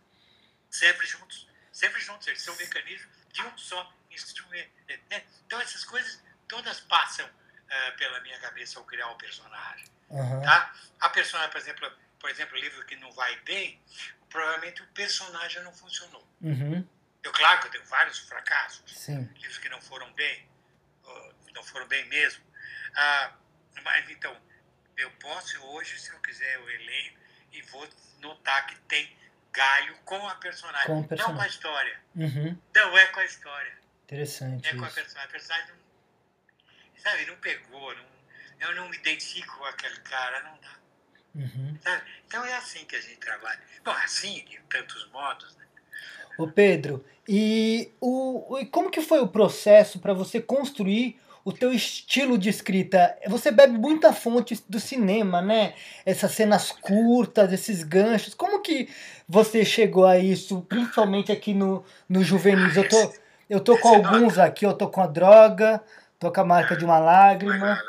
Sempre 0.71 1.07
juntos. 1.07 1.49
Sempre 1.73 2.01
juntos. 2.01 2.27
Eles 2.29 2.41
são 2.41 2.55
um 2.55 2.57
mecanismo 2.57 3.11
de 3.33 3.43
um 3.43 3.59
só 3.59 3.93
instrumento. 4.11 4.71
né? 5.11 5.23
Então 5.47 5.61
essas 5.61 5.85
coisas 5.85 6.23
todas 6.49 6.81
passam 6.81 7.29
eh, 7.69 7.91
pela 7.93 8.21
minha 8.21 8.39
cabeça 8.39 8.79
ao 8.79 8.85
criar 8.85 9.09
o 9.11 9.17
personagem. 9.17 9.87
Aham. 10.11 10.43
Tá? 10.43 10.73
A 11.01 11.09
personagem, 11.11 11.51
por 11.51 11.59
exemplo, 11.61 11.93
por 12.21 12.31
exemplo, 12.31 12.57
o 12.57 12.61
livro 12.61 12.85
que 12.87 12.97
não 12.97 13.11
vai 13.13 13.37
bem, 13.41 13.81
provavelmente 14.31 14.83
o 14.83 14.87
personagem 14.89 15.63
não 15.63 15.73
funcionou. 15.73 16.27
Uhum. 16.41 16.87
Eu, 17.23 17.33
claro 17.33 17.61
que 17.61 17.67
eu 17.67 17.71
tenho 17.73 17.85
vários 17.87 18.19
fracassos. 18.21 18.85
Sim. 18.87 19.29
livros 19.37 19.59
que 19.59 19.69
não 19.69 19.81
foram 19.81 20.11
bem, 20.13 20.49
uh, 21.05 21.35
não 21.57 21.65
foram 21.65 21.87
bem 21.89 22.05
mesmo. 22.07 22.45
Ah, 22.95 23.33
mas 23.83 24.09
então, 24.11 24.35
eu 24.97 25.11
posso 25.13 25.61
hoje, 25.67 25.99
se 25.99 26.11
eu 26.13 26.21
quiser, 26.21 26.55
eu 26.55 26.71
eleio 26.71 27.13
e 27.53 27.63
vou 27.63 27.89
notar 28.21 28.67
que 28.67 28.77
tem 28.83 29.11
galho 29.53 29.97
com 30.05 30.27
a 30.29 30.35
personagem, 30.37 30.87
Com 30.87 30.93
o 30.93 30.97
não 31.01 31.05
com 31.09 31.15
a 31.15 31.17
personagem. 31.17 31.51
história. 31.51 32.01
Uhum. 32.15 32.59
Não 32.75 32.99
é 32.99 33.07
com 33.07 33.21
a 33.21 33.25
história, 33.25 33.73
Interessante 34.05 34.69
é 34.69 34.75
com 34.77 34.85
a 34.85 34.87
isso. 34.87 34.95
personagem. 34.95 35.29
A 35.29 35.33
personagem 35.33 35.69
não, 35.75 37.03
sabe, 37.03 37.27
não 37.27 37.37
pegou, 37.37 37.95
não, 37.97 38.07
eu 38.61 38.75
não 38.77 38.89
me 38.89 38.97
identifico 38.97 39.57
com 39.59 39.65
aquele 39.65 39.97
cara, 40.01 40.43
não 40.45 40.59
dá. 40.61 40.77
Uhum. 41.35 41.79
Então 42.27 42.45
é 42.45 42.55
assim 42.57 42.85
que 42.87 42.97
a 42.97 43.01
gente 43.01 43.17
trabalha. 43.17 43.61
Bom, 43.85 43.91
assim, 43.93 44.45
de 44.47 44.59
tantos 44.71 45.07
modos, 45.11 45.55
né? 45.57 45.67
Ô 46.39 46.49
Pedro, 46.49 47.05
e, 47.29 47.93
o- 48.01 48.59
e 48.61 48.67
como 48.67 48.91
que 48.91 49.01
foi 49.03 49.21
o 49.21 49.29
processo 49.29 49.99
para 50.01 50.13
você 50.15 50.41
construir 50.41 51.19
o 51.47 51.53
teu 51.53 51.73
estilo 51.73 52.37
de 52.37 52.49
escrita? 52.49 53.17
Você 53.29 53.53
bebe 53.53 53.79
muita 53.79 54.13
fonte 54.13 54.61
do 54.69 54.81
cinema, 54.81 55.41
né? 55.41 55.77
Essas 56.05 56.33
cenas 56.33 56.73
curtas, 56.73 57.53
esses 57.53 57.85
ganchos. 57.85 58.35
Como 58.35 58.61
que 58.61 58.93
você 59.29 59.65
chegou 59.65 60.05
a 60.05 60.19
isso, 60.19 60.63
principalmente 60.63 61.31
aqui 61.31 61.55
no, 61.55 61.85
no 62.09 62.25
Juvenis? 62.25 62.77
Eu 62.77 62.89
tô, 62.89 63.15
eu 63.49 63.61
tô 63.61 63.79
com 63.79 63.87
alguns 63.87 64.39
aqui, 64.41 64.67
eu 64.67 64.75
tô 64.75 64.89
com 64.89 65.01
a 65.01 65.07
droga, 65.07 65.81
tô 66.19 66.33
com 66.33 66.41
a 66.41 66.45
marca 66.45 66.77
de 66.77 66.85
uma 66.85 66.99
lágrima. 66.99 67.81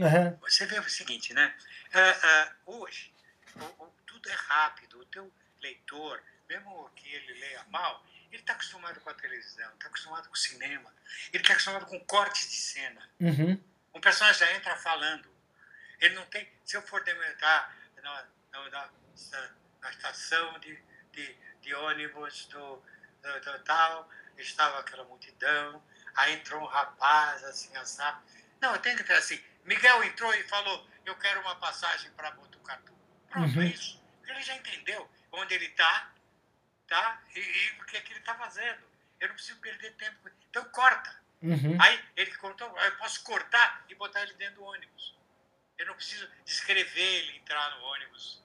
Aham, 0.00 0.36
Você 0.42 0.66
vê 0.66 0.80
o 0.80 0.88
seguinte, 0.90 1.32
né? 1.32 1.54
Ah, 1.94 2.16
ah, 2.24 2.48
hoje, 2.66 3.12
o- 3.56 3.84
o- 3.84 3.92
tudo 4.04 4.28
é 4.28 4.34
rápido. 4.48 4.98
O 4.98 5.04
teu 5.04 5.30
leitor, 5.62 6.18
mesmo 6.48 6.90
que 6.96 7.06
ele 7.14 7.38
leia 7.38 7.60
mal, 7.70 8.02
ele 8.30 8.42
está 8.42 8.52
acostumado 8.52 9.00
com 9.00 9.10
a 9.10 9.14
televisão, 9.14 9.72
está 9.74 9.86
acostumado 9.88 10.28
com 10.28 10.34
o 10.34 10.38
cinema, 10.38 10.94
ele 11.32 11.42
está 11.42 11.52
acostumado 11.54 11.86
com 11.86 11.98
cortes 12.06 12.48
de 12.50 12.56
cena. 12.56 13.10
uhum, 13.20 13.62
Um 13.94 14.00
personagem 14.00 14.38
já 14.46 14.52
entra 14.54 14.76
falando. 14.76 15.28
Ele 16.00 16.14
não 16.14 16.24
tem. 16.26 16.48
Se 16.64 16.76
eu 16.76 16.82
for 16.82 17.02
demonstrar 17.04 17.76
na, 18.02 18.26
na, 18.52 18.70
na, 18.70 18.90
na 19.82 19.90
estação 19.90 20.58
de, 20.60 20.80
de, 21.12 21.36
de 21.60 21.74
ônibus 21.74 22.46
do, 22.46 22.82
do, 23.22 23.40
do 23.40 23.58
tal, 23.64 24.08
estava 24.38 24.78
aquela 24.80 25.04
multidão, 25.04 25.82
aí 26.14 26.32
entrou 26.34 26.62
um 26.62 26.66
rapaz 26.66 27.42
assim, 27.44 27.76
assado. 27.76 28.22
Não, 28.60 28.72
eu 28.74 28.80
tenho 28.80 28.96
que 28.96 29.04
ter 29.04 29.14
assim. 29.14 29.42
Miguel 29.64 30.02
entrou 30.04 30.32
e 30.34 30.42
falou: 30.44 30.88
Eu 31.04 31.16
quero 31.16 31.40
uma 31.40 31.56
passagem 31.56 32.10
para 32.12 32.30
Botucatu. 32.30 32.94
Pronto, 33.28 33.56
Uhum. 33.56 33.62
é 33.62 33.66
isso. 33.66 34.00
Ele 34.26 34.42
já 34.42 34.54
entendeu 34.54 35.10
onde 35.32 35.54
ele 35.54 35.66
está 35.66 36.10
tá? 36.90 37.22
e, 37.34 37.40
e 37.40 37.70
o 37.80 37.84
que, 37.86 37.96
é 37.96 38.00
que 38.02 38.12
ele 38.12 38.20
está 38.20 38.34
fazendo. 38.34 38.82
Eu 39.18 39.28
não 39.28 39.34
preciso 39.34 39.58
perder 39.60 39.92
tempo. 39.94 40.28
Então 40.50 40.64
corta. 40.66 41.18
uhum, 41.42 41.78
Aí 41.80 42.04
ele 42.16 42.34
contou, 42.36 42.68
eu 42.78 42.96
posso 42.96 43.22
cortar 43.22 43.84
e 43.88 43.94
botar 43.94 44.22
ele 44.22 44.34
dentro 44.34 44.56
do 44.56 44.64
ônibus. 44.64 45.16
Eu 45.78 45.86
não 45.86 45.94
preciso 45.94 46.28
descrever 46.44 47.00
ele 47.00 47.36
entrar 47.38 47.70
no 47.78 47.84
ônibus. 47.84 48.42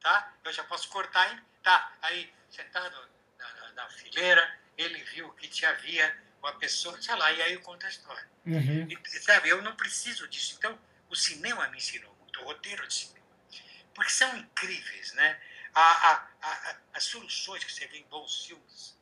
Tá? 0.00 0.32
Eu 0.44 0.52
já 0.52 0.64
posso 0.64 0.88
cortar 0.88 1.30
ele. 1.32 1.42
Tá, 1.62 1.92
aí 2.02 2.32
sentado 2.50 2.96
na, 3.38 3.52
na- 3.54 3.72
na 3.72 3.88
fileira, 3.90 4.58
ele 4.78 5.02
viu 5.04 5.30
que 5.32 5.48
tinha 5.48 5.70
havia 5.70 6.16
uma 6.40 6.52
pessoa, 6.58 7.00
sei 7.00 7.14
lá, 7.16 7.32
e 7.32 7.42
aí 7.42 7.54
eu 7.54 7.60
conto 7.62 7.84
a 7.86 7.88
história. 7.88 8.28
uhum, 8.46 8.86
E, 8.90 9.20
sabe, 9.20 9.48
eu 9.48 9.62
não 9.62 9.74
preciso 9.74 10.28
disso. 10.28 10.54
Então, 10.58 10.78
o 11.08 11.16
cinema 11.16 11.66
me 11.68 11.78
ensinou 11.78 12.14
muito, 12.16 12.40
o 12.40 12.44
roteiro 12.44 12.86
de 12.86 12.94
cinema. 12.94 13.24
Porque 13.94 14.10
são 14.10 14.36
incríveis, 14.36 15.12
né? 15.14 15.40
A, 15.74 15.80
a, 15.80 16.28
a, 16.42 16.76
as 16.94 17.04
soluções 17.04 17.64
que 17.64 17.72
você 17.72 17.86
vê 17.88 17.98
em 17.98 18.06
bons 18.08 18.46
filmes, 18.46 18.96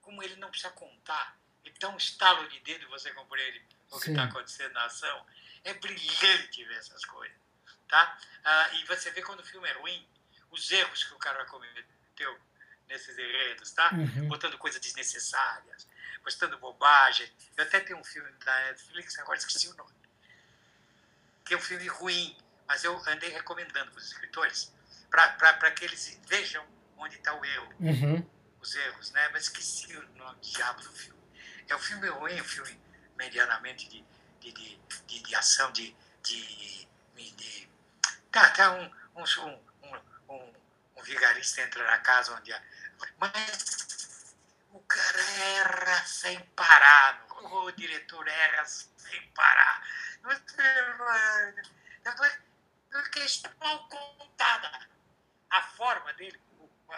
como 0.00 0.22
ele 0.22 0.36
não 0.36 0.48
precisa 0.50 0.70
contar, 0.70 1.36
ele 1.64 1.74
dá 1.78 1.88
um 1.88 1.96
estalo 1.96 2.48
de 2.48 2.60
dedo 2.60 2.84
e 2.84 2.88
você 2.88 3.12
compreende 3.12 3.62
o 3.90 4.00
que 4.00 4.10
está 4.10 4.24
acontecendo 4.24 4.72
na 4.72 4.84
ação. 4.84 5.26
É 5.64 5.74
brilhante 5.74 6.64
ver 6.64 6.76
essas 6.76 7.04
coisas, 7.04 7.36
tá? 7.88 8.18
Ah, 8.44 8.70
e 8.74 8.84
você 8.84 9.10
vê 9.10 9.22
quando 9.22 9.40
o 9.40 9.44
filme 9.44 9.68
é 9.68 9.72
ruim, 9.74 10.06
os 10.50 10.70
erros 10.70 11.04
que 11.04 11.14
o 11.14 11.18
cara 11.18 11.44
cometeu 11.46 12.40
nesses 12.88 13.16
enredos, 13.16 13.70
tá? 13.72 13.90
uhum. 13.92 14.28
botando 14.28 14.58
coisas 14.58 14.80
desnecessárias, 14.80 15.88
postando 16.22 16.58
bobagem. 16.58 17.30
Eu 17.56 17.64
até 17.64 17.80
tenho 17.80 17.98
um 17.98 18.04
filme 18.04 18.30
da 18.44 18.64
Netflix, 18.66 19.18
agora 19.18 19.38
esqueci 19.38 19.68
o 19.68 19.74
nome, 19.74 19.94
que 21.44 21.54
é 21.54 21.56
um 21.56 21.60
filme 21.60 21.86
ruim, 21.88 22.36
mas 22.66 22.84
eu 22.84 22.96
andei 23.08 23.30
recomendando 23.30 23.90
para 23.90 23.98
os 23.98 24.06
escritores, 24.06 24.72
para 25.12 25.70
que 25.70 25.84
eles 25.84 26.18
vejam 26.26 26.66
onde 26.96 27.16
está 27.16 27.34
o 27.34 27.44
erro, 27.44 27.74
Uhum. 27.78 28.30
os 28.60 28.74
erros, 28.74 29.10
né? 29.12 29.28
Mas 29.32 29.44
esqueci 29.44 29.94
o 29.96 30.08
nome 30.16 30.40
diabo 30.40 30.80
do 30.80 30.92
filme. 30.92 31.20
É 31.68 31.76
um 31.76 31.78
filme 31.78 32.08
ruim, 32.08 32.40
um 32.40 32.44
filme 32.44 32.80
medianamente 33.16 33.88
de, 33.88 34.04
de, 34.40 34.52
de, 34.52 34.80
de, 35.06 35.22
de 35.22 35.34
ação, 35.34 35.70
de, 35.72 35.94
de, 36.22 36.88
de... 37.14 37.68
Tá, 38.30 38.50
tá 38.50 38.72
um, 38.72 38.90
um, 39.16 39.24
um, 39.24 40.34
um, 40.34 40.52
um 40.96 41.02
vigarista 41.02 41.60
entra 41.60 41.84
na 41.84 41.98
casa 41.98 42.34
onde... 42.34 42.52
A, 42.52 42.62
mas 43.18 44.36
o 44.70 44.80
cara 44.80 45.20
erra 45.20 46.04
sem 46.06 46.40
parar, 46.56 47.26
o 47.30 47.70
diretor 47.72 48.26
erra 48.26 48.64
sem 48.64 49.20
parar. 49.32 49.86
Não 50.22 50.30
é, 50.30 50.40
não 52.04 52.24
é, 52.24 52.38
não 52.92 53.00
é 53.00 53.08
questão 53.10 53.52
mal 53.60 53.88
contada. 53.88 54.91
A 55.52 55.62
forma 55.62 56.12
dele, 56.14 56.38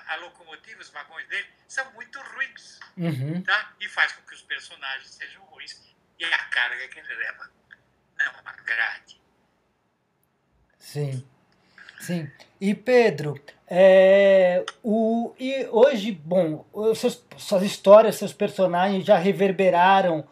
a 0.09 0.16
locomotiva, 0.16 0.80
os 0.80 0.90
vagões 0.90 1.26
dele, 1.28 1.46
são 1.68 1.84
muito 1.92 2.18
ruins, 2.20 2.80
Uhum. 2.96 3.42
tá? 3.42 3.74
E 3.80 3.88
faz 3.88 4.12
com 4.12 4.22
que 4.22 4.34
os 4.34 4.42
personagens 4.42 5.11
sejam 5.11 5.42
ruins 5.44 5.80
e 6.18 6.24
a 6.24 6.38
carga 6.46 6.88
que 6.88 6.98
ele 6.98 7.14
leva 7.14 7.50
não 8.18 8.32
agrade. 8.46 9.20
Sim, 10.78 11.26
sim. 12.00 12.30
E 12.61 12.74
Pedro, 12.74 13.42
é, 13.66 14.64
o, 14.82 15.34
e 15.38 15.66
hoje, 15.72 16.12
bom, 16.12 16.64
seus, 16.94 17.24
suas 17.36 17.62
histórias, 17.62 18.16
seus 18.16 18.32
personagens 18.32 19.05
já 19.05 19.16
reverberaram 19.16 20.26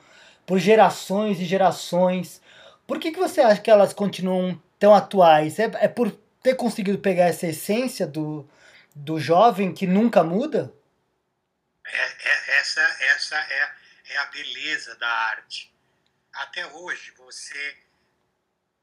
por 0.46 0.58
gerações 0.58 1.40
e 1.40 1.44
gerações. 1.44 2.40
Por 2.86 3.00
que, 3.00 3.10
que 3.10 3.18
você 3.18 3.40
acha 3.40 3.60
que 3.60 3.70
elas 3.70 3.92
continuam 3.92 4.60
tão 4.78 4.94
atuais? 4.94 5.58
É, 5.58 5.70
é 5.74 5.88
por 5.88 6.12
ter 6.42 6.54
conseguido 6.54 6.98
pegar 6.98 7.26
essa 7.26 7.46
essência 7.46 8.06
do, 8.06 8.48
do 8.94 9.18
jovem 9.18 9.72
que 9.72 9.86
nunca 9.86 10.22
muda? 10.24 10.72
É- 11.86 12.28
é- 12.28 12.58
essa 12.58 12.80
essa 12.80 13.36
é, 13.36 13.74
é 14.10 14.16
a 14.18 14.26
beleza 14.26 14.94
da 14.96 15.08
arte. 15.08 15.72
Até 16.32 16.66
hoje 16.66 17.10
você 17.12 17.76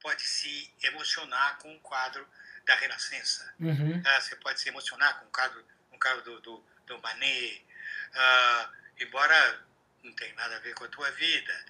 pode 0.02 0.22
se 0.22 0.74
emocionar 0.84 1.58
com 1.60 1.72
um 1.72 1.80
quadro 1.80 2.28
da 2.66 2.76
Renascença. 2.76 3.54
Uhum, 3.60 4.02
Ah, 4.06 4.22
você 4.22 4.36
pode 4.38 4.60
se 4.60 4.70
emocionar 4.70 5.20
com 5.20 5.26
um 5.26 5.32
quadro, 5.32 5.66
um 5.92 6.00
quadro 6.00 6.22
do, 6.24 6.40
do, 6.42 6.64
do 6.86 7.00
Manet, 7.02 7.66
ah, 8.14 8.70
embora 9.00 9.66
não 10.04 10.14
tenha 10.14 10.34
nada 10.36 10.56
a 10.56 10.60
ver 10.60 10.74
com 10.76 10.86
a 10.86 10.88
tua 10.90 11.10
vida, 11.12 11.66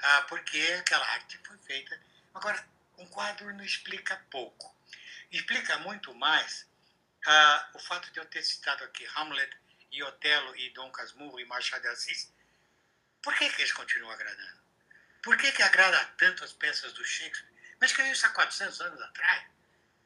ah, 0.00 0.22
porque 0.28 0.58
aquela 0.80 1.04
arte 1.12 1.38
foi 1.44 1.56
feita. 1.58 1.98
Agora, 2.34 2.64
um 2.98 3.06
quadro 3.06 3.52
não 3.54 3.64
explica 3.64 4.16
pouco. 4.30 4.75
Explica 5.36 5.76
muito 5.78 6.14
mais 6.14 6.66
ah, 7.26 7.70
o 7.74 7.78
fato 7.78 8.10
de 8.10 8.18
eu 8.18 8.24
ter 8.26 8.42
citado 8.42 8.82
aqui 8.84 9.06
Hamlet 9.16 9.50
e 9.92 10.02
Otelo 10.02 10.56
e 10.56 10.70
Dom 10.70 10.90
Casmurro 10.90 11.38
e 11.38 11.44
Machado 11.44 11.82
de 11.82 11.88
Assis, 11.88 12.32
por 13.22 13.34
que, 13.34 13.48
que 13.50 13.62
eles 13.62 13.72
continuam 13.72 14.12
agradando? 14.12 14.60
Por 15.22 15.36
que, 15.36 15.50
que 15.52 15.62
agrada 15.62 16.02
tanto 16.16 16.44
as 16.44 16.52
peças 16.52 16.92
do 16.92 17.04
Shakespeare? 17.04 17.50
Mas 17.80 17.90
escreveu 17.90 18.12
isso 18.12 18.24
há 18.26 18.30
400 18.30 18.80
anos 18.80 19.00
atrás. 19.02 19.46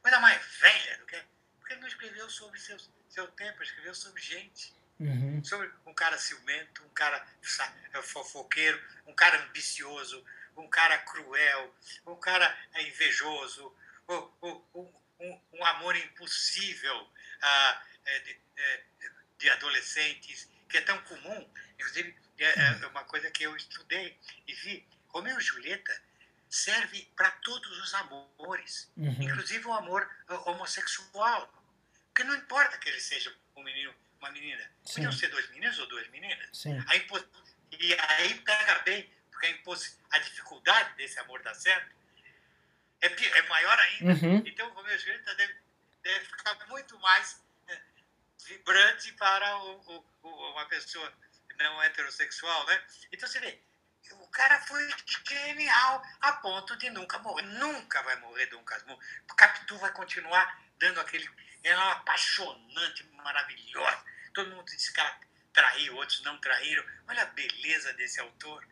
Coisa 0.01 0.19
mais 0.19 0.43
velha 0.59 0.97
do 0.97 1.05
que. 1.05 1.23
Porque 1.59 1.73
ele 1.73 1.81
não 1.81 1.87
escreveu 1.87 2.29
sobre 2.29 2.59
seu, 2.59 2.77
seu 3.09 3.27
tempo, 3.31 3.61
escreveu 3.63 3.93
sobre 3.93 4.21
gente. 4.21 4.73
Uhum. 4.99 5.43
Sobre 5.43 5.71
um 5.85 5.93
cara 5.93 6.17
ciumento, 6.17 6.83
um 6.83 6.89
cara 6.89 7.25
sa- 7.41 7.73
fofoqueiro, 8.03 8.83
um 9.07 9.13
cara 9.13 9.41
ambicioso, 9.43 10.25
um 10.57 10.67
cara 10.67 10.97
cruel, 10.99 11.73
um 12.05 12.15
cara 12.15 12.57
invejoso, 12.79 13.75
um, 14.09 14.31
um- 14.43 14.65
um- 14.75 15.00
um- 15.21 15.41
um 15.53 15.65
amor 15.65 15.95
impossível 15.95 17.09
ah, 17.41 17.83
é, 18.05 18.19
de, 18.19 18.39
é, 18.57 18.83
de 19.37 19.49
adolescentes, 19.49 20.49
que 20.69 20.77
é 20.77 20.81
tão 20.81 20.97
comum. 21.03 21.49
Inclusive, 21.77 22.15
é, 22.37 22.83
é 22.83 22.87
uma 22.87 23.03
coisa 23.05 23.29
que 23.31 23.43
eu 23.43 23.55
estudei 23.55 24.17
e 24.47 24.53
vi. 24.53 24.87
Romeu 25.09 25.37
e 25.37 25.41
Julieta 25.41 26.01
serve 26.49 27.09
para 27.15 27.31
todos 27.31 27.79
os 27.79 27.93
amores 27.93 28.89
Uhum. 28.97 29.15
inclusive 29.23 29.65
o 29.67 29.73
amor 29.73 30.09
uh, 30.29 30.49
homossexual. 30.49 31.51
Porque 32.07 32.23
não 32.23 32.35
importa 32.35 32.77
que 32.77 32.89
ele 32.89 32.99
seja 32.99 33.33
um 33.55 33.63
menino, 33.63 33.93
uma 34.19 34.29
menina. 34.31 34.63
Sim. 34.85 34.95
Podiam 34.95 35.11
ser 35.11 35.27
dois 35.29 35.49
meninos 35.49 35.79
ou 35.79 35.87
duas 35.87 36.07
meninas. 36.09 36.49
Sim. 36.53 36.77
A 36.87 36.95
E 37.71 37.93
aí 37.99 38.35
pega 38.41 38.79
bem, 38.79 39.09
porque 39.31 39.47
a, 39.47 39.49
impos- 39.49 39.97
a 40.11 40.19
dificuldade 40.19 40.93
desse 40.95 41.17
amor 41.19 41.41
dar 41.41 41.53
certo 41.55 41.89
é, 43.01 43.37
é 43.37 43.41
maior 43.49 43.79
ainda. 43.79 44.13
Uhum. 44.13 44.43
Então 44.45 44.67
o 44.69 44.73
Romeu 44.73 44.95
e 44.95 44.99
Julieta 44.99 45.33
deve, 45.35 45.55
deve 46.03 46.25
ficar 46.25 46.67
muito 46.67 46.97
mais 46.99 47.41
eh, 47.67 47.81
vibrante 48.45 49.11
para 49.13 49.57
o- 49.57 50.05
o- 50.23 50.51
uma 50.51 50.65
pessoa 50.67 51.11
não 51.57 51.81
heterossexual, 51.83 52.65
né? 52.67 52.83
Então 53.11 53.27
você 53.27 53.39
vê, 53.39 53.59
o 54.11 54.27
cara 54.29 54.59
foi 54.61 54.87
genial 55.27 56.03
a 56.21 56.33
ponto 56.33 56.75
de 56.77 56.89
nunca 56.89 57.19
morrer. 57.19 57.43
Nunca 57.43 58.01
vai 58.03 58.15
morrer 58.17 58.47
Dom 58.47 58.63
Casmurro. 58.63 58.99
Capitu 59.37 59.77
vai 59.77 59.91
continuar 59.93 60.59
dando 60.79 60.99
aquele... 60.99 61.29
Ela 61.63 61.81
é 61.81 61.85
uma 61.85 61.91
apaixonante, 61.93 63.03
maravilhosa. 63.13 64.03
Todo 64.33 64.49
mundo 64.55 64.65
disse 64.65 64.91
que 64.91 64.99
ela 64.99 65.19
traiu, 65.53 65.95
outros 65.95 66.21
não 66.23 66.37
traíram. 66.39 66.83
Olha 67.07 67.21
a 67.21 67.25
beleza 67.27 67.93
desse 67.93 68.19
autor, 68.19 68.67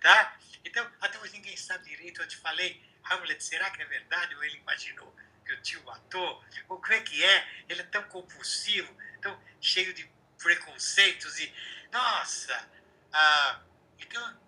tá? 0.00 0.36
Então, 0.64 0.90
até 1.00 1.18
hoje 1.18 1.32
ninguém 1.32 1.56
sabe 1.56 1.88
direito. 1.88 2.20
Eu 2.20 2.28
te 2.28 2.36
falei, 2.36 2.82
Hamlet, 3.04 3.42
será 3.42 3.70
que 3.70 3.82
é 3.82 3.84
verdade 3.84 4.34
ou 4.34 4.44
ele 4.44 4.56
imaginou 4.58 5.14
que 5.44 5.52
o 5.52 5.62
tio 5.62 5.82
matou? 5.84 6.42
O 6.68 6.80
que 6.80 6.94
é 6.94 7.00
que 7.00 7.24
é? 7.24 7.48
Ele 7.68 7.82
é 7.82 7.84
tão 7.84 8.02
compulsivo, 8.04 8.96
tão 9.20 9.38
cheio 9.60 9.92
de 9.92 10.10
preconceitos 10.38 11.38
e... 11.38 11.54
Nossa! 11.92 12.68
Ah, 13.12 13.60
então, 13.98 14.40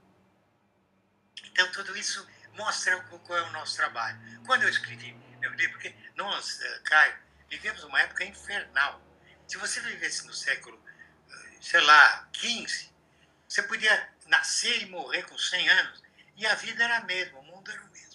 então, 1.45 1.73
tudo 1.73 1.97
isso 1.97 2.27
mostra 2.53 2.99
qual 3.01 3.39
é 3.39 3.43
o 3.43 3.53
nosso 3.53 3.77
trabalho. 3.77 4.19
Quando 4.45 4.65
eu 4.65 4.69
escrevi 4.69 5.13
meu 5.41 5.53
livro, 5.53 5.73
porque 5.73 5.95
nós, 6.15 6.61
eh, 6.61 6.81
Caio, 6.85 7.17
vivemos 7.49 7.85
uma 7.85 8.01
época 8.01 8.25
infernal. 8.25 9.01
Se 9.47 9.57
você 9.57 9.81
vivesse 9.81 10.27
no 10.27 10.35
século, 10.35 10.83
eh, 11.31 11.59
sei 11.61 11.81
lá, 11.81 12.29
XV, 12.33 12.91
você 13.49 13.63
podia 13.63 14.13
nascer 14.27 14.83
e 14.83 14.87
morrer 14.87 15.23
com 15.23 15.39
100 15.39 15.69
anos 15.69 16.03
e 16.37 16.47
a 16.47 16.55
vida 16.57 16.85
era 16.85 16.99
a 16.99 17.05
mesma, 17.05 17.41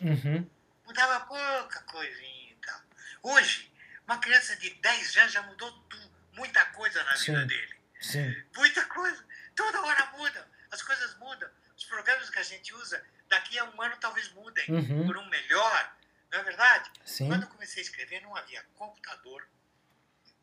Uhum. 0.01 0.49
Mudava 0.85 1.25
pouca 1.25 1.81
coisinha 1.83 2.51
e 2.51 2.55
tal. 2.55 2.81
Hoje, 3.23 3.71
uma 4.07 4.17
criança 4.19 4.55
de 4.57 4.69
10 4.71 5.17
anos 5.17 5.31
já 5.33 5.41
mudou 5.43 5.71
tudo, 5.83 6.11
muita 6.33 6.65
coisa 6.67 7.03
na 7.03 7.13
vida 7.15 7.41
Sim. 7.41 7.47
dele. 7.47 7.75
Sim. 8.01 8.43
Muita 8.55 8.85
coisa. 8.85 9.23
Toda 9.55 9.81
hora 9.81 10.05
muda. 10.17 10.47
As 10.71 10.81
coisas 10.81 11.15
mudam. 11.17 11.49
Os 11.77 11.85
programas 11.85 12.29
que 12.29 12.39
a 12.39 12.43
gente 12.43 12.73
usa, 12.73 13.03
daqui 13.29 13.57
a 13.59 13.65
um 13.65 13.81
ano 13.81 13.95
talvez 13.97 14.29
mudem 14.33 14.65
Uhum. 14.69 15.05
por 15.07 15.17
um 15.17 15.25
melhor. 15.29 15.95
Não 16.31 16.39
é 16.39 16.43
verdade? 16.43 16.89
Sim. 17.05 17.27
Quando 17.27 17.43
eu 17.43 17.49
comecei 17.49 17.81
a 17.81 17.85
escrever, 17.85 18.21
não 18.21 18.35
havia 18.35 18.63
computador, 18.75 19.45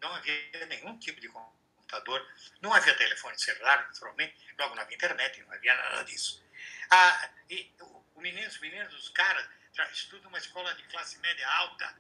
não 0.01 0.15
havia 0.15 0.67
nenhum 0.69 0.99
tipo 0.99 1.21
de 1.21 1.29
computador, 1.29 2.25
não 2.61 2.73
havia 2.75 2.95
telefone 2.97 3.39
celular, 3.41 3.87
naturalmente, 3.87 4.37
logo 4.59 4.75
não 4.75 4.83
havia 4.83 4.97
internet, 4.97 5.43
não 5.43 5.53
havia 5.53 5.75
nada 5.75 6.05
disso. 6.05 6.45
Ah, 6.91 7.31
e 7.49 7.73
o, 7.81 8.05
o 8.19 8.21
menino, 8.21 8.49
os 8.49 8.59
meninos, 8.59 8.93
os 8.95 9.09
caras, 9.11 9.49
estudam 9.93 10.25
numa 10.25 10.39
escola 10.39 10.75
de 10.75 10.83
classe 10.85 11.19
média 11.21 11.49
alta, 11.49 11.97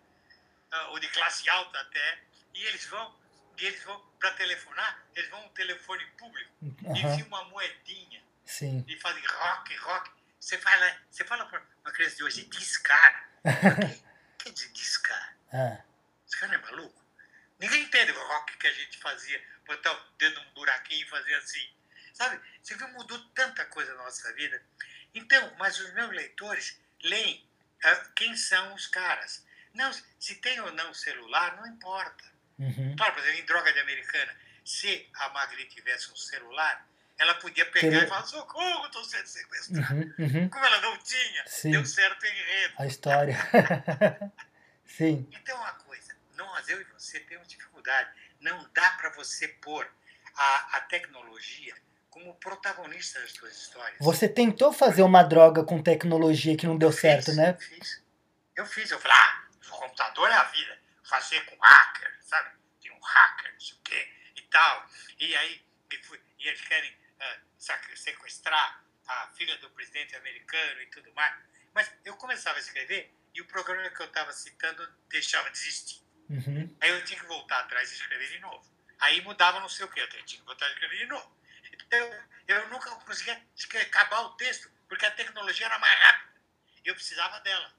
ah, 0.73 0.89
ou 0.89 0.99
de 0.99 1.09
classe 1.09 1.49
alta 1.49 1.81
até, 1.81 2.19
e 2.53 2.65
eles 2.65 2.85
vão, 2.87 3.17
e 3.57 3.65
eles 3.65 3.83
vão 3.85 4.01
para 4.19 4.33
telefonar, 4.33 5.01
eles 5.15 5.31
vão 5.31 5.47
um 5.47 5.49
telefone 5.51 6.05
público, 6.19 6.51
Aham. 6.87 7.15
enfiam 7.15 7.29
uma 7.29 7.45
moedinha 7.45 8.21
Sim. 8.45 8.85
e 8.89 8.97
fazem 8.99 9.25
rock, 9.25 9.77
rock. 9.77 10.11
Você 10.41 10.59
fala, 10.59 10.99
você 11.09 11.25
fala 11.25 11.47
para 11.47 11.63
uma 11.85 11.93
criança 11.93 12.17
de 12.17 12.25
hoje, 12.25 12.45
discar. 12.47 13.31
O 13.45 14.39
que 14.43 14.51
dizer 14.51 14.73
discar? 14.73 15.37
Ah. 15.53 15.79
Esse 16.27 16.39
cara 16.39 16.53
não 16.53 16.59
é 16.59 16.71
maluco? 16.71 17.05
Ninguém 17.61 17.83
entende 17.83 18.11
o 18.13 18.27
rock 18.27 18.57
que 18.57 18.67
a 18.67 18.73
gente 18.73 18.99
fazia, 18.99 19.45
botar 19.67 19.93
o 19.93 20.01
dedo 20.19 20.41
num 20.41 20.53
buraquinho 20.53 21.07
e 21.07 21.09
fazer 21.09 21.35
assim. 21.35 21.69
Sabe? 22.13 22.41
Você 22.61 22.75
viu, 22.75 22.89
mudou 22.89 23.19
tanta 23.31 23.65
coisa 23.67 23.95
na 23.95 24.03
nossa 24.03 24.33
vida. 24.35 24.61
Então, 25.15 25.53
mas 25.59 25.79
os 25.81 25.93
meus 25.95 26.11
leitores 26.11 26.79
leem 27.03 27.47
ah, 27.85 28.05
quem 28.15 28.37
são 28.37 28.75
os 28.75 28.87
caras. 28.87 29.45
Não, 29.75 29.91
se 30.19 30.35
tem 30.37 30.61
ou 30.61 30.73
não 30.73 30.93
celular, 30.93 31.57
não 31.57 31.67
importa. 31.67 32.25
Uhum. 32.59 32.97
Claro, 32.97 33.15
por 33.15 33.23
exemplo, 33.23 33.41
em 33.41 33.45
Droga 33.47 33.73
de 33.73 33.79
Americana, 33.81 34.35
se 34.65 35.09
a 35.15 35.29
Magri 35.31 35.65
tivesse 35.67 36.11
um 36.11 36.17
celular, 36.17 36.87
ela 37.17 37.35
podia 37.35 37.67
pegar 37.67 38.05
e 38.05 38.07
falar, 38.07 38.25
socorro, 38.25 38.87
estou 38.87 39.05
sendo 39.05 39.27
sequestrada. 39.27 39.95
Uhum. 39.95 40.15
Uhum. 40.19 40.49
Como 40.49 40.65
ela 40.65 40.81
não 40.81 40.97
tinha, 40.99 41.47
Sim. 41.47 41.71
deu 41.73 41.85
certo 41.85 42.25
enredo. 42.25 42.75
A 42.79 42.87
história. 42.87 43.37
Sim. 44.85 45.29
Então, 45.33 45.57
uma 45.57 45.73
coisa, 45.75 46.17
nós, 46.35 46.69
eu 46.69 46.81
e 46.81 46.85
você, 46.85 47.21
temos 47.21 47.47
dificuldade. 47.49 48.11
Não 48.41 48.69
dá 48.73 48.91
para 48.93 49.11
você 49.11 49.49
pôr 49.49 49.89
a, 50.35 50.77
a 50.77 50.81
tecnologia 50.83 51.75
como 52.11 52.35
protagonista 52.37 53.21
das 53.21 53.33
suas 53.33 53.57
histórias. 53.57 53.99
Você 54.01 54.29
tentou 54.29 54.73
fazer 54.73 55.03
uma 55.03 55.23
droga 55.23 55.65
com 55.65 55.83
tecnologia 55.83 56.57
que 56.57 56.67
não 56.67 56.77
deu 56.77 56.89
Eu 56.89 56.93
certo, 56.93 57.33
né? 57.33 57.51
Eu 57.51 57.61
fiz. 57.61 58.03
Eu 58.57 58.67
fiz. 58.67 58.91
Eu 58.91 58.99
falei, 58.99 59.17
ah, 59.17 59.45
o 59.67 59.71
computador 59.71 60.29
é 60.31 60.35
a 60.35 60.45
vida. 60.45 60.79
Fazer 61.05 61.41
com 61.47 61.57
hacker, 61.59 62.19
sabe? 62.23 62.51
Tem 62.83 62.91
um 62.93 63.01
hacker, 63.01 63.53
não 63.53 63.61
sei 63.61 63.77
o 63.77 63.81
quê, 63.81 64.13
e 64.37 64.43
tal. 64.43 64.87
E 65.19 65.37
aí, 65.37 65.63
e, 66.39 66.49
eles 66.49 66.61
querem 66.63 66.99
sac- 67.59 67.97
sequestrar 67.97 68.85
a 69.07 69.29
filha 69.37 69.57
do 69.59 69.71
presidente 69.71 70.15
americano 70.17 70.81
e 70.83 70.87
tudo 70.87 71.13
mais. 71.15 71.35
Mas 71.75 71.91
eu 72.05 72.17
começava 72.17 72.57
a 72.57 72.61
escrever 72.61 73.13
e 73.35 73.41
o 73.41 73.47
programa 73.47 73.89
que 73.91 74.01
eu 74.01 74.07
estava 74.07 74.33
citando 74.33 74.89
deixava 75.09 75.51
de 75.51 75.59
existir. 75.59 76.03
Uhum. 76.29 76.77
Aí 76.81 76.91
eu 76.91 77.05
tinha 77.05 77.19
que 77.19 77.27
voltar 77.27 77.61
atrás 77.61 77.91
e 77.91 77.95
escrever 77.95 78.29
de 78.31 78.39
novo. 78.41 78.65
Aí 79.01 79.21
mudava 79.23 79.61
não 79.61 79.69
sei 79.69 79.87
o 79.87 79.89
que, 79.89 80.01
eu 80.01 80.09
tinha 80.09 80.41
que 80.41 80.47
voltar 80.47 80.67
a 80.67 80.71
escrever 80.71 80.99
de 80.99 81.07
novo. 81.07 81.38
Então, 81.89 82.11
eu 82.47 82.69
nunca 82.69 82.91
conseguia 82.91 83.43
acabar 83.83 84.21
o 84.21 84.31
texto, 84.37 84.71
porque 84.87 85.07
a 85.07 85.11
tecnologia 85.11 85.67
era 85.67 85.79
mais 85.79 85.99
rápida. 85.99 86.41
Eu 86.85 86.95
precisava 86.95 87.41
dela. 87.41 87.73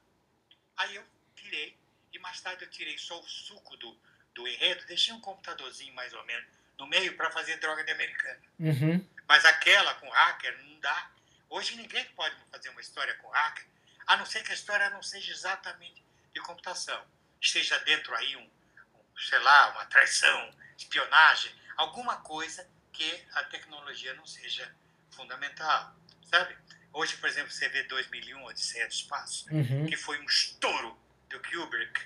Aí 0.78 0.95
eu 0.95 1.05
tirei, 1.36 1.80
e 2.12 2.18
mais 2.20 2.41
tarde 2.41 2.66
eu 2.66 2.70
tirei 2.70 2.97
só 2.97 3.20
o 3.20 3.28
suco 3.28 3.78
do, 3.78 3.99
do 4.34 4.47
enredo, 4.47 4.86
deixei 4.88 5.14
um 5.14 5.22
computadorzinho 5.22 5.93
mais 5.93 6.12
ou 6.14 6.26
menos 6.26 6.47
no 6.78 6.88
meio 6.88 7.16
para 7.16 7.30
fazer 7.30 7.57
droga 7.57 7.84
de 7.84 7.91
americana. 7.91 8.41
Uhum. 8.60 9.07
Mas 9.28 9.45
aquela 9.45 9.93
com 9.95 10.10
hacker 10.10 10.57
não 10.64 10.80
dá. 10.80 11.12
Hoje 11.49 11.76
ninguém 11.76 12.05
pode 12.16 12.36
fazer 12.51 12.70
uma 12.70 12.82
história 12.82 13.14
com 13.16 13.30
hacker, 13.30 13.66
a 14.07 14.18
não 14.18 14.26
ser 14.26 14.43
que 14.43 14.51
a 14.51 14.55
história 14.55 14.89
não 14.89 15.03
seja 15.03 15.32
exatamente 15.32 16.03
de 16.34 16.39
computação. 16.41 17.05
Esteja 17.39 17.78
dentro 17.80 18.16
aí 18.16 18.36
um, 18.36 18.41
um, 18.43 19.20
sei 19.20 19.39
lá, 19.39 19.70
uma 19.72 19.86
traição, 19.86 20.55
espionagem, 20.78 21.53
alguma 21.78 22.18
coisa 22.18 22.68
que 22.92 23.24
a 23.34 23.44
tecnologia 23.46 24.14
não 24.16 24.26
seja 24.26 24.74
fundamental, 25.12 25.96
sabe? 26.30 26.56
Hoje, 26.92 27.18
por 27.18 27.30
exemplo, 27.30 27.52
você 27.52 27.68
vê 27.70 27.84
2001, 27.84 28.44
Odisseia 28.46 28.88
do 28.88 28.92
Espaço, 28.94 29.46
Uhum. 29.54 29.86
que 29.88 29.96
foi 29.96 30.20
um 30.20 30.26
estouro 30.26 31.00
do 31.30 31.40
Kubrick. 31.42 32.02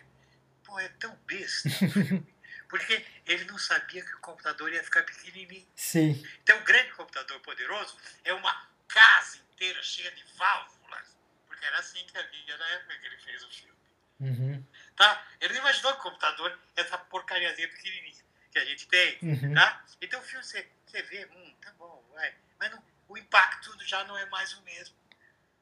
Pô, 0.63 0.79
é 0.79 0.87
tão 0.89 1.15
besta. 1.25 1.69
Porque 2.69 3.05
ele 3.27 3.45
não 3.45 3.57
sabia 3.57 4.03
que 4.03 4.13
o 4.15 4.19
computador 4.19 4.71
ia 4.73 4.83
ficar 4.83 5.03
pequenininho. 5.03 5.67
Sim. 5.75 6.27
Então, 6.41 6.57
um 6.59 6.63
grande 6.63 6.91
computador 6.93 7.39
poderoso 7.41 7.95
é 8.23 8.33
uma 8.33 8.67
casa 8.87 9.37
inteira 9.37 9.81
cheia 9.83 10.11
de 10.11 10.23
válvulas. 10.35 11.15
Porque 11.47 11.63
era 11.65 11.77
assim 11.79 12.03
que 12.07 12.17
havia 12.17 12.57
na 12.57 12.67
época 12.69 12.97
que 12.97 13.05
ele 13.05 13.17
fez 13.17 13.43
o 13.43 13.49
filme. 13.51 13.73
Uhum. 14.19 14.65
Tá? 14.95 15.27
Ele 15.39 15.53
não 15.53 15.61
imaginou 15.61 15.93
que 15.93 15.99
o 15.99 16.03
computador 16.03 16.59
essa 16.75 16.97
porcariazinha 16.97 17.67
pequenininha 17.69 18.23
que 18.53 18.59
a 18.59 18.65
gente 18.65 18.87
tem. 18.87 19.17
Uhum. 19.21 19.53
Tá? 19.53 19.83
Então, 20.01 20.19
o 20.19 20.23
filme 20.23 20.45
você, 20.45 20.65
você 20.85 21.01
vê, 21.03 21.25
hum, 21.25 21.53
tá 21.61 21.71
bom, 21.77 22.03
vai. 22.13 22.33
Mas 22.59 22.71
não- 22.71 22.83
o 23.09 23.17
impacto 23.17 23.75
já 23.85 24.03
não 24.05 24.17
é 24.17 24.25
mais 24.27 24.53
o 24.53 24.61
mesmo. 24.61 24.95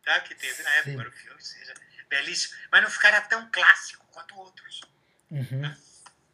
Tá? 0.03 0.19
Que 0.19 0.35
teve 0.35 0.61
na 0.63 0.69
época, 0.75 0.91
embora 0.91 1.09
o 1.09 1.11
filme 1.11 1.41
seja 1.41 1.73
belíssimo. 2.09 2.59
Mas 2.71 2.83
não 2.83 2.89
ficará 2.89 3.21
tão 3.21 3.49
clássico 3.51 4.05
quanto 4.11 4.37
outros. 4.37 4.81
Uhum. 5.29 5.75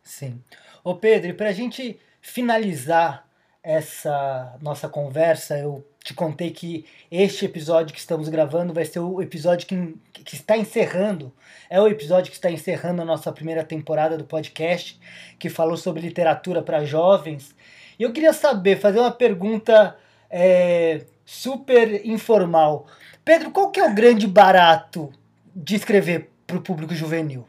Sim. 0.04 0.44
Ô 0.84 0.96
Pedro, 0.96 1.30
e 1.30 1.34
para 1.34 1.50
a 1.50 1.54
gente 1.54 2.00
finalizar 2.22 3.28
essa 3.62 4.58
nossa 4.62 4.88
conversa, 4.90 5.58
eu 5.58 5.88
te 6.08 6.14
contei 6.14 6.52
que 6.52 6.86
este 7.12 7.44
episódio 7.44 7.94
que 7.94 8.00
estamos 8.00 8.30
gravando 8.30 8.74
vai 8.74 8.86
ser 8.86 9.00
o 9.00 9.22
episódio 9.22 9.68
que, 9.68 9.94
que 10.24 10.36
está 10.36 10.56
encerrando, 10.56 11.36
é 11.70 11.82
o 11.82 11.88
episódio 11.88 12.32
que 12.32 12.38
está 12.38 12.50
encerrando 12.50 13.02
a 13.02 13.06
nossa 13.06 13.30
primeira 13.30 13.62
temporada 13.62 14.18
do 14.18 14.24
podcast, 14.24 14.98
que 15.38 15.50
falou 15.50 15.76
sobre 15.76 16.02
literatura 16.02 16.62
para 16.62 16.86
jovens. 16.86 17.54
E 18.00 18.04
eu 18.04 18.14
queria 18.14 18.32
saber, 18.32 18.80
fazer 18.80 19.00
uma 19.00 19.12
pergunta 19.12 20.00
é, 20.30 21.06
super 21.26 22.06
informal. 22.06 22.88
Pedro, 23.26 23.52
qual 23.52 23.70
que 23.70 23.82
é 23.82 23.86
o 23.86 23.94
grande 23.94 24.28
barato 24.28 25.12
de 25.54 25.76
escrever 25.76 26.32
para 26.46 26.56
o 26.56 26.62
público 26.62 26.96
juvenil? 26.96 27.46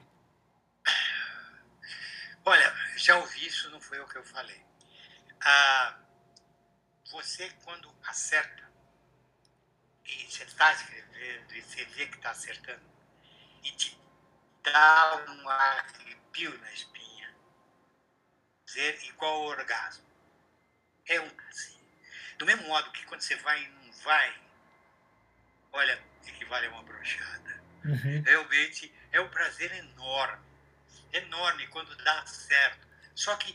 Olha, 2.45 2.73
já 2.97 3.17
ouvi 3.19 3.47
isso, 3.47 3.71
não 3.71 3.81
foi 3.81 4.01
o 4.01 4.09
que 4.09 4.19
eu 4.19 4.25
falei. 4.25 4.61
Ah, 5.45 5.95
você, 7.13 7.49
quando 7.65 7.88
acerta, 8.09 8.69
e 10.05 10.31
você 10.31 10.45
está 10.45 10.73
escrevendo, 10.73 11.55
e 11.55 11.63
você 11.63 11.85
vê 11.85 12.07
que 12.07 12.17
está 12.17 12.31
acertando, 12.31 12.83
e 13.63 13.71
te 13.73 13.99
dá 14.63 15.25
um 15.29 15.49
arrepio 15.49 16.59
na 16.59 16.73
espinha, 16.73 17.37
dizer 18.65 19.05
igual 19.05 19.35
ao 19.35 19.45
orgasmo. 19.45 20.07
É 21.07 21.21
um 21.21 21.31
assim. 21.49 21.79
Do 22.39 22.47
mesmo 22.47 22.67
modo 22.69 22.93
que 22.93 23.05
quando 23.07 23.21
você 23.21 23.37
vai 23.37 23.63
e 23.63 23.69
não 23.69 23.93
vai, 23.93 24.41
olha, 25.73 26.03
equivale 26.27 26.67
a 26.67 26.71
uma 26.71 26.83
brochada. 26.83 27.63
Uhum. 27.85 28.23
Realmente 28.23 28.95
é 29.13 29.21
um 29.21 29.29
prazer 29.31 29.73
enorme, 29.73 30.45
enorme 31.13 31.67
quando 31.69 31.97
dá 31.97 32.27
certo. 32.27 32.87
Só 33.15 33.37
que 33.37 33.53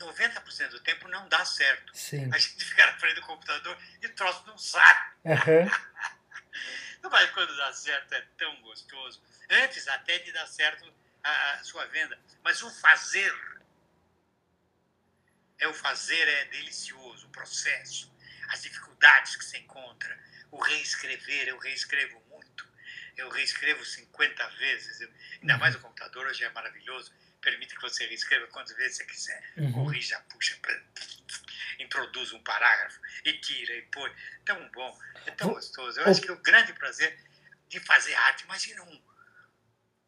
90% 0.00 0.68
do 0.70 0.80
tempo 0.80 1.08
não 1.08 1.28
dá 1.28 1.44
certo. 1.44 1.96
Sim. 1.96 2.30
A 2.32 2.38
gente 2.38 2.64
fica 2.64 2.86
na 2.86 2.98
frente 2.98 3.16
do 3.16 3.22
computador 3.22 3.76
e 4.02 4.06
o 4.06 4.14
troço 4.14 4.42
não 4.46 4.56
sai. 4.58 5.12
Uhum. 5.24 5.70
Mas 7.10 7.30
quando 7.30 7.56
dá 7.56 7.72
certo 7.72 8.12
é 8.14 8.20
tão 8.38 8.60
gostoso. 8.62 9.22
Antes 9.50 9.86
até 9.88 10.18
de 10.18 10.32
dar 10.32 10.46
certo 10.46 10.92
a, 11.22 11.52
a 11.52 11.64
sua 11.64 11.86
venda. 11.86 12.18
Mas 12.42 12.62
o 12.62 12.70
fazer, 12.70 13.34
é 15.58 15.68
o 15.68 15.74
fazer 15.74 16.26
é 16.28 16.44
delicioso, 16.46 17.26
o 17.26 17.30
processo, 17.30 18.12
as 18.48 18.62
dificuldades 18.62 19.36
que 19.36 19.44
se 19.44 19.58
encontra, 19.58 20.18
o 20.50 20.60
reescrever, 20.60 21.48
eu 21.48 21.58
reescrevo 21.58 22.20
muito. 22.28 22.68
Eu 23.16 23.28
reescrevo 23.28 23.84
50 23.84 24.48
vezes. 24.50 25.00
Eu, 25.00 25.12
ainda 25.40 25.58
mais 25.58 25.74
o 25.74 25.80
computador 25.80 26.26
hoje 26.26 26.44
é 26.44 26.50
maravilhoso 26.50 27.12
permite 27.40 27.74
que 27.74 27.82
você 27.82 28.06
reescreva 28.06 28.46
quantas 28.48 28.76
vezes 28.76 28.98
você 28.98 29.04
quiser. 29.04 29.52
Uhum. 29.56 29.72
Corrija, 29.72 30.20
puxa, 30.28 30.58
introduz 31.78 32.32
um 32.32 32.42
parágrafo 32.42 33.00
e 33.24 33.32
tira 33.34 33.74
e 33.74 33.82
põe. 33.82 34.12
Tão 34.44 34.68
bom, 34.70 34.98
é 35.26 35.30
tão 35.32 35.52
gostoso. 35.52 36.00
Eu 36.00 36.06
acho 36.06 36.20
que 36.20 36.30
o 36.30 36.36
grande 36.36 36.72
prazer 36.72 37.18
de 37.68 37.80
fazer 37.80 38.14
arte, 38.14 38.44
imagina 38.44 38.82
um, 38.82 39.02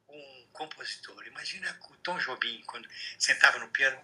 um 0.09 0.49
compositor, 0.53 1.27
imagina 1.27 1.79
o 1.91 1.97
Tom 1.99 2.19
Jobim, 2.19 2.63
quando 2.67 2.89
sentava 3.19 3.59
no 3.59 3.69
piano, 3.69 4.01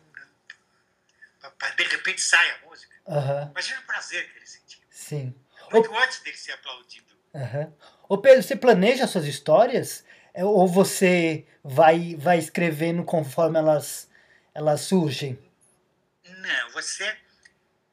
de 1.77 1.85
repente 1.85 2.21
sai 2.21 2.51
a 2.51 2.59
música. 2.67 2.95
Uhum. 3.07 3.51
Imagina 3.51 3.81
o 3.81 3.85
prazer 3.85 4.31
que 4.31 4.39
ele 4.39 4.47
sentia. 4.47 4.85
Sim. 4.91 5.35
Muito 5.71 5.95
antes 5.97 6.21
dele 6.21 6.37
ser 6.37 6.53
aplaudido. 6.53 7.17
Uhum. 7.35 7.77
Ô 8.09 8.19
Pedro, 8.19 8.43
você 8.43 8.57
planeja 8.57 9.07
suas 9.07 9.27
histórias? 9.27 10.05
É, 10.35 10.45
ou 10.45 10.67
você 10.69 11.47
vai, 11.65 12.15
vai 12.17 12.39
escrevendo 12.39 13.05
conforme 13.05 13.59
elas, 13.59 14.09
elas 14.55 14.83
surgem? 14.83 15.39
Não, 16.25 16.71
você, 16.71 17.17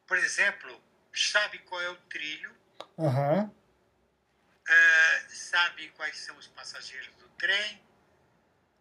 por 0.08 0.18
exemplo, 0.18 0.82
sabe 1.14 1.60
qual 1.60 1.82
é 1.82 1.90
o 1.90 1.96
trilho, 2.10 2.56
uhum. 2.98 3.44
uh, 3.44 3.52
sabe 5.30 5.90
quais 5.90 6.18
são 6.18 6.38
os 6.38 6.48
passageiros 6.48 7.10
do 7.20 7.28
trem, 7.30 7.82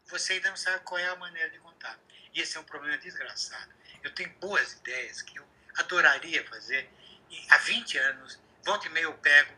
você 0.06 0.34
ainda 0.34 0.50
não 0.50 0.56
sabe 0.56 0.84
qual 0.84 0.98
é 0.98 1.08
a 1.08 1.16
maneira 1.16 1.50
de 1.50 1.58
contar. 1.58 1.98
E 2.34 2.40
esse 2.40 2.56
é 2.56 2.60
um 2.60 2.64
problema 2.64 2.98
desgraçado. 2.98 3.72
Eu 4.02 4.14
tenho 4.14 4.30
boas 4.40 4.72
ideias 4.74 5.22
que 5.22 5.38
eu 5.38 5.44
adoraria 5.76 6.44
fazer, 6.48 6.88
e 7.30 7.46
há 7.50 7.58
20 7.58 7.98
anos, 7.98 8.38
volta 8.64 8.86
e 8.86 8.90
meia 8.90 9.04
eu 9.04 9.14
pego 9.14 9.54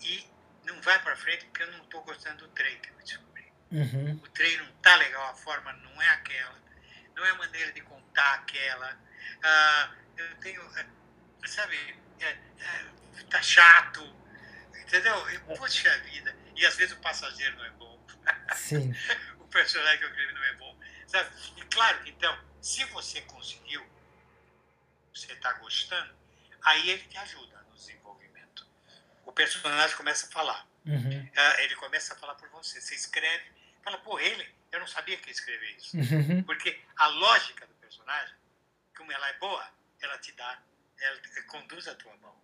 e 0.00 0.26
não 0.64 0.80
vai 0.82 1.00
para 1.02 1.16
frente 1.16 1.46
porque 1.46 1.62
eu 1.62 1.72
não 1.72 1.82
estou 1.84 2.02
gostando 2.02 2.46
do 2.46 2.48
trem 2.52 2.78
que 2.80 2.90
eu. 2.90 3.25
Uhum. 3.70 4.20
O 4.22 4.28
treino 4.28 4.64
não 4.64 4.72
tá 4.74 4.96
legal, 4.96 5.30
a 5.30 5.34
forma 5.34 5.72
não 5.72 6.00
é 6.00 6.08
aquela, 6.10 6.58
não 7.14 7.24
é 7.24 7.30
a 7.30 7.34
maneira 7.34 7.72
de 7.72 7.80
contar 7.82 8.34
aquela. 8.34 8.98
Ah, 9.42 9.94
eu 10.16 10.36
tenho, 10.36 10.62
é, 10.78 10.86
sabe, 11.46 11.76
é, 12.20 12.28
é, 12.28 13.22
tá 13.30 13.42
chato, 13.42 14.02
entendeu? 14.80 15.30
E, 15.30 15.38
poxa 15.40 15.98
vida. 16.00 16.36
E 16.54 16.64
às 16.64 16.76
vezes 16.76 16.96
o 16.96 17.00
passageiro 17.00 17.56
não 17.56 17.64
é 17.64 17.70
bom. 17.70 18.06
Sim. 18.54 18.94
o 19.40 19.48
personagem 19.48 19.98
que 19.98 20.04
eu 20.04 20.10
escrevi 20.10 20.32
não 20.32 20.44
é 20.44 20.52
bom. 20.54 20.78
Sabe? 21.06 21.30
E 21.56 21.62
claro 21.66 22.02
que 22.02 22.10
então, 22.10 22.38
se 22.60 22.84
você 22.86 23.20
conseguiu, 23.22 23.84
você 25.14 25.32
está 25.32 25.52
gostando, 25.54 26.14
aí 26.62 26.90
ele 26.90 27.02
te 27.04 27.16
ajuda 27.18 27.58
no 27.68 27.74
desenvolvimento. 27.76 28.66
O 29.24 29.32
personagem 29.32 29.96
começa 29.96 30.26
a 30.26 30.30
falar. 30.30 30.66
Uhum. 30.84 31.24
Uh, 31.24 31.60
ele 31.60 31.74
começa 31.76 32.14
a 32.14 32.16
falar 32.16 32.34
por 32.34 32.48
você. 32.50 32.80
Você 32.80 32.94
escreve, 32.94 33.44
fala, 33.86 33.98
pô, 33.98 34.18
ele, 34.18 34.52
eu 34.72 34.80
não 34.80 34.86
sabia 34.86 35.16
que 35.16 35.28
ia 35.28 35.32
escrever 35.32 35.70
isso. 35.76 35.96
Uhum. 35.96 36.42
Porque 36.42 36.80
a 36.96 37.06
lógica 37.06 37.64
do 37.66 37.74
personagem, 37.74 38.34
como 38.96 39.12
ela 39.12 39.28
é 39.28 39.34
boa, 39.34 39.70
ela 40.00 40.18
te 40.18 40.32
dá, 40.32 40.60
ela 40.98 41.20
conduz 41.46 41.86
a 41.86 41.94
tua 41.94 42.14
mão. 42.16 42.36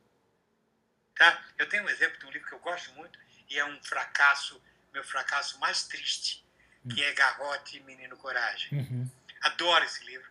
Tá? 1.17 1.45
Eu 1.59 1.69
tenho 1.69 1.83
um 1.85 1.89
exemplo 1.89 2.19
de 2.19 2.27
um 2.27 2.31
livro 2.31 2.49
que 2.49 2.55
eu 2.55 2.61
gosto 2.61 2.93
muito 2.93 3.19
e 3.51 3.59
é 3.59 3.65
um 3.65 3.83
fracasso, 3.83 4.63
meu 4.93 5.03
fracasso 5.03 5.59
mais 5.59 5.83
triste, 5.89 6.47
que 6.95 7.03
é 7.03 7.13
Garrote 7.13 7.81
Menino 7.81 8.17
Coragem. 8.17 8.79
Uhum. 8.79 9.11
Adoro 9.43 9.85
esse 9.85 10.05
livro, 10.05 10.31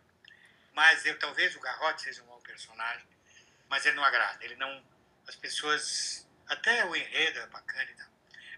mas 0.72 1.04
eu 1.04 1.18
talvez 1.18 1.54
o 1.54 1.60
Garrote 1.60 2.02
seja 2.02 2.22
um 2.22 2.26
mau 2.26 2.40
personagem, 2.40 3.06
mas 3.68 3.84
ele 3.84 3.96
não 3.96 4.04
agrada, 4.04 4.42
ele 4.44 4.56
não 4.56 4.82
as 5.28 5.36
pessoas 5.36 6.26
até 6.48 6.84
o 6.86 6.96
enredo 6.96 7.38
é 7.38 7.46
bacana 7.46 7.90
e 7.90 7.94
tal. 7.94 8.08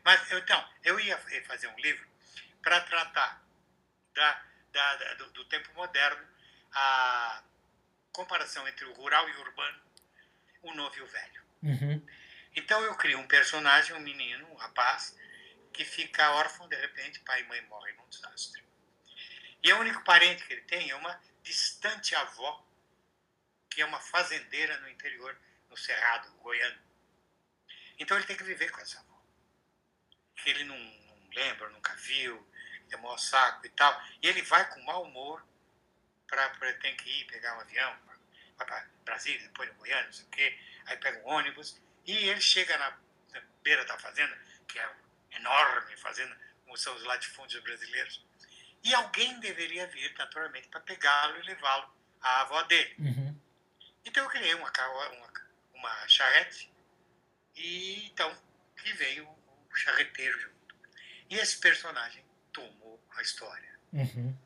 Mas, 0.05 0.33
então, 0.33 0.69
eu 0.83 1.01
ia 1.01 1.19
fazer 1.47 1.67
um 1.69 1.79
livro 1.79 2.14
para 2.65 2.81
tratar 2.81 3.45
da, 4.15 4.43
da, 4.73 4.97
da 4.97 5.15
do, 5.15 5.31
do, 5.33 5.45
tempo 5.45 5.73
moderno, 5.75 6.27
a 6.73 7.45
comparação 8.13 8.67
entre 8.67 8.87
o 8.87 8.93
rural 8.95 9.29
e 9.29 9.33
o 9.33 9.41
urbano, 9.41 9.83
o 10.63 10.75
novo 10.75 10.97
e 10.97 11.03
o 11.03 11.07
velho. 11.07 11.43
Uhum. 11.63 12.07
Então, 12.57 12.83
eu 12.83 12.95
crio 12.97 13.19
um 13.19 13.27
personagem, 13.27 13.95
um 13.95 14.01
menino, 14.01 14.51
um 14.51 14.55
rapaz, 14.55 15.17
que 15.73 15.85
fica 15.85 16.33
órfão, 16.33 16.69
de 16.69 16.77
repente, 16.77 17.21
pai 17.21 17.43
e 17.43 17.45
mãe 17.45 17.61
morrem 17.63 17.95
num 17.97 18.09
desastre. 18.09 18.65
E 19.63 19.73
o 19.73 19.79
único 19.79 20.03
parente 20.05 20.45
que 20.45 20.53
ele 20.53 20.63
tem 20.63 20.91
é 20.91 20.95
uma 20.95 21.21
distante 21.43 22.15
avó, 22.15 22.65
que 23.71 23.83
é 23.83 23.87
uma 23.87 24.01
fazendeira 24.01 24.79
no 24.81 24.89
interior, 24.89 25.37
no 25.69 25.77
Cerrado, 25.77 26.31
Goiano. 26.39 26.81
Então 27.99 28.17
ele 28.17 28.27
tem 28.27 28.37
que 28.37 28.45
viver 28.45 28.71
com 28.71 28.81
essa 28.81 29.01
avó. 29.01 29.21
Que 30.37 30.51
ele 30.51 30.65
não, 30.65 30.79
não 30.79 31.29
lembra, 31.35 31.69
nunca 31.71 31.95
viu, 31.97 32.47
é 32.95 32.97
maior 32.99 33.19
saco 33.19 33.67
e 33.67 33.71
tal. 33.71 34.03
E 34.23 34.29
ele 34.29 34.43
vai 34.43 34.69
com 34.71 34.83
mau 34.83 35.03
humor 35.03 35.45
para 36.27 36.73
tem 36.75 36.97
que 36.97 37.09
ir 37.09 37.25
pegar 37.27 37.57
um 37.57 37.61
avião, 37.61 37.97
vai 38.57 38.67
para 38.67 38.87
Brasília, 39.05 39.43
depois 39.43 39.69
no 39.69 39.77
Goiânia, 39.77 40.07
não 40.07 40.13
sei 40.13 40.25
o 40.25 40.29
quê. 40.29 40.59
Aí 40.87 40.97
pega 40.97 41.19
um 41.21 41.31
ônibus 41.31 41.81
e 42.07 42.13
ele 42.13 42.41
chega 42.41 42.77
na, 42.79 42.91
na 43.33 43.43
beira 43.63 43.85
da 43.85 43.99
fazenda, 43.99 44.37
que 44.67 44.79
é 44.79 44.91
enorme 45.33 45.97
fazenda, 45.97 46.37
como 46.65 46.77
são 46.77 46.95
os 46.97 47.05
latifúndios 47.05 47.63
brasileiros. 47.63 48.25
E 48.83 48.95
alguém 48.95 49.39
deveria 49.41 49.87
vir, 49.87 50.15
naturalmente, 50.19 50.69
para 50.69 50.81
pegá-lo 50.81 51.39
e 51.39 51.43
levá-lo 51.43 51.91
à 52.21 52.43
avó 52.43 52.63
dele. 52.65 52.95
Uhum. 52.99 53.41
Então 54.05 54.23
eu 54.25 54.31
criei 54.31 54.55
uma, 54.55 54.71
uma, 54.71 55.33
uma 55.73 56.09
charrete 56.09 56.71
e 57.57 58.07
então 58.07 58.37
que 58.77 58.93
veio 58.93 59.27
o 59.27 59.75
charreteiro 59.75 60.39
junto. 60.39 60.77
E 61.31 61.37
esse 61.37 61.59
personagem 61.59 62.25
tomou 62.53 62.84
a 63.17 63.23
história. 63.23 63.79
Uhum. 63.93 64.37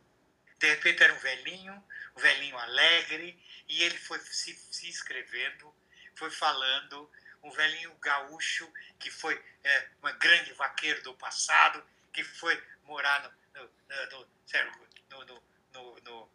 De 0.59 0.69
repente 0.69 1.03
era 1.03 1.15
um 1.15 1.19
velhinho, 1.19 1.85
um 2.17 2.21
velhinho 2.21 2.59
alegre, 2.59 3.41
e 3.69 3.83
ele 3.83 3.97
foi 3.99 4.19
se, 4.21 4.55
se 4.55 4.89
escrevendo, 4.89 5.75
foi 6.15 6.31
falando, 6.31 7.11
um 7.43 7.51
velhinho 7.51 7.95
gaúcho 7.97 8.71
que 8.99 9.11
foi 9.11 9.41
é, 9.63 9.89
um 10.03 10.19
grande 10.19 10.53
vaqueiro 10.55 11.03
do 11.03 11.15
passado, 11.15 11.85
que 12.13 12.25
foi 12.25 12.61
morar 12.83 13.23
no, 13.23 13.63
no, 13.63 13.71
no, 14.11 15.25
no, 15.25 15.43
no, 15.73 16.01
no, 16.01 16.31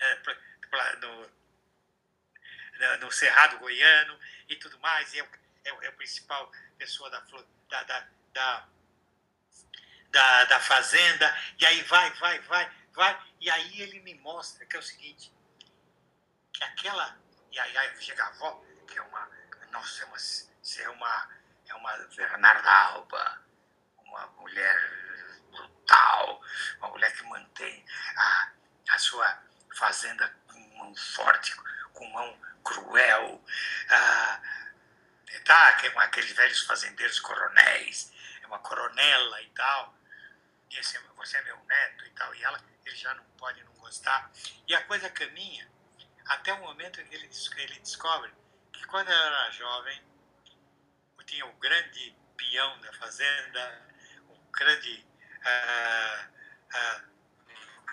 é, 0.00 0.96
no, 0.96 1.30
no 2.98 3.10
Cerrado 3.10 3.58
Goiano 3.58 4.18
e 4.48 4.56
tudo 4.56 4.78
mais, 4.80 5.14
e 5.14 5.20
é 5.20 5.28
é, 5.64 5.70
é 5.86 5.88
a 5.88 5.92
principal 5.92 6.50
pessoa 6.78 7.10
da, 7.10 7.20
da, 7.68 7.82
da, 7.84 8.06
da, 8.32 8.68
da, 10.14 10.44
da 10.44 10.60
fazenda, 10.60 11.36
e 11.58 11.66
aí 11.66 11.82
vai, 11.82 12.10
vai, 12.12 12.38
vai, 12.40 12.72
vai. 12.92 13.22
E 13.40 13.50
aí 13.50 13.82
ele 13.82 14.00
me 14.00 14.14
mostra 14.14 14.64
que 14.64 14.76
é 14.76 14.78
o 14.78 14.82
seguinte, 14.82 15.34
que 16.52 16.64
aquela. 16.64 17.18
E 17.50 17.58
aí, 17.58 17.76
aí 17.76 18.02
chega 18.02 18.24
a 18.24 18.28
avó, 18.28 18.64
que 18.86 18.96
é 18.96 19.02
uma. 19.02 19.28
Nossa, 19.72 20.02
é 20.02 20.06
uma, 20.06 20.16
é 20.78 20.88
uma, 20.88 21.28
é 21.68 21.74
uma 21.74 21.96
Bernarda 22.16 22.70
Alba, 22.70 23.42
uma 23.98 24.26
mulher 24.38 24.76
brutal, 25.50 26.40
uma 26.78 26.88
mulher 26.90 27.12
que 27.14 27.24
mantém 27.24 27.84
a, 28.16 28.52
a 28.90 28.98
sua 28.98 29.42
fazenda 29.74 30.32
com 30.46 30.60
mão 30.78 30.94
forte, 30.94 31.56
com 31.92 32.08
mão 32.10 32.40
cruel. 32.62 33.44
Ah, 33.90 34.40
tá, 35.44 35.72
que 35.74 35.88
é 35.88 35.98
aqueles 35.98 36.32
velhos 36.32 36.62
fazendeiros 36.62 37.18
coronéis, 37.18 38.12
é 38.42 38.46
uma 38.46 38.60
coronela 38.60 39.42
e 39.42 39.50
tal. 39.50 39.94
E 40.74 40.78
esse, 40.78 40.98
você 41.16 41.36
é 41.36 41.42
meu 41.42 41.56
neto 41.64 42.04
e 42.04 42.10
tal. 42.10 42.34
E 42.34 42.42
ela, 42.42 42.60
ele 42.84 42.96
já 42.96 43.14
não 43.14 43.24
pode 43.38 43.62
não 43.62 43.72
gostar. 43.74 44.30
E 44.66 44.74
a 44.74 44.82
coisa 44.84 45.08
caminha 45.08 45.70
até 46.26 46.52
o 46.52 46.60
momento 46.60 47.00
em 47.00 47.06
que 47.06 47.14
ele, 47.14 47.30
ele 47.58 47.78
descobre 47.78 48.32
que 48.72 48.84
quando 48.86 49.08
ela 49.08 49.26
era 49.26 49.50
jovem, 49.52 50.02
tinha 51.26 51.46
o 51.46 51.52
grande 51.54 52.14
peão 52.36 52.80
da 52.80 52.92
fazenda, 52.94 53.88
o 54.28 54.36
grande. 54.50 55.06
Uh, 55.44 56.30
uh, 56.74 57.14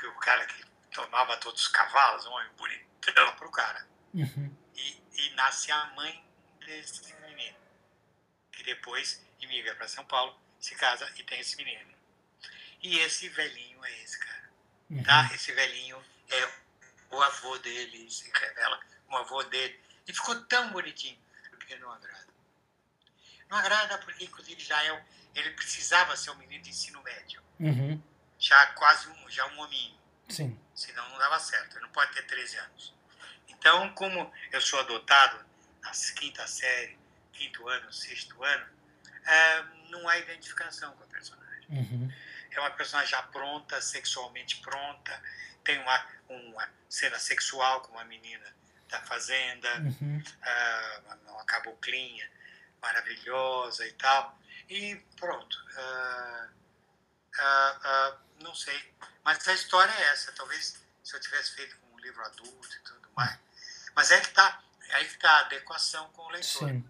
o 0.08 0.16
cara 0.16 0.44
que 0.48 0.66
tomava 0.92 1.38
todos 1.38 1.62
os 1.62 1.68
cavalos, 1.68 2.26
um 2.26 2.32
homem 2.32 2.52
bonitão 2.58 3.36
para 3.36 3.48
o 3.48 3.52
cara. 3.52 3.88
Uhum. 4.14 4.58
E, 4.76 5.04
e 5.14 5.30
nasce 5.36 5.72
a 5.72 5.86
mãe 5.88 6.28
desse 6.60 7.14
menino, 7.18 7.58
que 8.52 8.64
depois 8.64 9.24
imigra 9.40 9.76
para 9.76 9.88
São 9.88 10.04
Paulo, 10.06 10.36
se 10.60 10.76
casa 10.76 11.08
e 11.16 11.24
tem 11.24 11.40
esse 11.40 11.56
menino. 11.56 11.91
E 12.82 13.00
esse 13.00 13.30
velhinho 13.30 13.84
é 13.86 14.04
esse 14.04 14.20
cara. 14.20 14.50
Uhum. 14.90 15.04
Tá? 15.04 15.30
Esse 15.34 15.52
velhinho 15.52 16.04
é 16.30 16.50
o 17.12 17.22
avô 17.22 17.58
dele, 17.60 18.10
se 18.10 18.30
revela 18.32 18.80
um 19.10 19.18
avô 19.18 19.44
dele. 19.44 19.80
E 20.08 20.14
ficou 20.14 20.36
tão 20.46 20.72
bonitinho, 20.72 21.20
porque 21.52 21.76
não 21.76 21.92
agrada. 21.92 22.28
Não 23.50 23.58
agrada 23.58 23.98
porque, 24.00 24.24
inclusive, 24.24 24.62
já 24.62 24.84
é, 24.84 25.06
ele 25.36 25.52
precisava 25.52 26.16
ser 26.16 26.32
um 26.32 26.36
menino 26.36 26.64
de 26.64 26.70
ensino 26.70 27.02
médio. 27.04 27.42
Uhum. 27.60 28.02
Já 28.40 28.66
quase 28.68 29.08
um, 29.10 29.30
já 29.30 29.46
um 29.48 29.60
hominho. 29.60 30.00
Sim. 30.30 30.58
Senão 30.74 31.08
não 31.10 31.18
dava 31.18 31.40
certo. 31.40 31.76
Ele 31.76 31.86
não 31.86 31.92
pode 31.92 32.14
ter 32.14 32.24
13 32.24 32.58
anos. 32.58 32.94
Então, 33.50 33.94
como 33.94 34.32
eu 34.52 34.62
sou 34.62 34.80
adotado 34.80 35.46
na 35.82 35.92
quinta 36.16 36.48
série, 36.48 36.98
quinto 37.34 37.68
ano, 37.68 37.92
sexto 37.94 38.44
ano, 38.44 38.66
é, 39.26 39.64
não 39.90 40.08
há 40.08 40.18
identificação 40.18 40.94
com 40.94 41.04
a 41.04 41.08
personagem. 41.08 41.68
Uhum. 41.70 42.12
É 42.52 42.60
uma 42.60 42.72
personagem 42.72 43.10
já 43.12 43.22
pronta, 43.24 43.82
sexualmente 43.82 44.58
pronta, 44.62 45.24
tem 45.64 45.80
uma, 45.80 46.08
uma 46.30 46.70
cena 46.90 47.18
sexual 47.20 47.82
com 47.82 47.94
uma 47.94 48.04
menina 48.04 48.46
da 48.90 49.02
fazenda, 49.04 49.70
Uhum. 49.80 50.24
ah, 50.42 51.18
uma 51.28 51.46
caboclinha 51.46 52.30
maravilhosa 52.82 53.88
e 53.88 53.94
tal. 53.94 54.38
E 54.70 54.96
pronto. 55.18 55.58
ah, 55.78 56.48
ah, 57.84 58.18
não 58.42 58.54
sei. 58.56 58.94
Mas 59.24 59.48
a 59.48 59.54
história 59.54 59.92
é 59.92 60.04
essa. 60.12 60.32
Talvez 60.34 60.82
se 61.04 61.16
eu 61.16 61.20
tivesse 61.20 61.54
feito 61.56 61.78
com 61.78 61.96
um 61.96 62.00
livro 62.00 62.24
adulto 62.26 62.76
e 62.76 62.80
tudo 62.80 63.10
mais. 63.16 63.38
Mas 63.96 64.12
é 64.12 64.20
que 64.20 64.28
está 64.28 64.62
aí 64.92 65.06
que 65.08 65.18
tá 65.18 65.30
a 65.32 65.40
adequação 65.42 66.10
com 66.14 66.24
o 66.24 66.30
leitor. 66.30 66.70
Sim. 66.70 66.90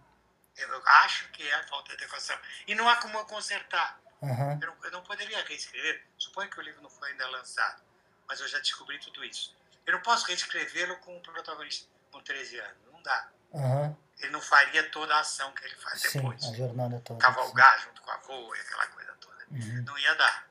Eu 0.55 0.87
acho 0.87 1.27
que 1.29 1.47
é 1.47 1.55
a 1.55 1.63
falta 1.67 1.89
de 1.89 2.03
adequação. 2.03 2.37
E 2.67 2.75
não 2.75 2.87
há 2.87 2.97
como 2.97 3.17
eu 3.17 3.25
consertar. 3.25 3.99
Uhum. 4.21 4.59
Eu 4.61 4.67
não, 4.67 4.77
eu 4.85 4.91
não 4.91 5.03
poderia 5.03 5.43
reescrever. 5.43 6.03
Suponho 6.17 6.49
que 6.49 6.59
o 6.59 6.61
livro 6.61 6.81
não 6.81 6.89
foi 6.89 7.09
ainda 7.11 7.27
lançado, 7.29 7.81
mas 8.27 8.39
eu 8.39 8.47
já 8.47 8.59
descobri 8.59 8.99
tudo 8.99 9.23
isso. 9.25 9.55
Eu 9.85 9.93
não 9.93 10.01
posso 10.01 10.25
reescrevê-lo 10.27 10.95
com 10.97 11.17
o 11.17 11.21
protagonista 11.21 11.87
com 12.11 12.21
13 12.21 12.59
anos. 12.59 12.77
Não 12.91 13.01
dá. 13.01 13.29
Uhum. 13.51 13.97
Ele 14.19 14.31
não 14.31 14.41
faria 14.41 14.87
toda 14.91 15.15
a 15.15 15.19
ação 15.19 15.51
que 15.53 15.65
ele 15.65 15.75
faz 15.75 16.01
Sim, 16.01 16.19
depois. 16.19 16.43
a 16.45 16.53
jornada 16.53 16.99
toda. 17.01 17.19
Cavalgar 17.19 17.81
junto 17.81 18.01
com 18.01 18.11
a 18.11 18.13
avó 18.13 18.55
e 18.55 18.59
aquela 18.59 18.87
coisa 18.87 19.13
toda. 19.13 19.45
Uhum. 19.49 19.83
Não 19.83 19.97
ia 19.97 20.13
dar. 20.15 20.47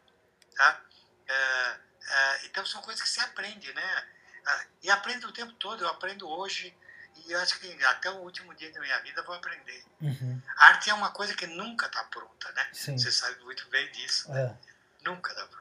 Tá? 0.57 0.81
É, 1.29 1.77
é, 2.03 2.47
então 2.47 2.67
são 2.67 2.83
coisas 2.83 3.01
que 3.03 3.09
se 3.09 3.21
aprende, 3.21 3.73
né? 3.73 4.09
Ah, 4.47 4.65
E 4.83 4.91
aprendo 4.91 5.29
o 5.29 5.33
tempo 5.33 5.53
todo. 5.55 5.85
Eu 5.85 5.89
aprendo 5.89 6.29
hoje 6.29 6.77
e 7.27 7.33
eu 7.33 7.39
acho 7.41 7.59
que 7.61 7.85
até 7.85 8.11
o 8.11 8.19
último 8.19 8.55
dia 8.55 8.73
da 8.73 8.81
minha 8.81 8.99
vida 9.01 9.21
eu 9.21 9.25
vou 9.25 9.35
aprender. 9.35 9.83
Uhum. 10.01 10.41
Arte 10.59 10.91
é 10.91 10.95
uma 10.95 11.11
coisa 11.11 11.35
que 11.35 11.47
nunca 11.47 11.87
está 11.87 12.05
pronta, 12.05 12.53
né? 12.55 12.67
Sim. 12.73 12.97
Você 12.97 13.11
sabe 13.11 13.43
muito 13.45 13.69
bem 13.71 13.91
disso. 13.93 14.33
É. 14.33 14.55
Nunca 15.05 15.31
está 15.31 15.45
pronta. 15.47 15.61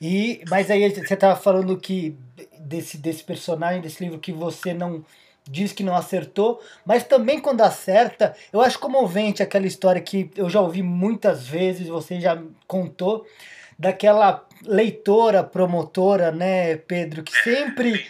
E, 0.00 0.44
mas 0.48 0.70
aí 0.70 0.88
você 0.90 1.14
estava 1.14 1.40
falando 1.40 1.78
que 1.78 2.16
desse, 2.58 2.98
desse 2.98 3.24
personagem, 3.24 3.80
desse 3.80 4.02
livro 4.02 4.18
que 4.18 4.32
você 4.32 4.74
não 4.74 5.04
diz 5.44 5.72
que 5.72 5.82
não 5.82 5.96
acertou, 5.96 6.62
mas 6.84 7.02
também 7.02 7.40
quando 7.40 7.62
acerta, 7.62 8.36
eu 8.52 8.60
acho 8.60 8.78
comovente 8.78 9.42
aquela 9.42 9.66
história 9.66 10.00
que 10.00 10.30
eu 10.36 10.48
já 10.48 10.60
ouvi 10.60 10.82
muitas 10.82 11.46
vezes, 11.46 11.88
você 11.88 12.20
já 12.20 12.40
contou, 12.68 13.26
daquela 13.78 14.46
leitora, 14.62 15.42
promotora, 15.42 16.30
né, 16.30 16.76
Pedro, 16.76 17.22
que 17.22 17.32
sempre, 17.42 18.06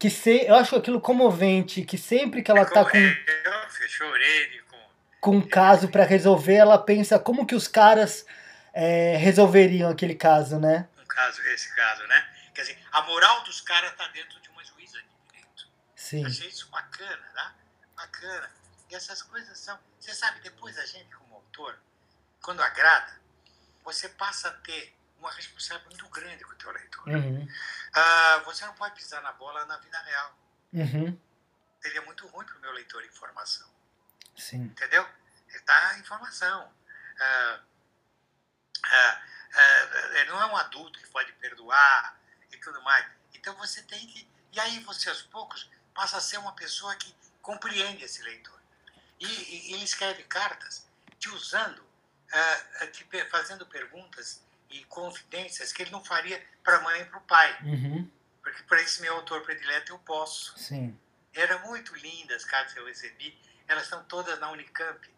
que 0.00 0.08
se, 0.08 0.46
eu 0.46 0.54
acho 0.54 0.74
aquilo 0.76 0.98
comovente, 0.98 1.82
que 1.82 1.98
sempre 1.98 2.42
que 2.42 2.50
ela 2.50 2.64
tá 2.64 2.90
com, 2.90 2.96
Eu 2.96 3.88
chorei 3.88 4.60
com. 4.62 4.78
com 5.20 5.36
um 5.36 5.46
caso 5.46 5.88
para 5.88 6.04
resolver, 6.04 6.54
ela 6.54 6.78
pensa 6.78 7.18
como 7.18 7.46
que 7.46 7.54
os 7.54 7.68
caras 7.68 8.24
é, 8.72 9.18
resolveriam 9.18 9.90
aquele 9.90 10.14
caso, 10.14 10.58
né? 10.58 10.88
um 10.98 11.04
caso, 11.04 11.42
esse 11.48 11.76
caso, 11.76 12.06
né? 12.06 12.28
Quer 12.54 12.62
dizer, 12.62 12.78
a 12.90 13.02
moral 13.02 13.44
dos 13.44 13.60
caras 13.60 13.90
está 13.92 14.08
dentro 14.08 14.40
de 14.40 14.48
uma 14.48 14.64
juíza 14.64 14.96
de 14.98 15.08
direito. 15.28 15.68
Sim. 15.94 16.24
Achei 16.24 16.48
isso 16.48 16.70
bacana, 16.70 17.26
né? 17.34 17.52
Bacana. 17.94 18.50
E 18.90 18.94
essas 18.94 19.20
coisas 19.20 19.58
são. 19.58 19.78
Você 19.98 20.14
sabe, 20.14 20.40
depois 20.40 20.78
a 20.78 20.86
gente, 20.86 21.14
como 21.14 21.34
autor, 21.34 21.78
quando 22.40 22.62
agrada, 22.62 23.20
você 23.84 24.08
passa 24.08 24.48
a 24.48 24.52
ter 24.52 24.96
uma 25.20 25.30
responsabilidade 25.32 25.94
muito 25.94 26.08
grande 26.08 26.44
com 26.44 26.52
o 26.52 26.56
teu 26.56 26.72
leitor. 26.72 27.08
Uhum. 27.08 27.48
Ah, 27.92 28.42
você 28.44 28.64
não 28.64 28.74
pode 28.74 28.94
pisar 28.96 29.22
na 29.22 29.32
bola 29.32 29.64
na 29.66 29.76
vida 29.76 30.00
real. 30.00 30.38
Uhum. 30.72 31.20
Seria 31.82 32.02
muito 32.02 32.26
ruim 32.28 32.44
para 32.44 32.56
o 32.56 32.60
meu 32.60 32.72
leitor 32.72 33.04
informação. 33.04 33.68
Sim. 34.36 34.62
entendeu? 34.62 35.06
Ele 35.48 35.58
está 35.58 35.98
em 35.98 36.04
formação. 36.04 36.72
Ah, 37.20 37.60
ah, 38.84 39.22
ah, 39.54 40.10
ele 40.14 40.30
não 40.30 40.40
é 40.40 40.46
um 40.46 40.56
adulto 40.56 40.98
que 40.98 41.06
pode 41.08 41.32
perdoar 41.34 42.18
e 42.50 42.56
tudo 42.56 42.80
mais. 42.82 43.06
Então 43.34 43.54
você 43.56 43.82
tem 43.82 44.06
que. 44.06 44.28
E 44.52 44.58
aí 44.60 44.80
você 44.80 45.08
aos 45.10 45.22
poucos 45.22 45.70
passa 45.94 46.16
a 46.16 46.20
ser 46.20 46.38
uma 46.38 46.54
pessoa 46.54 46.94
que 46.96 47.14
compreende 47.42 48.04
esse 48.04 48.22
leitor. 48.22 48.58
E, 49.18 49.26
e 49.26 49.74
ele 49.74 49.84
escreve 49.84 50.22
cartas 50.24 50.86
te 51.18 51.28
usando, 51.28 51.84
ah, 52.32 52.62
ah, 52.80 52.86
te 52.86 53.06
fazendo 53.28 53.66
perguntas 53.66 54.40
e 54.70 54.84
confidências 54.84 55.72
que 55.72 55.82
ele 55.82 55.90
não 55.90 56.04
faria 56.04 56.40
para 56.62 56.76
a 56.76 56.80
mãe 56.82 57.00
e 57.00 57.04
para 57.04 57.18
o 57.18 57.22
pai. 57.22 57.58
Uhum. 57.62 58.10
Porque 58.42 58.62
para 58.64 58.80
esse 58.80 59.02
meu 59.02 59.14
autor 59.14 59.42
predileto 59.42 59.92
eu 59.92 59.98
posso. 59.98 60.56
Sim. 60.58 60.98
Era 61.34 61.58
muito 61.58 61.94
linda 61.96 62.34
as 62.34 62.44
cartas 62.44 62.72
que 62.72 62.78
eu 62.80 62.86
recebi. 62.86 63.38
Elas 63.68 63.84
estão 63.84 64.02
todas 64.04 64.38
na 64.38 64.50
Unicamp. 64.50 65.08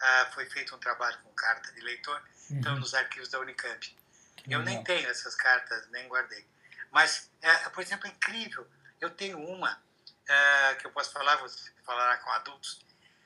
Ah, 0.00 0.30
foi 0.32 0.48
feito 0.48 0.74
um 0.74 0.78
trabalho 0.78 1.18
com 1.22 1.30
carta 1.34 1.70
de 1.72 1.80
leitor, 1.80 2.22
estão 2.50 2.72
Uhum. 2.74 2.80
nos 2.80 2.94
arquivos 2.94 3.28
da 3.28 3.38
Unicamp. 3.38 3.96
Que 4.36 4.52
Eu 4.54 4.60
nem 4.60 4.78
legal. 4.78 4.84
tenho 4.96 5.10
essas 5.10 5.34
cartas, 5.34 5.86
nem 5.90 6.08
guardei. 6.08 6.46
Mas, 6.90 7.30
é, 7.42 7.68
por 7.68 7.82
exemplo, 7.82 8.06
é 8.06 8.10
incrível. 8.10 8.66
Eu 9.00 9.10
tenho 9.10 9.38
uma 9.38 9.80
ah, 10.28 10.76
que 10.78 10.86
eu 10.86 10.92
posso 10.92 11.12
falar, 11.12 11.36
você 11.36 11.70
falará 11.84 12.16
com 12.18 12.30
adultos. 12.30 12.80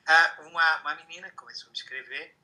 Ah, 0.06 0.36
uma, 0.40 0.80
uma 0.80 0.94
menina 0.96 1.30
que 1.30 1.36
começou 1.36 1.66
a 1.68 1.70
me 1.70 1.76
escrever, 1.76 2.36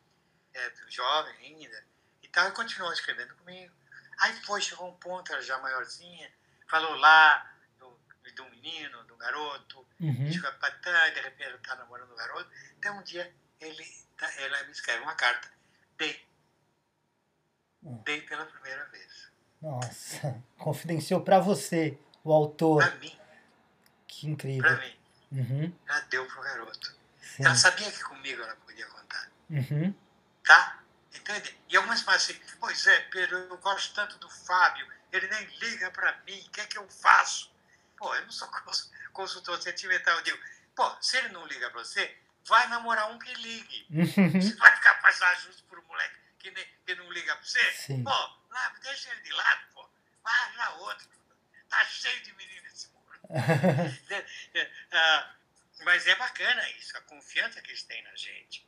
é, 0.55 0.73
jovem 0.89 1.35
ainda, 1.41 1.85
tal, 2.31 2.49
e 2.49 2.53
continuou 2.53 2.93
escrevendo 2.93 3.35
comigo. 3.37 3.73
Aí 4.19 4.33
foi, 4.45 4.61
chegou 4.61 4.89
um 4.89 4.95
ponto, 4.97 5.33
ela 5.33 5.43
já 5.43 5.59
maiorzinha, 5.59 6.31
falou 6.69 6.95
lá 6.97 7.51
do, 7.79 7.99
do 8.35 8.45
menino, 8.51 9.03
do 9.05 9.17
garoto, 9.17 9.87
Uhum. 10.01 10.33
Chega 10.33 10.51
patã, 10.53 10.91
e 11.09 11.11
de 11.13 11.21
repente 11.21 11.43
ela 11.49 11.57
está 11.57 11.75
namorando 11.77 12.11
o 12.11 12.17
garoto. 12.17 12.51
Então 12.79 12.99
um 12.99 13.03
dia 13.03 13.31
ele, 13.61 13.85
tá- 14.17 14.33
ela 14.39 14.63
me 14.65 14.71
escreve 14.73 15.03
uma 15.03 15.15
carta. 15.15 15.47
Dei. 15.99 16.27
Hum. 17.83 18.03
Dei 18.05 18.23
pela 18.23 18.47
primeira 18.47 18.83
vez. 18.87 19.31
Nossa, 19.61 20.43
confidenciou 20.59 21.21
pra 21.23 21.39
você, 21.39 21.99
o 22.25 22.33
autor. 22.33 22.83
Pra 22.83 22.95
mim, 22.97 23.19
Que 24.07 24.21
pra 24.23 24.31
incrível. 24.33 24.79
mim. 24.79 24.97
Uhum. 25.33 25.79
Ela 25.87 26.01
deu 26.09 26.27
pro 26.27 26.41
garoto. 26.43 26.97
Sim. 27.21 27.45
Ela 27.45 27.55
sabia 27.55 27.91
que 27.93 28.03
comigo 28.03 28.43
ela 28.43 28.57
podia 28.57 28.87
contar. 28.87 29.31
Uhum. 29.51 29.95
Tá? 30.45 30.83
Entende? 31.31 31.59
E 31.69 31.77
algumas 31.77 32.03
falam 32.03 32.17
assim, 32.21 32.35
pois 32.59 32.87
é, 32.87 33.01
Pedro, 33.11 33.37
eu 33.39 33.57
gosto 33.59 33.95
tanto 33.95 34.19
do 34.19 34.29
Fábio, 34.29 34.87
ele 35.13 35.27
nem 35.29 35.45
liga 35.59 35.91
pra 35.91 36.17
mim, 36.27 36.39
o 36.47 36.51
que 36.51 36.61
é 36.61 36.67
que 36.67 36.79
eu 36.79 36.89
faço? 36.89 37.53
Pô, 37.97 38.15
eu 38.15 38.23
não 38.23 38.31
sou 38.33 38.49
cons- 38.65 38.91
consultor 39.13 39.61
sentimental, 39.63 40.17
eu 40.17 40.23
digo, 40.23 40.39
pô, 40.75 40.97
se 41.01 41.17
ele 41.19 41.29
não 41.29 41.47
liga 41.47 41.71
pra 41.71 41.81
você, 41.85 42.17
vai 42.45 42.67
namorar 42.69 43.11
um 43.11 43.19
que 43.19 43.33
ligue. 43.35 43.87
Uhum. 43.91 44.41
Você 44.41 44.55
vai 44.57 44.75
ficar 44.77 44.95
passando 45.03 45.41
justo 45.43 45.65
por 45.65 45.79
um 45.79 45.85
moleque 45.85 46.17
que, 46.39 46.51
nem, 46.51 46.67
que 46.87 46.95
não 46.95 47.11
liga 47.13 47.35
pra 47.37 47.45
você? 47.45 47.73
Sim. 47.73 48.03
Pô, 48.03 48.11
lá, 48.51 48.69
deixa 48.83 49.11
ele 49.11 49.21
de 49.21 49.33
lado, 49.33 49.61
pô. 49.75 49.89
Barra 50.25 50.71
outro. 50.77 51.09
Tá 51.69 51.85
cheio 51.85 52.21
de 52.23 52.33
menino 52.35 52.67
esse 52.67 52.89
muro. 52.89 53.21
Ah, 54.93 55.35
mas 55.85 56.07
é 56.07 56.15
bacana 56.17 56.69
isso, 56.71 56.97
a 56.97 57.01
confiança 57.03 57.61
que 57.63 57.71
eles 57.71 57.83
têm 57.85 58.03
na 58.03 58.15
gente. 58.17 58.67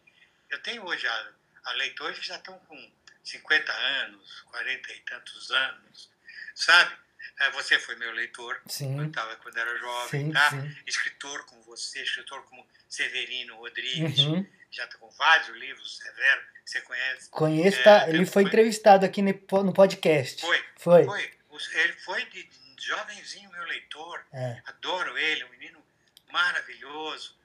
Eu 0.48 0.62
tenho 0.62 0.84
hoje 0.84 1.06
a, 1.08 1.32
a 1.64 1.72
que 2.14 2.26
já 2.26 2.36
estão 2.36 2.58
com 2.60 2.92
50 3.24 3.72
anos, 3.72 4.40
40 4.42 4.92
e 4.92 5.00
tantos 5.00 5.50
anos, 5.50 6.10
sabe? 6.54 6.96
Ah, 7.38 7.50
Você 7.50 7.78
foi 7.78 7.96
meu 7.96 8.12
leitor 8.12 8.60
Sim. 8.66 8.94
quando, 8.96 9.12
tava, 9.12 9.36
quando 9.36 9.56
era 9.56 9.76
jovem, 9.78 10.26
Sim, 10.26 10.32
tá? 10.32 10.50
sim. 10.50 10.76
Escritor 10.86 11.44
como 11.46 11.62
você, 11.62 12.02
escritor 12.02 12.42
como 12.44 12.66
Severino 12.88 13.56
Rodrigues, 13.56 14.18
Uhum. 14.20 14.46
já 14.70 14.84
está 14.84 14.98
com 14.98 15.08
vários 15.10 15.48
livros, 15.56 15.96
Severo, 15.98 16.42
que 16.64 16.70
você 16.70 16.80
conhece. 16.82 17.30
Conheço, 17.30 17.78
É, 17.80 17.82
tá? 17.82 18.08
Ele 18.08 18.26
foi 18.26 18.42
fui- 18.42 18.44
entrevistado 18.44 19.06
aqui 19.06 19.22
no 19.22 19.72
podcast. 19.72 20.40
Foi, 20.40 20.64
Foi. 20.78 21.04
foi. 21.04 21.32
Ele 21.74 21.92
foi 21.94 22.24
de 22.26 22.48
jovenzinho 22.78 23.50
meu 23.50 23.64
leitor. 23.64 24.24
É. 24.32 24.60
Adoro 24.66 25.16
ele, 25.16 25.44
um 25.44 25.48
menino 25.50 25.84
maravilhoso. 26.30 27.36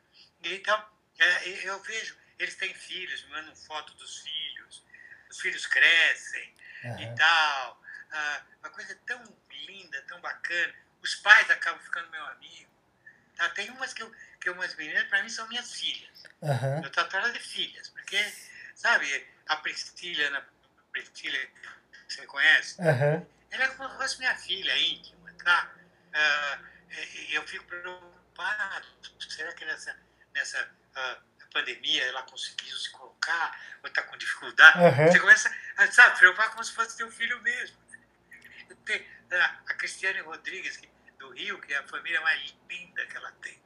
Então, 0.44 0.84
é, 1.20 1.50
eu 1.68 1.80
vejo, 1.84 2.16
eles 2.40 2.56
têm 2.56 2.74
filhos, 2.74 3.24
me 3.24 3.32
mandam 3.32 3.56
foto 3.56 3.94
dos 3.96 4.20
filhos. 4.20 4.84
Os 5.30 5.40
filhos 5.40 5.66
crescem 5.66 6.54
e 6.84 6.88
Aham. 7.06 7.16
tal. 7.16 7.84
Ah, 8.12 8.42
uma 8.60 8.70
coisa 8.70 8.96
tão 9.06 9.22
linda, 9.52 10.02
tão 10.04 10.20
bacana. 10.22 10.74
Os 11.02 11.16
pais 11.16 11.50
acabam 11.50 11.82
ficando 11.84 12.10
meu 12.10 12.26
amigo. 12.28 12.70
Tá? 13.36 13.50
Tem 13.50 13.70
umas 13.72 13.94
que, 13.94 14.02
eu, 14.02 14.12
que 14.40 14.50
umas 14.50 14.74
meninas, 14.76 15.04
para 15.10 15.22
mim, 15.24 15.30
são 15.30 15.48
minhas 15.48 15.72
filhas. 15.74 16.24
Aham. 16.42 16.82
Eu 16.84 16.90
trato 16.92 17.16
elas 17.18 17.34
de 17.34 17.40
filhas, 17.40 17.90
porque, 17.90 18.18
sabe, 18.76 19.28
a 19.48 19.58
Priscila, 19.58 20.30
na 20.32 20.44
Priscila, 20.92 21.38
que 22.08 22.14
você 22.14 22.26
conhece, 22.26 22.82
Aham. 22.82 23.26
ela 23.52 23.64
é 23.64 23.68
como 23.70 23.90
se 23.92 23.98
fosse 23.98 24.20
minha 24.20 24.36
filha 24.36 24.78
íntima, 24.78 25.34
tá? 25.44 25.72
Ah, 26.14 26.60
e- 26.90 27.32
e 27.32 27.36
eu 27.36 27.46
fico 27.48 27.66
preocupado, 27.66 28.88
será 29.20 29.54
que 29.54 29.66
nessa, 29.66 30.00
nessa 30.34 30.72
ah, 30.96 31.22
pandemia 31.52 32.04
ela 32.06 32.22
conseguiu 32.24 32.76
se 32.78 32.90
colocar, 32.92 33.60
ou 33.84 33.88
está 33.88 34.02
com 34.04 34.18
dificuldade? 34.18 34.80
Aham. 34.80 35.08
Você 35.12 35.20
começa 35.20 35.56
a 35.78 35.92
sabe, 35.92 36.18
preocupar 36.20 36.50
como 36.52 36.64
se 36.64 36.74
fosse 36.74 36.98
teu 36.98 37.10
filho 37.12 37.42
mesmo. 37.42 37.78
Tenho, 38.86 39.06
ah, 39.32 39.60
a 39.68 39.74
Cristiane 39.76 40.20
Rodrigues, 40.22 40.80
do 41.20 41.30
Rio, 41.32 41.60
que 41.62 41.74
é 41.74 41.78
a 41.78 41.88
família 41.88 42.22
mais 42.22 42.56
linda 42.70 43.06
que 43.06 43.18
ela 43.18 43.32
tem, 43.42 43.60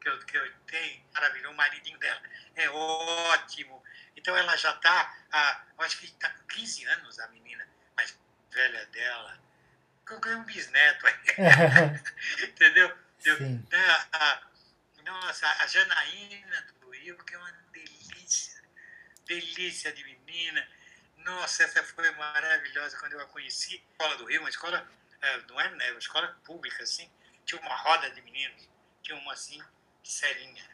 que 0.00 0.08
eu, 0.08 0.18
que 0.24 0.36
eu 0.36 0.52
tenho, 0.66 1.04
maravilhoso, 1.12 1.52
o 1.52 1.56
maridinho 1.56 1.98
dela 1.98 2.22
é 2.56 2.70
ótimo. 2.70 3.82
Então 4.16 4.36
ela 4.36 4.56
já 4.56 4.70
está, 4.70 5.16
eu 5.76 5.84
acho 5.84 5.98
que 5.98 6.06
está 6.06 6.30
com 6.30 6.46
15 6.46 6.84
anos, 6.84 7.18
a 7.18 7.28
menina 7.28 7.66
mais 7.96 8.16
velha 8.52 8.86
dela. 8.86 9.42
Eu 10.08 10.20
ganhei 10.20 10.38
um 10.38 10.44
bisneto 10.44 11.06
entendeu? 12.42 12.96
Eu- 13.24 13.36
Sim. 13.38 13.66
né, 13.70 13.84
a- 14.12 14.42
nossa, 15.04 15.46
a 15.62 15.66
Janaína 15.66 16.60
do 16.62 16.73
Rio, 17.04 17.18
que 17.18 17.34
é 17.34 17.38
uma 17.38 17.52
delícia, 17.70 18.62
delícia 19.26 19.92
de 19.92 20.02
menina. 20.04 20.66
Nossa, 21.18 21.64
essa 21.64 21.82
foi 21.84 22.10
maravilhosa 22.12 22.98
quando 22.98 23.12
eu 23.12 23.20
a 23.20 23.26
conheci. 23.26 23.84
Escola 23.92 24.16
do 24.16 24.24
Rio, 24.24 24.40
uma 24.40 24.48
escola, 24.48 24.88
eh, 25.20 25.42
não 25.48 25.60
era 25.60 25.74
né, 25.76 25.90
uma 25.90 25.98
escola 25.98 26.28
pública, 26.44 26.82
assim. 26.82 27.10
Tinha 27.44 27.60
uma 27.60 27.76
roda 27.76 28.10
de 28.10 28.22
meninos, 28.22 28.68
tinha 29.02 29.18
uma 29.18 29.34
assim, 29.34 29.62
serinha. 30.02 30.64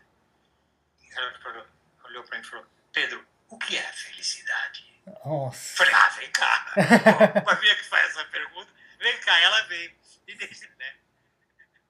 Ela 1.10 1.38
falou, 1.40 1.66
olhou 2.04 2.22
para 2.22 2.38
mim 2.38 2.44
e 2.44 2.48
falou: 2.48 2.66
Pedro, 2.92 3.26
o 3.48 3.58
que 3.58 3.76
é 3.76 3.92
felicidade? 3.92 5.02
Nossa. 5.24 5.76
Falei, 5.78 5.94
ah, 5.94 6.08
vem 6.10 6.30
cá. 6.30 6.74
Uma 7.42 7.60
minha 7.60 7.74
que 7.74 7.84
faz 7.84 8.10
essa 8.10 8.24
pergunta, 8.26 8.70
vem 9.00 9.18
cá, 9.20 9.36
ela 9.40 9.62
veio. 9.62 9.92
E 10.28 10.34
desde, 10.36 10.68
né? 10.68 10.96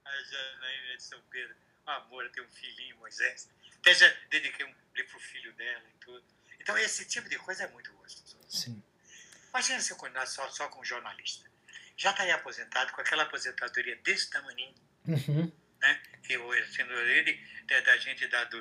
A 0.07 0.11
Janaína 0.11 0.97
de 0.97 1.03
São 1.03 1.20
Pedro, 1.30 1.55
amor, 1.84 2.30
tem 2.30 2.43
um 2.43 2.49
filhinho, 2.49 2.97
Moisés. 2.97 3.51
Até 3.81 3.95
já 3.95 4.09
dediquei 4.31 4.64
um 4.66 4.74
livro 4.95 5.11
pro 5.11 5.20
filho 5.20 5.53
dela 5.55 5.85
e 5.89 5.99
tudo. 6.05 6.24
Então, 6.61 6.76
esse 6.78 7.05
tipo 7.07 7.28
de 7.28 7.37
coisa 7.39 7.64
é 7.64 7.68
muito 7.68 7.93
gostoso. 7.95 8.39
Sim. 8.49 8.83
Imagina 9.49 9.81
se 9.81 9.91
eu 9.93 9.97
continuasse 9.97 10.35
só, 10.35 10.49
só 10.51 10.68
com 10.68 10.85
jornalista. 10.85 11.49
Já 11.97 12.11
estaria 12.11 12.35
aposentado, 12.35 12.93
com 12.93 13.01
aquela 13.01 13.24
aposentadoria 13.24 13.97
desse 13.97 14.31
tamanho, 14.31 14.74
Uhum. 15.07 15.51
né? 15.81 16.03
Que 16.22 16.39
sendo 16.72 16.93
ele, 16.93 17.33
da, 17.64 17.81
da 17.81 17.97
gente 17.97 18.26
da, 18.28 18.45
do, 18.45 18.61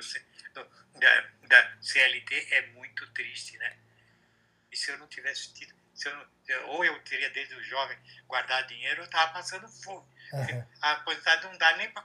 da, 0.98 1.20
da 1.42 1.76
CLT 1.82 2.48
é 2.50 2.66
muito 2.68 3.06
triste, 3.12 3.56
né? 3.58 3.78
E 4.72 4.76
se 4.76 4.90
eu 4.90 4.98
não 4.98 5.06
tivesse 5.06 5.52
tido, 5.52 5.74
se 5.94 6.08
eu 6.08 6.16
não, 6.16 6.68
ou 6.70 6.84
eu 6.84 6.98
teria 7.02 7.28
desde 7.30 7.54
o 7.54 7.62
jovem 7.62 7.98
guardado 8.26 8.68
dinheiro, 8.68 9.02
eu 9.02 9.04
estava 9.04 9.32
passando 9.32 9.68
fome. 9.68 10.08
Aham. 10.32 10.66
A 10.80 10.92
aposentado 10.92 11.46
não 11.48 11.58
dá 11.58 11.76
nem 11.76 11.90
para 11.92 12.02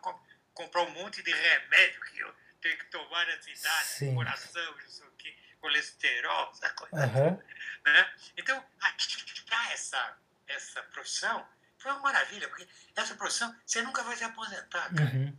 comprar 0.53 0.83
um 0.83 0.89
monte 0.91 1.21
de 1.23 1.31
remédio 1.31 2.01
que 2.01 2.19
eu 2.19 2.35
tenho 2.65 2.77
que 2.79 2.85
tomar 2.85 3.27
na 3.27 3.39
cidade, 3.43 3.85
Sim. 3.85 4.15
coração, 4.15 4.75
não 4.81 4.89
sei 4.89 5.05
o 5.05 5.11
quê, 5.11 5.37
colesterol, 5.61 6.51
essa 6.51 6.69
coisa 6.71 6.95
Aham. 6.95 7.39
né? 7.85 8.13
Então, 8.35 8.65
achar 8.81 9.71
essa, 9.71 10.17
essa 10.47 10.81
profissão 10.83 11.47
foi 11.77 11.91
uma 11.91 11.99
maravilha, 12.01 12.47
porque 12.49 12.67
essa 12.95 13.13
profissão 13.13 13.55
você 13.63 13.83
nunca 13.83 14.01
vai 14.01 14.15
se 14.17 14.23
aposentar, 14.23 14.91
cara. 14.95 15.11
Uhum. 15.11 15.37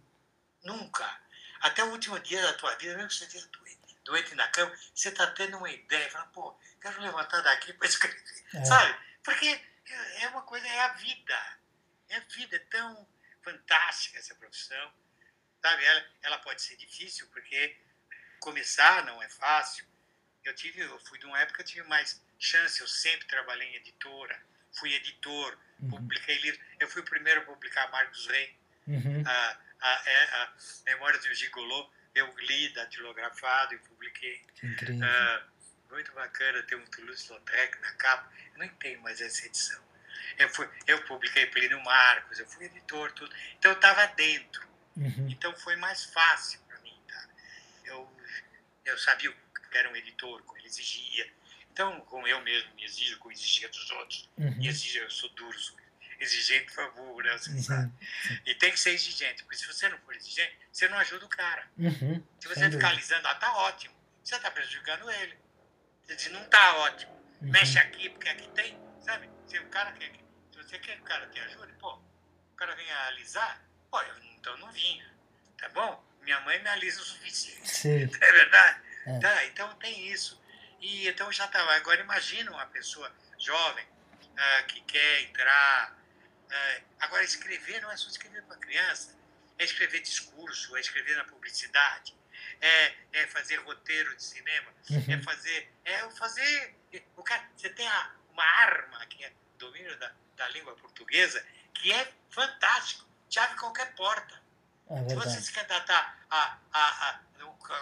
nunca. 0.62 1.20
Até 1.62 1.82
o 1.82 1.90
último 1.90 2.16
dia 2.20 2.40
da 2.40 2.52
tua 2.52 2.76
vida, 2.76 2.94
mesmo 2.94 3.08
que 3.08 3.14
você 3.16 3.24
esteja 3.24 3.48
doente, 3.48 3.96
doente 4.04 4.34
na 4.36 4.46
cama, 4.48 4.72
você 4.94 5.08
está 5.08 5.26
tendo 5.32 5.56
uma 5.58 5.70
ideia, 5.70 6.08
fala, 6.10 6.26
pô, 6.26 6.56
quero 6.80 7.00
levantar 7.02 7.40
daqui 7.40 7.72
para 7.72 7.88
escrever, 7.88 8.44
É. 8.54 8.64
sabe? 8.64 8.96
Porque 9.24 9.60
é 10.20 10.28
uma 10.28 10.42
coisa, 10.42 10.64
é 10.68 10.80
a 10.82 10.92
vida. 10.92 11.58
É 12.08 12.16
a 12.18 12.20
vida, 12.20 12.54
é 12.54 12.60
tão 12.60 13.08
fantástica 13.42 14.18
essa 14.20 14.34
profissão, 14.36 14.92
sabe? 15.66 15.84
Ela, 15.84 16.04
ela 16.22 16.38
pode 16.38 16.62
ser 16.62 16.76
difícil, 16.76 17.26
porque 17.28 17.76
começar 18.40 19.04
não 19.04 19.22
é 19.22 19.28
fácil. 19.28 19.84
Eu 20.44 20.54
tive, 20.54 20.80
eu 20.80 20.98
fui 21.00 21.18
de 21.18 21.26
uma 21.26 21.40
época 21.40 21.56
que 21.56 21.62
eu 21.62 21.66
tive 21.66 21.88
mais 21.88 22.22
chance, 22.38 22.80
eu 22.80 22.86
sempre 22.86 23.26
trabalhei 23.26 23.68
em 23.68 23.76
editora, 23.76 24.40
fui 24.78 24.92
editor, 24.94 25.58
Uhum. 25.78 25.90
publiquei 25.90 26.38
livros. 26.38 26.64
Eu 26.80 26.88
fui 26.88 27.02
o 27.02 27.04
primeiro 27.04 27.40
a 27.40 27.44
publicar 27.44 27.90
Marcos 27.90 28.26
Rey, 28.28 28.56
Uhum. 28.86 29.22
a, 29.26 29.58
a, 29.80 30.02
é, 30.06 30.24
a 30.36 30.52
Memórias 30.86 31.22
do 31.22 31.34
Gigolô, 31.34 31.90
eu 32.14 32.34
li 32.38 32.72
datilografado 32.72 33.74
e 33.74 33.78
publiquei. 33.80 34.42
Ah, 35.02 35.42
muito 35.90 36.12
bacana 36.12 36.62
ter 36.62 36.76
um 36.76 36.86
Toulouse-Lautrec 36.86 37.78
na 37.80 37.92
capa. 37.94 38.32
Eu 38.54 38.60
nem 38.60 38.68
tenho 38.76 39.00
mais 39.02 39.20
essa 39.20 39.44
edição. 39.44 39.84
Eu, 40.38 40.48
fui, 40.48 40.66
eu 40.86 41.02
publiquei 41.04 41.44
Plínio 41.46 41.82
Marcos, 41.84 42.38
eu 42.38 42.46
fui 42.46 42.64
editor, 42.64 43.12
tudo. 43.12 43.34
Então 43.58 43.72
eu 43.72 43.76
estava 43.76 44.06
dentro. 44.14 44.66
Uhum. 44.96 45.28
Então 45.30 45.54
foi 45.56 45.76
mais 45.76 46.04
fácil 46.06 46.60
para 46.68 46.78
mim. 46.80 46.98
Tá? 47.08 47.28
Eu, 47.84 48.10
eu 48.84 48.98
sabia 48.98 49.30
que 49.32 49.78
era 49.78 49.90
um 49.90 49.96
editor, 49.96 50.42
como 50.42 50.58
ele 50.58 50.66
exigia. 50.66 51.30
Então, 51.72 52.00
como 52.02 52.26
eu 52.26 52.40
mesmo 52.42 52.74
me 52.74 52.84
exijo, 52.84 53.18
como 53.18 53.32
exigia 53.32 53.68
dos 53.68 53.90
outros. 53.90 54.30
Uhum. 54.38 54.56
E 54.62 54.68
exijo, 54.68 54.98
eu 55.00 55.10
sou 55.10 55.28
duro, 55.30 55.58
sou 55.58 55.76
exigente, 56.18 56.66
por 56.66 56.74
favor, 56.74 57.22
né? 57.22 57.36
Você 57.36 57.50
Uhum. 57.72 57.92
E 58.46 58.54
tem 58.54 58.72
que 58.72 58.80
ser 58.80 58.92
exigente, 58.92 59.42
porque 59.42 59.56
se 59.58 59.66
você 59.66 59.86
não 59.90 59.98
for 59.98 60.14
exigente, 60.16 60.56
você 60.72 60.88
não 60.88 60.96
ajuda 60.98 61.26
o 61.26 61.28
cara. 61.28 61.70
Uhum. 61.76 62.24
Se 62.40 62.48
você 62.48 62.60
Sem 62.60 62.72
ficar 62.72 62.88
alisando, 62.88 63.28
ah, 63.28 63.34
tá 63.34 63.54
ótimo. 63.58 63.94
Você 64.24 64.38
tá 64.38 64.50
prejudicando 64.50 65.10
ele. 65.10 65.36
Você 66.04 66.16
diz, 66.16 66.30
não 66.32 66.44
tá 66.48 66.76
ótimo. 66.78 67.12
Uhum. 67.42 67.50
Mexe 67.50 67.78
aqui, 67.78 68.08
porque 68.08 68.28
aqui 68.30 68.48
tem, 68.52 68.78
sabe? 69.04 69.28
Se 69.46 69.58
o 69.58 69.68
cara 69.68 69.92
quer, 69.92 70.10
que- 70.10 70.24
se 70.52 70.56
você 70.62 70.78
quer 70.78 70.96
que 70.96 71.02
o 71.02 71.04
cara 71.04 71.26
te 71.28 71.38
ajude, 71.40 71.72
pô, 71.74 71.92
o 71.94 72.56
cara 72.56 72.74
vem 72.74 72.90
alisar, 72.90 73.62
pô, 73.90 74.00
eu, 74.00 74.14
então 74.46 74.56
não 74.58 74.70
vinha, 74.70 75.04
tá 75.58 75.68
bom? 75.70 76.04
Minha 76.22 76.38
mãe 76.40 76.60
me 76.62 76.68
alisa 76.68 77.00
o 77.00 77.04
suficiente, 77.04 77.68
Sim. 77.68 78.02
é 78.20 78.32
verdade? 78.32 78.80
É. 79.06 79.18
Tá, 79.18 79.44
então 79.46 79.74
tem 79.78 80.06
isso. 80.08 80.40
E 80.80 81.08
então 81.08 81.32
já 81.32 81.48
tava. 81.48 81.72
Agora 81.74 82.00
imagina 82.00 82.52
uma 82.52 82.66
pessoa 82.66 83.12
jovem 83.38 83.84
ah, 84.36 84.62
que 84.68 84.80
quer 84.82 85.22
entrar. 85.22 85.96
ah, 86.50 86.80
agora 87.00 87.24
escrever 87.24 87.80
não 87.82 87.90
é 87.90 87.96
só 87.96 88.08
escrever 88.08 88.42
para 88.44 88.56
criança, 88.58 89.18
é 89.58 89.64
escrever 89.64 90.00
discurso, 90.00 90.76
é 90.76 90.80
escrever 90.80 91.16
na 91.16 91.24
publicidade, 91.24 92.14
é, 92.60 92.94
é 93.12 93.26
fazer 93.26 93.56
roteiro 93.56 94.14
de 94.16 94.22
cinema, 94.22 94.72
é 95.08 95.14
Uhum. 95.16 95.22
fazer. 95.24 95.72
É 95.84 96.10
fazer. 96.10 96.76
O 97.16 97.22
cara, 97.24 97.48
você 97.56 97.68
tem 97.70 97.86
a- 97.88 98.14
uma 98.30 98.44
arma 98.44 99.04
que 99.06 99.24
é 99.24 99.32
domínio 99.58 99.96
da, 99.98 100.12
da 100.36 100.48
língua 100.50 100.74
portuguesa, 100.76 101.44
que 101.74 101.92
é 101.92 102.12
fantástico, 102.30 103.05
te 103.28 103.38
abre 103.38 103.56
qualquer 103.56 103.94
porta. 103.94 104.42
É 104.88 105.08
Se 105.08 105.14
você 105.14 105.40
se 105.40 105.52
candidatar 105.52 106.18
a, 106.30 106.58
a, 106.72 107.08
a, 107.08 107.20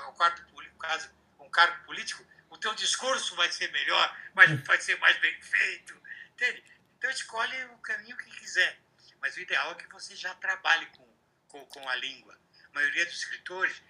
ao 0.04 0.12
quarto 0.14 0.42
caso, 0.84 1.10
um 1.40 1.48
cargo 1.48 1.84
político, 1.84 2.24
o 2.50 2.58
teu 2.58 2.74
discurso 2.74 3.34
vai 3.36 3.50
ser 3.50 3.70
melhor, 3.72 4.16
mas 4.34 4.50
vai 4.64 4.80
ser 4.80 4.98
mais 4.98 5.18
bem 5.18 5.40
feito. 5.40 6.00
Entende? 6.32 6.62
Então 6.98 7.10
escolhe 7.10 7.64
o 7.66 7.78
caminho 7.78 8.16
que 8.16 8.30
quiser. 8.38 8.78
Mas 9.20 9.36
o 9.36 9.40
ideal 9.40 9.72
é 9.72 9.74
que 9.74 9.88
você 9.88 10.14
já 10.14 10.34
trabalhe 10.34 10.86
com, 10.86 11.06
com, 11.48 11.66
com 11.66 11.88
a 11.88 11.96
língua. 11.96 12.38
A 12.70 12.74
maioria 12.74 13.06
dos 13.06 13.16
escritores 13.16 13.82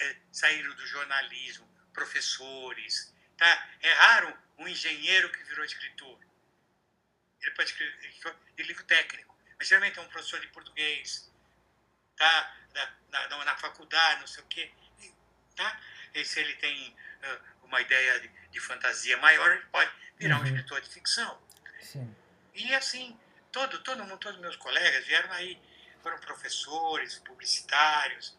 eh, 0.00 0.16
saíram 0.30 0.74
do 0.74 0.86
jornalismo, 0.86 1.68
professores. 1.92 3.12
Tá? 3.36 3.68
É 3.80 3.92
raro 3.94 4.38
um 4.58 4.66
engenheiro 4.66 5.30
que 5.30 5.42
virou 5.44 5.64
escritor. 5.64 6.18
ele 7.40 7.50
pode 7.52 7.70
escrever 7.70 8.36
de 8.56 8.62
livro 8.62 8.84
técnico. 8.84 9.31
Mas 9.62 9.68
geralmente 9.68 9.96
é 9.96 10.02
um 10.02 10.08
professor 10.08 10.40
de 10.40 10.48
português, 10.48 11.30
tá? 12.16 12.56
na, 12.74 13.28
na, 13.28 13.44
na 13.44 13.56
faculdade, 13.56 14.18
não 14.18 14.26
sei 14.26 14.42
o 14.42 14.46
quê. 14.48 14.72
Tá? 15.54 15.80
E 16.12 16.24
se 16.24 16.40
ele 16.40 16.52
tem 16.54 16.90
uh, 16.90 17.66
uma 17.66 17.80
ideia 17.80 18.18
de, 18.18 18.28
de, 18.50 18.58
fantasia 18.58 19.16
maior, 19.18 19.52
ele 19.52 19.64
pode 19.66 19.88
virar 20.18 20.34
uhum. 20.38 20.42
um 20.42 20.46
escritor 20.46 20.80
de 20.80 20.88
ficção. 20.88 21.40
Sim. 21.80 22.12
E 22.52 22.74
assim, 22.74 23.16
todo, 23.52 23.78
todo 23.84 24.02
mundo, 24.02 24.18
todos 24.18 24.40
meus 24.40 24.56
colegas 24.56 25.06
vieram 25.06 25.30
aí, 25.30 25.56
foram 26.02 26.18
professores, 26.18 27.20
publicitários. 27.20 28.36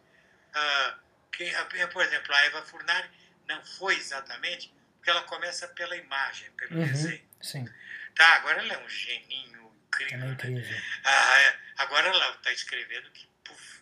Uh, 0.49 0.99
que, 1.31 1.53
por 1.93 2.03
exemplo, 2.03 2.35
a 2.35 2.45
Eva 2.47 2.63
Furnari 2.63 3.09
não 3.47 3.63
foi 3.63 3.95
exatamente, 3.95 4.73
porque 4.97 5.09
ela 5.09 5.23
começa 5.23 5.69
pela 5.69 5.95
imagem, 5.95 6.51
pelo 6.51 6.81
uhum. 6.81 6.85
desenho. 6.85 7.25
Sim. 7.41 7.65
Tá, 8.13 8.27
agora 8.35 8.61
ela 8.61 8.73
é 8.73 8.77
um 8.83 8.89
geninho 8.89 9.72
incrível. 9.93 10.27
É 10.27 10.31
incrível. 10.31 10.71
Né? 10.71 10.83
Ah, 11.03 11.39
é, 11.41 11.59
agora 11.77 12.07
ela 12.07 12.35
está 12.35 12.51
escrevendo 12.51 13.09
que 13.11 13.27
puf, 13.43 13.81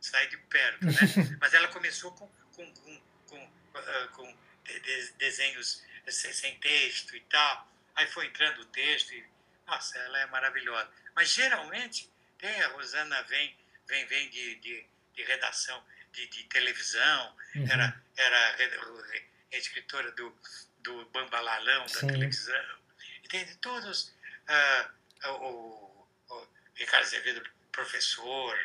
sai 0.00 0.26
de 0.28 0.36
perto, 0.36 0.84
né? 0.86 0.92
Mas 1.40 1.54
ela 1.54 1.68
começou 1.68 2.12
com, 2.12 2.28
com, 2.54 2.74
com, 2.74 3.00
com, 3.28 3.44
uh, 3.44 4.08
com 4.12 4.38
de, 4.64 5.12
desenhos 5.18 5.84
sem, 6.08 6.32
sem, 6.32 6.58
texto 6.58 7.16
e 7.16 7.20
tal. 7.22 7.68
Aí 7.96 8.06
foi 8.06 8.26
entrando 8.26 8.60
o 8.60 8.66
texto 8.66 9.12
e, 9.12 9.24
nossa, 9.66 9.98
ela 9.98 10.20
é 10.20 10.26
maravilhosa. 10.26 10.88
Mas 11.14 11.30
geralmente, 11.30 12.10
tem, 12.38 12.62
a 12.62 12.68
Rosana 12.68 13.22
vem, 13.24 13.56
vem, 13.86 14.06
vem 14.06 14.30
de, 14.30 14.54
de, 14.56 14.86
de 15.14 15.22
redação 15.24 15.82
de, 16.12 16.26
de 16.28 16.44
televisão, 16.44 17.36
uhum. 17.54 17.66
era, 17.70 18.02
era 18.16 18.56
escritora 19.52 20.10
do, 20.12 20.34
do 20.78 21.04
Bambalalão 21.06 21.86
da 21.86 22.00
televisão. 22.00 22.78
E 23.22 23.28
tem 23.28 23.46
todos, 23.56 24.14
uh, 24.48 24.90
o, 25.26 26.06
o 26.28 26.48
Ricardo 26.74 27.04
Azevedo, 27.04 27.42
professor, 27.72 28.58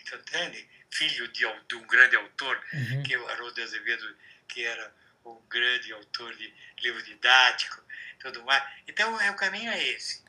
então, 0.00 0.18
entende? 0.18 0.68
filho 0.90 1.28
de, 1.28 1.44
de 1.68 1.74
um 1.76 1.86
grande 1.86 2.16
autor, 2.16 2.62
uhum. 2.72 3.02
que 3.02 3.14
é 3.14 3.18
o 3.18 3.28
Haroldo 3.28 3.62
Azevedo, 3.62 4.16
que 4.46 4.64
era 4.64 4.94
o 5.24 5.40
grande 5.42 5.92
autor 5.92 6.34
de 6.36 6.52
livro 6.78 7.02
didático, 7.02 7.82
tudo 8.20 8.42
mais. 8.44 8.62
Então, 8.86 9.20
é, 9.20 9.30
o 9.30 9.36
caminho 9.36 9.70
é 9.70 9.82
esse. 9.88 10.24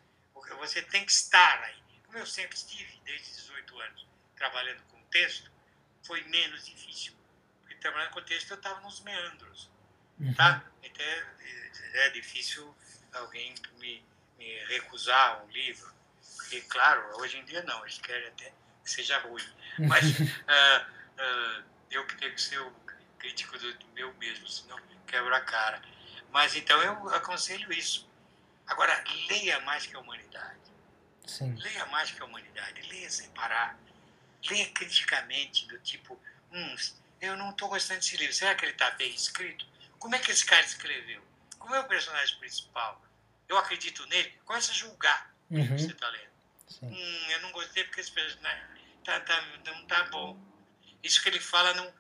Você 0.60 0.82
tem 0.82 1.06
que 1.06 1.12
estar 1.12 1.64
aí. 1.64 1.82
Como 2.06 2.18
eu 2.18 2.26
sempre 2.26 2.58
estive, 2.58 3.00
desde 3.06 3.30
18 3.36 3.80
anos, 3.80 4.08
trabalhando 4.36 4.82
com 4.84 5.02
texto, 5.06 5.50
foi 6.04 6.24
menos 6.24 6.66
difícil. 6.66 7.14
Porque 7.62 7.76
trabalhando 7.76 8.12
com 8.12 8.22
texto 8.24 8.52
eu 8.52 8.58
estava 8.58 8.82
nos 8.82 9.00
meandros. 9.02 9.70
Uhum. 10.20 10.34
Tá? 10.34 10.66
Então, 10.84 11.06
é, 11.06 11.72
é 11.94 12.10
difícil 12.10 12.76
alguém 13.14 13.54
me 13.78 14.04
recusar 14.68 15.44
um 15.44 15.50
livro. 15.50 15.94
Porque, 16.38 16.62
claro, 16.62 17.02
hoje 17.20 17.38
em 17.38 17.46
dia 17.46 17.62
não, 17.64 17.82
eles 17.84 17.98
querem 18.00 18.28
até 18.28 18.52
que 18.84 18.92
seja 18.92 19.20
ruim. 19.20 19.44
Mas 19.80 20.04
uh, 20.20 20.24
uh, 20.24 21.64
eu 21.92 22.06
que 22.06 22.16
tenho 22.18 22.34
que 22.34 22.42
ser 22.42 22.60
o 22.60 22.72
crítico 23.18 23.58
do, 23.58 23.74
do 23.74 23.88
meu 23.90 24.14
mesmo, 24.16 24.48
senão 24.48 24.80
quebra 25.06 25.38
a 25.38 25.42
cara. 25.42 25.82
Mas 26.32 26.56
então 26.56 26.82
eu 26.82 27.10
aconselho 27.10 27.72
isso. 27.74 28.08
Agora, 28.68 29.04
leia 29.28 29.60
mais 29.62 29.86
que 29.86 29.96
a 29.96 30.00
humanidade. 30.00 30.60
Sim. 31.26 31.56
Leia 31.56 31.86
mais 31.88 32.12
que 32.12 32.22
a 32.22 32.26
humanidade. 32.26 32.82
Leia 32.84 33.10
sem 33.10 33.30
parar. 33.32 33.78
Leia 34.50 34.70
criticamente, 34.72 35.68
do 35.68 35.78
tipo, 35.80 36.20
hum, 36.52 36.76
eu 37.20 37.36
não 37.36 37.50
estou 37.50 37.68
gostando 37.68 38.00
desse 38.00 38.16
livro. 38.18 38.34
Será 38.34 38.56
que 38.56 38.66
ele 38.66 38.72
está 38.72 38.92
bem 38.92 39.14
escrito? 39.14 39.66
Como 39.98 40.16
é 40.16 40.20
que 40.20 40.32
esse 40.32 40.46
cara 40.46 40.66
escreveu? 40.66 41.22
Como 41.58 41.76
é 41.76 41.80
o 41.80 41.88
personagem 41.88 42.38
principal? 42.38 43.02
Eu 43.50 43.58
acredito 43.58 44.06
nele? 44.06 44.30
Começa 44.46 44.72
a 44.72 44.76
julgar 44.76 45.34
o 45.50 45.56
uhum. 45.56 45.68
que 45.68 45.82
você 45.82 45.92
está 45.92 46.08
lendo. 46.08 46.30
Hum, 46.84 47.32
eu 47.32 47.42
não 47.42 47.52
gostei 47.52 47.84
porque 47.84 48.00
esse 48.00 48.12
personagem 48.12 48.64
tá, 49.04 49.20
tá, 49.22 49.42
não 49.66 49.88
tá 49.88 50.04
bom. 50.06 50.40
Isso 51.02 51.22
que 51.24 51.30
ele 51.30 51.40
fala 51.40 51.74
não, 51.74 51.94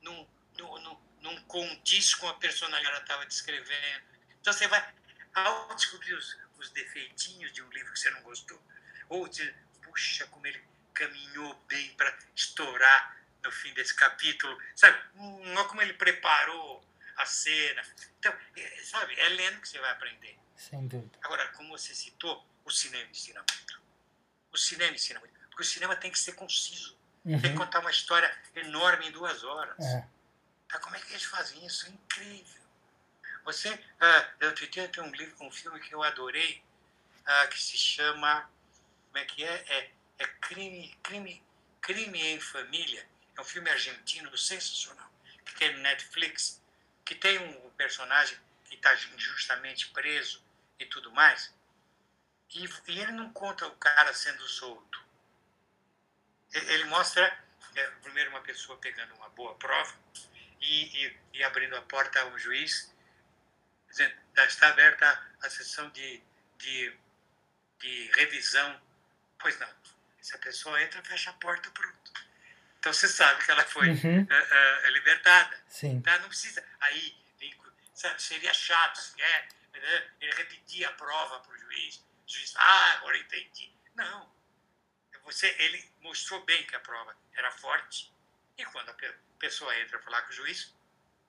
não, 0.00 0.28
não, 0.56 0.78
não, 0.78 1.02
não 1.20 1.42
condiz 1.42 2.14
com 2.14 2.26
a 2.28 2.34
personagem 2.34 2.84
que 2.84 2.90
ela 2.90 3.00
estava 3.00 3.26
descrevendo. 3.26 4.04
Então 4.40 4.52
você 4.52 4.66
vai, 4.68 4.94
ao 5.34 5.74
descobrir 5.74 6.14
os, 6.14 6.38
os 6.58 6.70
defeitinhos 6.70 7.52
de 7.52 7.62
um 7.62 7.68
livro 7.68 7.92
que 7.92 7.98
você 7.98 8.10
não 8.10 8.22
gostou, 8.22 8.60
ou 9.10 9.28
dizer, 9.28 9.54
puxa, 9.82 10.26
como 10.28 10.46
ele 10.46 10.62
caminhou 10.94 11.54
bem 11.68 11.94
para 11.94 12.16
estourar 12.34 13.18
no 13.42 13.52
fim 13.52 13.72
desse 13.74 13.94
capítulo, 13.94 14.58
sabe? 14.74 14.98
Hum, 15.16 15.54
olha 15.56 15.64
como 15.64 15.82
ele 15.82 15.94
preparou 15.94 16.82
a 17.16 17.26
cena. 17.26 17.82
Então, 18.18 18.34
é, 18.56 18.82
sabe, 18.84 19.18
é 19.18 19.28
lendo 19.28 19.60
que 19.60 19.68
você 19.68 19.78
vai 19.78 19.90
aprender. 19.90 20.38
Sem 20.60 20.86
dúvida. 20.86 21.18
Agora, 21.22 21.48
como 21.52 21.70
você 21.70 21.94
citou, 21.94 22.44
o 22.66 22.70
cinema 22.70 23.10
ensina 23.10 23.40
muito. 23.40 23.80
O 24.52 24.58
cinema 24.58 24.94
ensina 24.94 25.18
muito. 25.18 25.32
Porque 25.48 25.62
o 25.62 25.64
cinema 25.64 25.96
tem 25.96 26.10
que 26.10 26.18
ser 26.18 26.32
conciso. 26.32 26.98
Uhum. 27.24 27.40
Tem 27.40 27.52
que 27.52 27.56
contar 27.56 27.80
uma 27.80 27.90
história 27.90 28.30
enorme 28.54 29.08
em 29.08 29.10
duas 29.10 29.42
horas. 29.42 29.78
É. 29.82 30.06
Tá, 30.68 30.78
como 30.78 30.96
é 30.96 31.00
que 31.00 31.12
eles 31.12 31.24
fazem 31.24 31.64
isso? 31.64 31.86
É 31.86 31.88
incrível. 31.88 32.60
Você, 33.44 33.82
ah, 34.00 34.28
eu 34.38 34.54
tem 34.54 35.02
um 35.02 35.10
livro, 35.10 35.34
um 35.42 35.50
filme 35.50 35.80
que 35.80 35.94
eu 35.94 36.02
adorei, 36.02 36.62
ah, 37.24 37.46
que 37.46 37.60
se 37.60 37.78
chama, 37.78 38.48
como 39.06 39.18
é 39.18 39.24
que 39.24 39.42
é? 39.42 39.64
É, 39.66 39.90
é 40.18 40.26
crime, 40.42 40.94
crime, 41.02 41.42
crime 41.80 42.20
em 42.20 42.38
família. 42.38 43.08
É 43.36 43.40
um 43.40 43.44
filme 43.44 43.70
argentino 43.70 44.36
sensacional 44.36 45.10
que 45.44 45.54
tem 45.54 45.74
no 45.74 45.80
Netflix, 45.80 46.62
que 47.04 47.14
tem 47.14 47.38
um 47.38 47.70
personagem 47.70 48.38
que 48.66 48.74
está 48.74 48.94
injustamente 48.94 49.88
preso 49.88 50.49
e 50.80 50.86
tudo 50.86 51.12
mais. 51.12 51.54
E, 52.50 52.64
e 52.88 52.98
ele 53.00 53.12
não 53.12 53.32
conta 53.32 53.66
o 53.66 53.76
cara 53.76 54.12
sendo 54.12 54.42
solto. 54.48 54.98
Ele 56.52 56.84
mostra, 56.84 57.22
é, 57.76 57.86
primeiro, 58.02 58.30
uma 58.30 58.40
pessoa 58.40 58.76
pegando 58.78 59.14
uma 59.14 59.28
boa 59.28 59.54
prova 59.54 59.94
e, 60.60 61.06
e, 61.06 61.18
e 61.34 61.44
abrindo 61.44 61.76
a 61.76 61.82
porta 61.82 62.20
a 62.20 62.26
um 62.26 62.36
juiz, 62.38 62.92
dizendo: 63.88 64.12
está 64.36 64.68
aberta 64.68 65.06
a 65.42 65.48
sessão 65.50 65.88
de, 65.90 66.20
de, 66.58 66.92
de 67.78 68.10
revisão. 68.14 68.80
Pois 69.38 69.56
não. 69.60 69.68
Se 70.20 70.34
a 70.34 70.38
pessoa 70.38 70.82
entra, 70.82 71.02
fecha 71.04 71.30
a 71.30 71.34
porta, 71.34 71.70
pronto. 71.70 72.12
Então 72.80 72.92
você 72.92 73.06
sabe 73.08 73.44
que 73.44 73.50
ela 73.50 73.62
foi 73.64 73.90
Uhum. 73.90 74.22
uh, 74.22 74.86
uh, 74.86 74.90
libertada. 74.90 75.56
Sim. 75.68 76.00
Tá? 76.00 76.18
Não 76.18 76.28
precisa. 76.28 76.64
Aí 76.80 77.16
sabe, 77.94 78.20
seria 78.22 78.52
chato 78.54 78.96
se 78.96 79.20
é, 79.22 79.48
né? 79.78 80.10
ele 80.20 80.32
repetir 80.34 80.84
a 80.84 80.92
prova 80.92 81.40
para 81.40 81.52
o 81.52 81.58
juiz. 81.58 81.96
O 81.96 82.32
juiz, 82.32 82.54
ah, 82.56 82.92
agora 82.94 83.16
entendi. 83.18 83.72
Não. 83.94 84.30
Você, 85.24 85.46
ele 85.58 85.90
mostrou 86.00 86.42
bem 86.44 86.64
que 86.66 86.74
a 86.74 86.80
prova 86.80 87.16
era 87.34 87.50
forte. 87.52 88.12
E 88.56 88.64
quando 88.66 88.88
a 88.88 88.94
pe- 88.94 89.14
pessoa 89.38 89.76
entra 89.78 89.98
falar 90.00 90.22
com 90.22 90.30
o 90.30 90.32
juiz, 90.32 90.74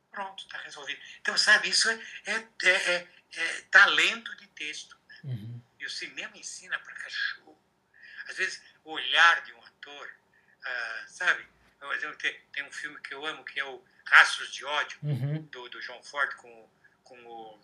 pronto, 0.10 0.44
está 0.44 0.58
resolvido. 0.60 1.02
Então, 1.20 1.38
sabe, 1.38 1.70
isso 1.70 1.90
é, 1.90 1.94
é, 2.26 2.48
é, 2.64 2.70
é- 2.96 3.08
é 3.34 3.62
talento 3.70 4.36
de 4.38 4.48
texto. 4.48 4.98
Uhum. 5.24 5.62
E 5.80 5.86
o 5.86 5.90
cinema 5.90 6.36
ensina 6.38 6.78
para 6.80 6.94
cachorro. 6.96 7.62
Às 8.28 8.38
vezes, 8.38 8.62
o 8.84 8.92
olhar 8.92 9.42
de 9.44 9.54
um 9.54 9.64
ator, 9.64 10.12
ah, 10.64 11.06
sabe? 11.08 11.48
Tem, 12.54 12.64
um 12.64 12.72
filme 12.72 13.00
que 13.02 13.14
eu 13.14 13.26
amo, 13.26 13.44
que 13.44 13.60
é 13.60 13.66
o 13.66 13.84
Rastros 14.06 14.52
de 14.54 14.64
Ódio, 14.64 15.00
Uhum. 15.04 15.42
do, 15.44 15.68
do 15.70 15.82
John 15.82 16.02
Ford 16.04 16.34
com, 16.36 16.70
com 17.04 17.26
o, 17.26 17.60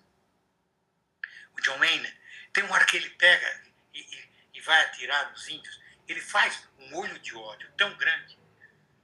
o 1.58 1.62
John 1.62 1.78
Wayne. 1.80 2.14
Tem 2.53 2.64
uma 2.64 2.74
hora 2.76 2.86
que 2.86 2.97
ele 2.97 3.10
pega 3.12 3.62
e, 3.93 3.99
e- 3.99 4.30
e 4.55 4.62
vai 4.62 4.82
atirar 4.86 5.32
nos 5.32 5.47
índios. 5.47 5.80
Ele 6.08 6.22
faz 6.22 6.68
um 6.80 6.95
olho 6.95 7.20
de 7.20 7.36
ódio 7.36 7.70
tão 7.78 7.93
grande 7.97 8.38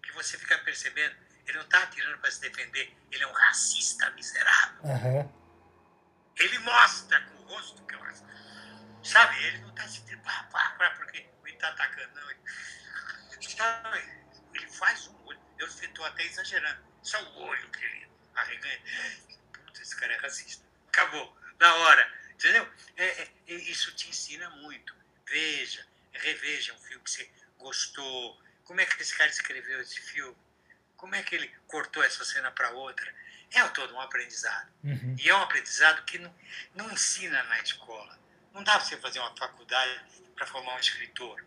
que 0.01 0.11
você 0.13 0.37
fica 0.37 0.57
percebendo, 0.59 1.15
ele 1.45 1.57
não 1.57 1.65
está 1.65 1.83
atirando 1.83 2.17
para 2.19 2.31
se 2.31 2.39
defender, 2.41 2.95
ele 3.11 3.23
é 3.23 3.27
um 3.27 3.33
racista 3.33 4.09
miserável. 4.11 4.83
Aham. 4.85 5.33
Ele 6.37 6.57
mostra 6.59 7.19
com 7.21 7.35
o 7.43 7.45
rosto 7.47 7.85
que 7.85 7.93
é 7.93 7.97
um 7.97 8.01
racista. 8.01 8.27
Sabe, 9.03 9.43
ele 9.43 9.57
não 9.59 9.69
está 9.69 9.87
se 9.87 10.01
pá, 10.17 10.43
pá, 10.51 10.69
pá, 10.77 10.89
porque 10.91 11.17
ele 11.45 11.53
está 11.53 11.69
atacando, 11.69 12.15
não. 12.19 12.31
Ele, 12.31 12.39
sabe, 13.57 13.99
ele 14.53 14.67
faz 14.69 15.07
um 15.07 15.25
olho. 15.25 15.39
Eu 15.59 15.67
estou 15.67 16.05
até 16.05 16.23
exagerando. 16.23 16.81
Só 17.03 17.21
o 17.21 17.41
olho 17.43 17.69
que 17.71 17.83
ele 17.83 18.09
arreganha. 18.35 18.81
Putz, 19.53 19.81
esse 19.81 19.95
cara 19.97 20.13
é 20.13 20.17
racista. 20.17 20.65
Acabou. 20.87 21.37
Na 21.59 21.75
hora. 21.75 22.22
Entendeu? 22.35 22.67
É, 22.97 23.05
é, 23.05 23.29
isso 23.47 23.91
te 23.93 24.09
ensina 24.09 24.49
muito. 24.49 24.95
Veja, 25.27 25.85
reveja 26.11 26.73
um 26.73 26.79
filme 26.79 27.03
que 27.03 27.11
você 27.11 27.31
gostou. 27.57 28.41
Como 28.65 28.81
é 28.81 28.85
que 28.85 29.01
esse 29.01 29.15
cara 29.17 29.29
escreveu 29.29 29.81
esse 29.81 29.99
filme? 29.99 30.35
Como 30.97 31.15
é 31.15 31.23
que 31.23 31.35
ele 31.35 31.47
cortou 31.67 32.03
essa 32.03 32.23
cena 32.23 32.51
para 32.51 32.71
outra? 32.71 33.13
É 33.51 33.67
todo 33.69 33.93
um 33.93 34.01
aprendizado. 34.01 34.71
Uhum. 34.83 35.15
E 35.19 35.29
é 35.29 35.35
um 35.35 35.41
aprendizado 35.41 36.03
que 36.05 36.17
não, 36.17 36.35
não 36.75 36.91
ensina 36.91 37.43
na 37.43 37.59
escola. 37.59 38.19
Não 38.53 38.63
dá 38.63 38.73
para 38.73 38.85
você 38.85 38.97
fazer 38.97 39.19
uma 39.19 39.35
faculdade 39.35 40.01
para 40.35 40.47
formar 40.47 40.75
um 40.75 40.79
escritor. 40.79 41.45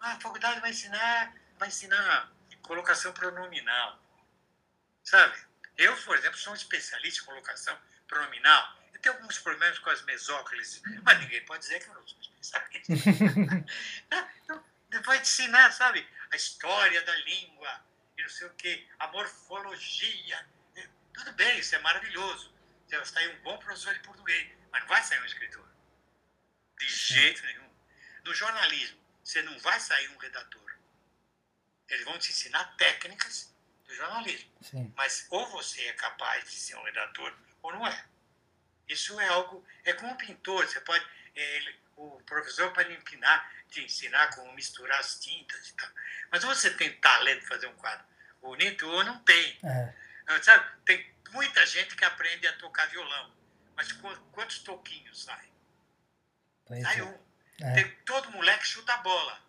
Ah, 0.00 0.12
a 0.12 0.20
faculdade 0.20 0.60
vai 0.60 0.70
ensinar, 0.70 1.34
vai 1.58 1.68
ensinar 1.68 2.32
colocação 2.62 3.12
pronominal. 3.12 4.02
Sabe? 5.02 5.36
Eu, 5.76 5.96
por 6.02 6.16
exemplo, 6.16 6.38
sou 6.38 6.52
um 6.52 6.56
especialista 6.56 7.22
em 7.22 7.26
colocação 7.26 7.76
pronominal. 8.08 8.76
Tenho 9.04 9.16
alguns 9.16 9.38
problemas 9.38 9.78
com 9.80 9.90
as 9.90 10.00
mesóclises, 10.04 10.80
mas 11.02 11.20
ninguém 11.20 11.44
pode 11.44 11.60
dizer 11.60 11.78
que 11.78 11.90
eu 11.90 11.94
não 11.94 12.08
sou 12.08 12.18
especialista. 12.22 12.90
então, 14.42 14.64
vai 15.02 15.18
te 15.18 15.24
ensinar, 15.24 15.70
sabe, 15.72 16.08
a 16.30 16.36
história 16.36 17.02
da 17.02 17.14
língua 17.16 17.84
e 18.16 18.22
não 18.22 18.30
sei 18.30 18.46
o 18.46 18.54
quê, 18.54 18.88
a 18.98 19.08
morfologia. 19.08 20.48
Tudo 21.12 21.32
bem, 21.34 21.58
isso 21.58 21.74
é 21.74 21.78
maravilhoso. 21.80 22.50
Você 22.86 22.96
vai 22.96 23.04
sair 23.04 23.28
um 23.36 23.42
bom 23.42 23.58
professor 23.58 23.92
de 23.92 24.00
português, 24.00 24.50
mas 24.72 24.80
não 24.80 24.88
vai 24.88 25.02
sair 25.02 25.20
um 25.20 25.26
escritor. 25.26 25.68
De 26.78 26.88
jeito 26.88 27.44
nenhum. 27.44 27.70
No 28.24 28.32
jornalismo, 28.32 28.98
você 29.22 29.42
não 29.42 29.58
vai 29.58 29.78
sair 29.80 30.08
um 30.08 30.16
redator. 30.16 30.78
Eles 31.90 32.06
vão 32.06 32.18
te 32.18 32.30
ensinar 32.30 32.74
técnicas 32.78 33.54
do 33.86 33.94
jornalismo. 33.94 34.50
Sim. 34.62 34.94
Mas 34.96 35.26
ou 35.28 35.46
você 35.50 35.82
é 35.88 35.92
capaz 35.92 36.50
de 36.50 36.56
ser 36.56 36.76
um 36.76 36.82
redator 36.84 37.36
ou 37.62 37.70
não 37.70 37.86
é. 37.86 38.13
Isso 38.88 39.18
é 39.20 39.28
algo. 39.28 39.64
É 39.84 39.92
como 39.92 40.12
um 40.12 40.16
pintor. 40.16 40.66
Você 40.66 40.80
pode. 40.80 41.04
Ele, 41.34 41.80
o 41.96 42.20
professor 42.22 42.72
pode 42.72 42.92
empinar, 42.92 43.50
te 43.68 43.82
ensinar 43.82 44.34
como 44.34 44.52
misturar 44.52 44.98
as 45.00 45.18
tintas 45.18 45.68
e 45.68 45.74
tal. 45.74 45.88
Mas 46.30 46.44
você 46.44 46.70
tem 46.70 46.92
talento 47.00 47.40
de 47.40 47.46
fazer 47.46 47.66
um 47.66 47.76
quadro 47.76 48.04
bonito 48.40 48.86
ou 48.88 49.04
não 49.04 49.18
tem. 49.20 49.58
É. 49.64 50.42
Sabe? 50.42 50.66
Tem 50.84 51.14
muita 51.30 51.64
gente 51.66 51.96
que 51.96 52.04
aprende 52.04 52.46
a 52.46 52.52
tocar 52.58 52.86
violão. 52.88 53.34
Mas 53.76 53.90
quantos 54.32 54.58
toquinhos 54.60 55.24
saem? 55.24 55.52
Pois 56.66 56.82
Sai 56.82 57.00
é. 57.00 57.04
um. 57.04 57.24
É. 57.60 57.74
Tem, 57.74 57.90
todo 58.04 58.30
moleque 58.30 58.66
chuta 58.66 58.92
a 58.94 58.98
bola. 58.98 59.42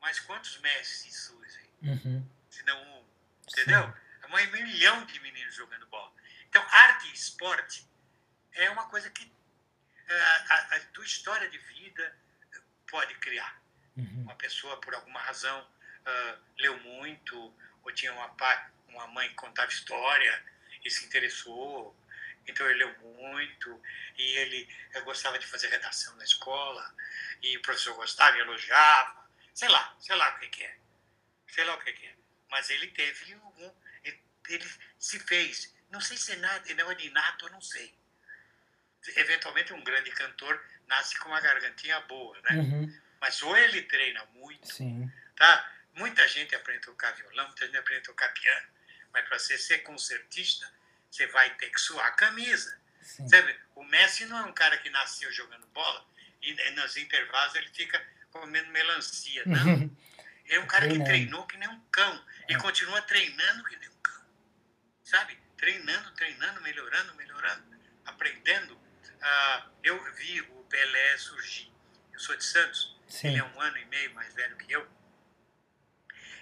Mas 0.00 0.18
quantos 0.20 0.58
mestres 0.58 1.14
surgem? 1.14 1.70
Uhum. 1.82 2.28
Se 2.50 2.62
não 2.64 2.82
um. 2.82 3.04
Entendeu? 3.48 3.94
É 4.22 4.26
um 4.26 4.52
milhão 4.64 5.04
de 5.04 5.20
meninos 5.20 5.54
jogando 5.54 5.86
bola. 5.86 6.12
Então, 6.48 6.64
arte 6.70 7.08
e 7.08 7.12
esporte 7.12 7.86
é 8.54 8.70
uma 8.70 8.88
coisa 8.88 9.10
que 9.10 9.30
é, 10.08 10.20
a, 10.20 10.76
a 10.76 10.80
tua 10.92 11.04
história 11.04 11.48
de 11.48 11.58
vida 11.58 12.16
pode 12.90 13.14
criar. 13.16 13.60
Uhum. 13.96 14.22
Uma 14.22 14.34
pessoa, 14.36 14.80
por 14.80 14.94
alguma 14.94 15.20
razão, 15.20 15.66
ah, 16.04 16.38
leu 16.58 16.78
muito, 16.80 17.54
ou 17.82 17.92
tinha 17.92 18.12
uma, 18.12 18.28
pai, 18.30 18.70
uma 18.88 19.06
mãe 19.08 19.28
que 19.28 19.34
contava 19.34 19.70
história 19.70 20.44
e 20.84 20.90
se 20.90 21.04
interessou, 21.04 21.96
então 22.46 22.68
ele 22.68 22.84
leu 22.84 22.98
muito, 22.98 23.82
e 24.18 24.22
ele 24.38 24.68
eh, 24.94 25.00
gostava 25.02 25.38
de 25.38 25.46
fazer 25.46 25.68
redação 25.68 26.14
na 26.16 26.24
escola, 26.24 26.94
e 27.40 27.56
o 27.56 27.62
professor 27.62 27.94
gostava 27.94 28.36
e 28.36 28.40
elogiava, 28.40 29.30
sei 29.54 29.68
lá, 29.68 29.94
sei 30.00 30.16
lá 30.16 30.34
o 30.34 30.38
que, 30.40 30.48
que 30.48 30.64
é, 30.64 30.76
sei 31.48 31.64
lá 31.64 31.74
o 31.74 31.80
que, 31.80 31.92
que 31.92 32.06
é. 32.06 32.16
Mas 32.50 32.68
ele 32.68 32.88
teve 32.88 33.34
algum, 33.34 33.72
ele, 34.02 34.20
ele 34.48 34.70
se 34.98 35.20
fez, 35.20 35.72
não 35.90 36.00
sei 36.00 36.16
se 36.16 36.32
é 36.32 36.36
nada, 36.36 36.74
não 36.74 36.90
é 36.90 36.94
de 36.96 37.06
inato, 37.06 37.46
eu 37.46 37.52
não 37.52 37.60
sei. 37.60 37.94
Eventualmente 39.16 39.72
um 39.72 39.82
grande 39.82 40.10
cantor 40.12 40.62
nasce 40.86 41.18
com 41.18 41.28
uma 41.28 41.40
gargantinha 41.40 42.00
boa, 42.02 42.38
né? 42.42 42.56
Uhum. 42.56 43.00
Mas 43.20 43.42
ou 43.42 43.56
ele 43.56 43.82
treina 43.82 44.24
muito, 44.34 44.66
Sim. 44.66 45.10
tá? 45.36 45.72
Muita 45.94 46.26
gente 46.28 46.54
aprende 46.54 46.80
a 46.80 46.86
tocar 46.86 47.12
violão, 47.12 47.46
muita 47.46 47.66
gente 47.66 47.76
aprende 47.76 48.00
a 48.00 48.04
tocar 48.04 48.28
piano, 48.32 48.66
mas 49.12 49.28
para 49.28 49.38
você 49.38 49.58
ser 49.58 49.78
concertista, 49.78 50.72
você 51.10 51.26
vai 51.26 51.50
ter 51.56 51.70
que 51.70 51.80
suar 51.80 52.06
a 52.06 52.12
camisa. 52.12 52.80
Sim. 53.00 53.28
Sabe? 53.28 53.54
O 53.74 53.84
Messi 53.84 54.24
não 54.26 54.38
é 54.38 54.42
um 54.42 54.52
cara 54.52 54.78
que 54.78 54.88
nasceu 54.90 55.30
jogando 55.32 55.66
bola 55.68 56.06
e 56.40 56.54
né, 56.54 56.70
nos 56.70 56.96
intervalos 56.96 57.54
ele 57.54 57.68
fica 57.68 58.02
comendo 58.30 58.70
melancia, 58.70 59.42
não. 59.46 59.90
É 60.48 60.58
um 60.58 60.66
cara 60.66 60.86
que 60.88 61.02
treinou 61.04 61.46
que 61.46 61.56
nem 61.56 61.68
um 61.68 61.80
cão 61.90 62.24
e 62.48 62.56
continua 62.56 63.00
treinando 63.02 63.64
que 63.64 63.76
nem 63.76 63.88
um 63.88 63.96
cão. 64.02 64.22
Sabe? 65.02 65.38
Treinando, 65.56 66.10
treinando, 66.12 66.60
melhorando, 66.60 67.14
melhorando, 67.14 67.64
aprendendo. 68.04 68.78
Ah, 69.22 69.66
eu 69.82 70.02
vi 70.14 70.40
o 70.40 70.64
Pelé 70.64 71.16
surgir. 71.16 71.72
Eu 72.12 72.18
sou 72.18 72.36
de 72.36 72.44
Santos. 72.44 72.96
Sim. 73.08 73.28
Ele 73.28 73.38
é 73.38 73.44
um 73.44 73.60
ano 73.60 73.78
e 73.78 73.84
meio 73.86 74.12
mais 74.14 74.32
velho 74.34 74.56
que 74.56 74.72
eu. 74.72 74.86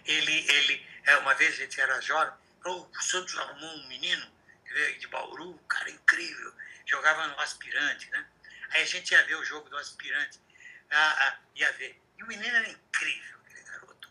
Ele, 0.04 0.50
ele, 0.50 0.86
é, 1.04 1.16
uma 1.18 1.34
vez 1.34 1.54
a 1.54 1.56
gente 1.56 1.80
era 1.80 2.00
jovem, 2.00 2.32
falou, 2.62 2.90
o 2.90 3.02
Santos 3.02 3.36
arrumou 3.36 3.70
um 3.70 3.86
menino 3.88 4.26
que 4.64 4.72
veio 4.72 4.98
de 4.98 5.06
Bauru, 5.08 5.50
um 5.50 5.58
cara 5.66 5.90
incrível, 5.90 6.54
jogava 6.86 7.26
no 7.28 7.40
aspirante, 7.40 8.08
né? 8.10 8.26
Aí 8.70 8.82
a 8.82 8.86
gente 8.86 9.10
ia 9.10 9.22
ver 9.24 9.34
o 9.36 9.44
jogo 9.44 9.68
do 9.68 9.76
aspirante, 9.76 10.40
ah, 10.90 11.28
ah, 11.28 11.38
ia 11.54 11.70
ver. 11.72 12.00
E 12.16 12.22
o 12.22 12.26
menino 12.26 12.56
era 12.56 12.68
incrível, 12.68 13.38
aquele 13.44 13.62
garoto, 13.62 14.10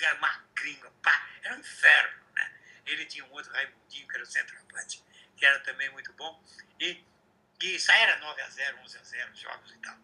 Era 0.00 0.14
magrinho, 0.16 0.90
pá, 1.02 1.28
era 1.42 1.54
um 1.54 1.60
inferno, 1.60 2.22
né? 2.34 2.52
Ele 2.84 3.06
tinha 3.06 3.24
um 3.24 3.32
outro 3.32 3.52
Raimundinho, 3.52 4.08
que 4.08 4.14
era 4.14 4.24
o 4.24 4.26
centroavante, 4.26 5.02
que 5.36 5.46
era 5.46 5.58
também 5.60 5.88
muito 5.90 6.12
bom, 6.14 6.42
e, 6.80 7.02
e 7.62 7.76
isso 7.76 7.90
era 7.92 8.18
9 8.18 8.40
a 8.42 8.48
0 8.50 8.78
11 8.80 8.98
a 8.98 9.02
0 9.02 9.34
jogos 9.36 9.70
e 9.72 9.78
tal. 9.78 9.96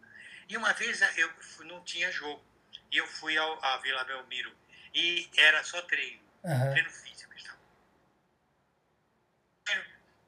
E 0.49 0.57
uma 0.57 0.73
vez 0.73 1.01
eu 1.19 1.31
fui- 1.43 1.67
não 1.67 1.83
tinha 1.85 2.11
jogo, 2.13 2.45
e 2.91 2.97
eu 2.97 3.07
fui 3.07 3.37
ao, 3.37 3.63
à 3.65 3.77
Vila 3.79 4.05
Belmiro, 4.05 4.57
e 4.95 5.31
era 5.37 5.63
só 5.65 5.83
treino, 5.83 6.23
Aham. 6.45 6.71
treino 6.73 6.91
físico 6.91 7.33
e 7.39 7.43
tal. 7.43 7.57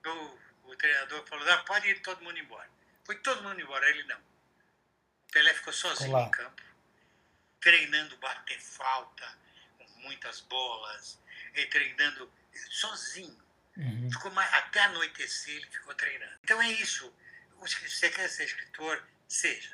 O, 0.07 0.71
o 0.71 0.77
treinador 0.77 1.27
falou, 1.27 1.45
não, 1.45 1.65
pode 1.65 1.89
ir 1.89 2.01
todo 2.03 2.23
mundo 2.23 2.39
embora. 2.39 2.69
Foi 3.05 3.17
todo 3.19 3.43
mundo 3.43 3.61
embora, 3.61 3.89
ele 3.89 4.05
não. 4.05 4.19
O 4.19 5.33
Pelé 5.33 5.55
ficou 5.55 5.73
sozinho 5.73 6.13
lá. 6.13 6.23
em 6.23 6.31
campo, 6.31 6.63
treinando 7.61 8.17
bater 8.19 8.61
falta, 8.61 9.39
com 9.79 9.85
muitas 10.01 10.41
bolas, 10.41 11.19
e 11.55 11.67
treinando 11.67 12.31
sozinho. 12.71 13.43
Uhum. 13.81 14.11
Ficou 14.13 14.31
mais, 14.33 14.53
até 14.55 14.81
anoitecer 14.85 15.57
ele 15.57 15.67
ficou 15.71 15.95
treinando. 15.95 16.33
Então 16.45 16.61
é 16.61 16.71
isso. 16.73 17.13
O 17.61 17.65
escri- 17.65 17.89
Você 17.91 18.09
quer 18.11 18.29
ser 18.29 18.45
escritor? 18.45 19.03
Seja. 19.27 19.71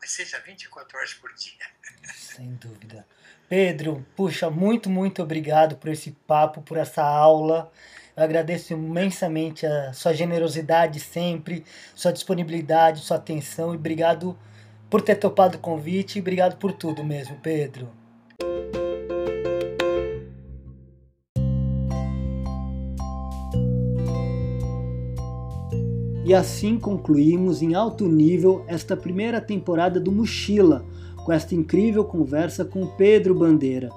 Mas 0.00 0.10
seja 0.12 0.38
24 0.40 0.96
horas 0.96 1.14
por 1.14 1.32
dia. 1.34 1.66
Sem 2.14 2.54
dúvida. 2.56 3.06
Pedro, 3.48 4.06
puxa, 4.14 4.50
muito, 4.50 4.88
muito 4.90 5.22
obrigado 5.22 5.76
por 5.76 5.88
esse 5.88 6.12
papo, 6.26 6.60
por 6.62 6.76
essa 6.76 7.02
aula. 7.02 7.72
Eu 8.16 8.22
agradeço 8.22 8.72
imensamente 8.74 9.64
a 9.66 9.92
sua 9.92 10.12
generosidade 10.12 11.00
sempre, 11.00 11.64
sua 11.94 12.12
disponibilidade, 12.12 13.00
sua 13.00 13.16
atenção 13.16 13.72
e 13.72 13.76
obrigado 13.76 14.38
por 14.90 15.00
ter 15.02 15.16
topado 15.16 15.56
o 15.56 15.60
convite 15.60 16.18
e 16.18 16.20
obrigado 16.20 16.56
por 16.58 16.72
tudo 16.72 17.02
mesmo, 17.04 17.38
Pedro. 17.40 17.92
E 26.28 26.34
assim 26.34 26.78
concluímos 26.78 27.62
em 27.62 27.74
alto 27.74 28.06
nível 28.06 28.62
esta 28.68 28.94
primeira 28.94 29.40
temporada 29.40 29.98
do 29.98 30.12
Mochila, 30.12 30.84
com 31.24 31.32
esta 31.32 31.54
incrível 31.54 32.04
conversa 32.04 32.66
com 32.66 32.86
Pedro 32.86 33.34
Bandeira. 33.34 33.88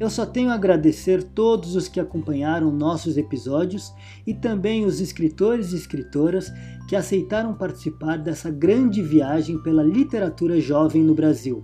Eu 0.00 0.08
só 0.08 0.24
tenho 0.24 0.48
a 0.48 0.54
agradecer 0.54 1.22
todos 1.22 1.76
os 1.76 1.86
que 1.86 2.00
acompanharam 2.00 2.72
nossos 2.72 3.18
episódios 3.18 3.92
e 4.26 4.32
também 4.32 4.86
os 4.86 5.02
escritores 5.02 5.72
e 5.72 5.76
escritoras 5.76 6.50
que 6.88 6.96
aceitaram 6.96 7.52
participar 7.52 8.16
dessa 8.16 8.50
grande 8.50 9.02
viagem 9.02 9.62
pela 9.62 9.82
literatura 9.82 10.58
jovem 10.58 11.02
no 11.02 11.14
Brasil. 11.14 11.62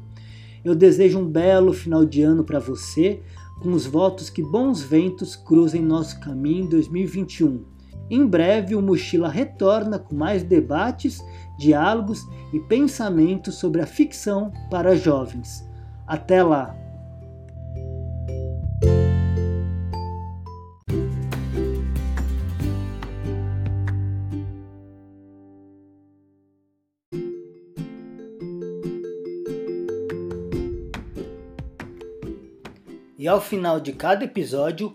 Eu 0.63 0.75
desejo 0.75 1.21
um 1.21 1.27
belo 1.27 1.73
final 1.73 2.05
de 2.05 2.21
ano 2.21 2.45
para 2.45 2.59
você, 2.59 3.23
com 3.63 3.73
os 3.73 3.87
votos 3.87 4.29
que 4.29 4.43
bons 4.43 4.83
ventos 4.83 5.35
cruzem 5.35 5.81
nosso 5.81 6.21
caminho 6.21 6.67
em 6.67 6.69
2021. 6.69 7.72
Em 8.13 8.27
breve, 8.27 8.75
o 8.75 8.83
Mochila 8.83 9.31
retorna 9.31 9.99
com 9.99 10.15
mais 10.15 10.43
debates, 10.43 11.25
diálogos 11.59 12.21
e 12.53 12.61
pensamentos 12.61 13.55
sobre 13.55 13.81
a 13.81 13.87
ficção 13.87 14.53
para 14.71 14.95
jovens. 14.95 15.67
Até 16.07 16.43
lá! 16.43 16.77
E 33.19 33.27
ao 33.27 33.41
final 33.41 33.81
de 33.81 33.93
cada 33.93 34.25
episódio, 34.25 34.95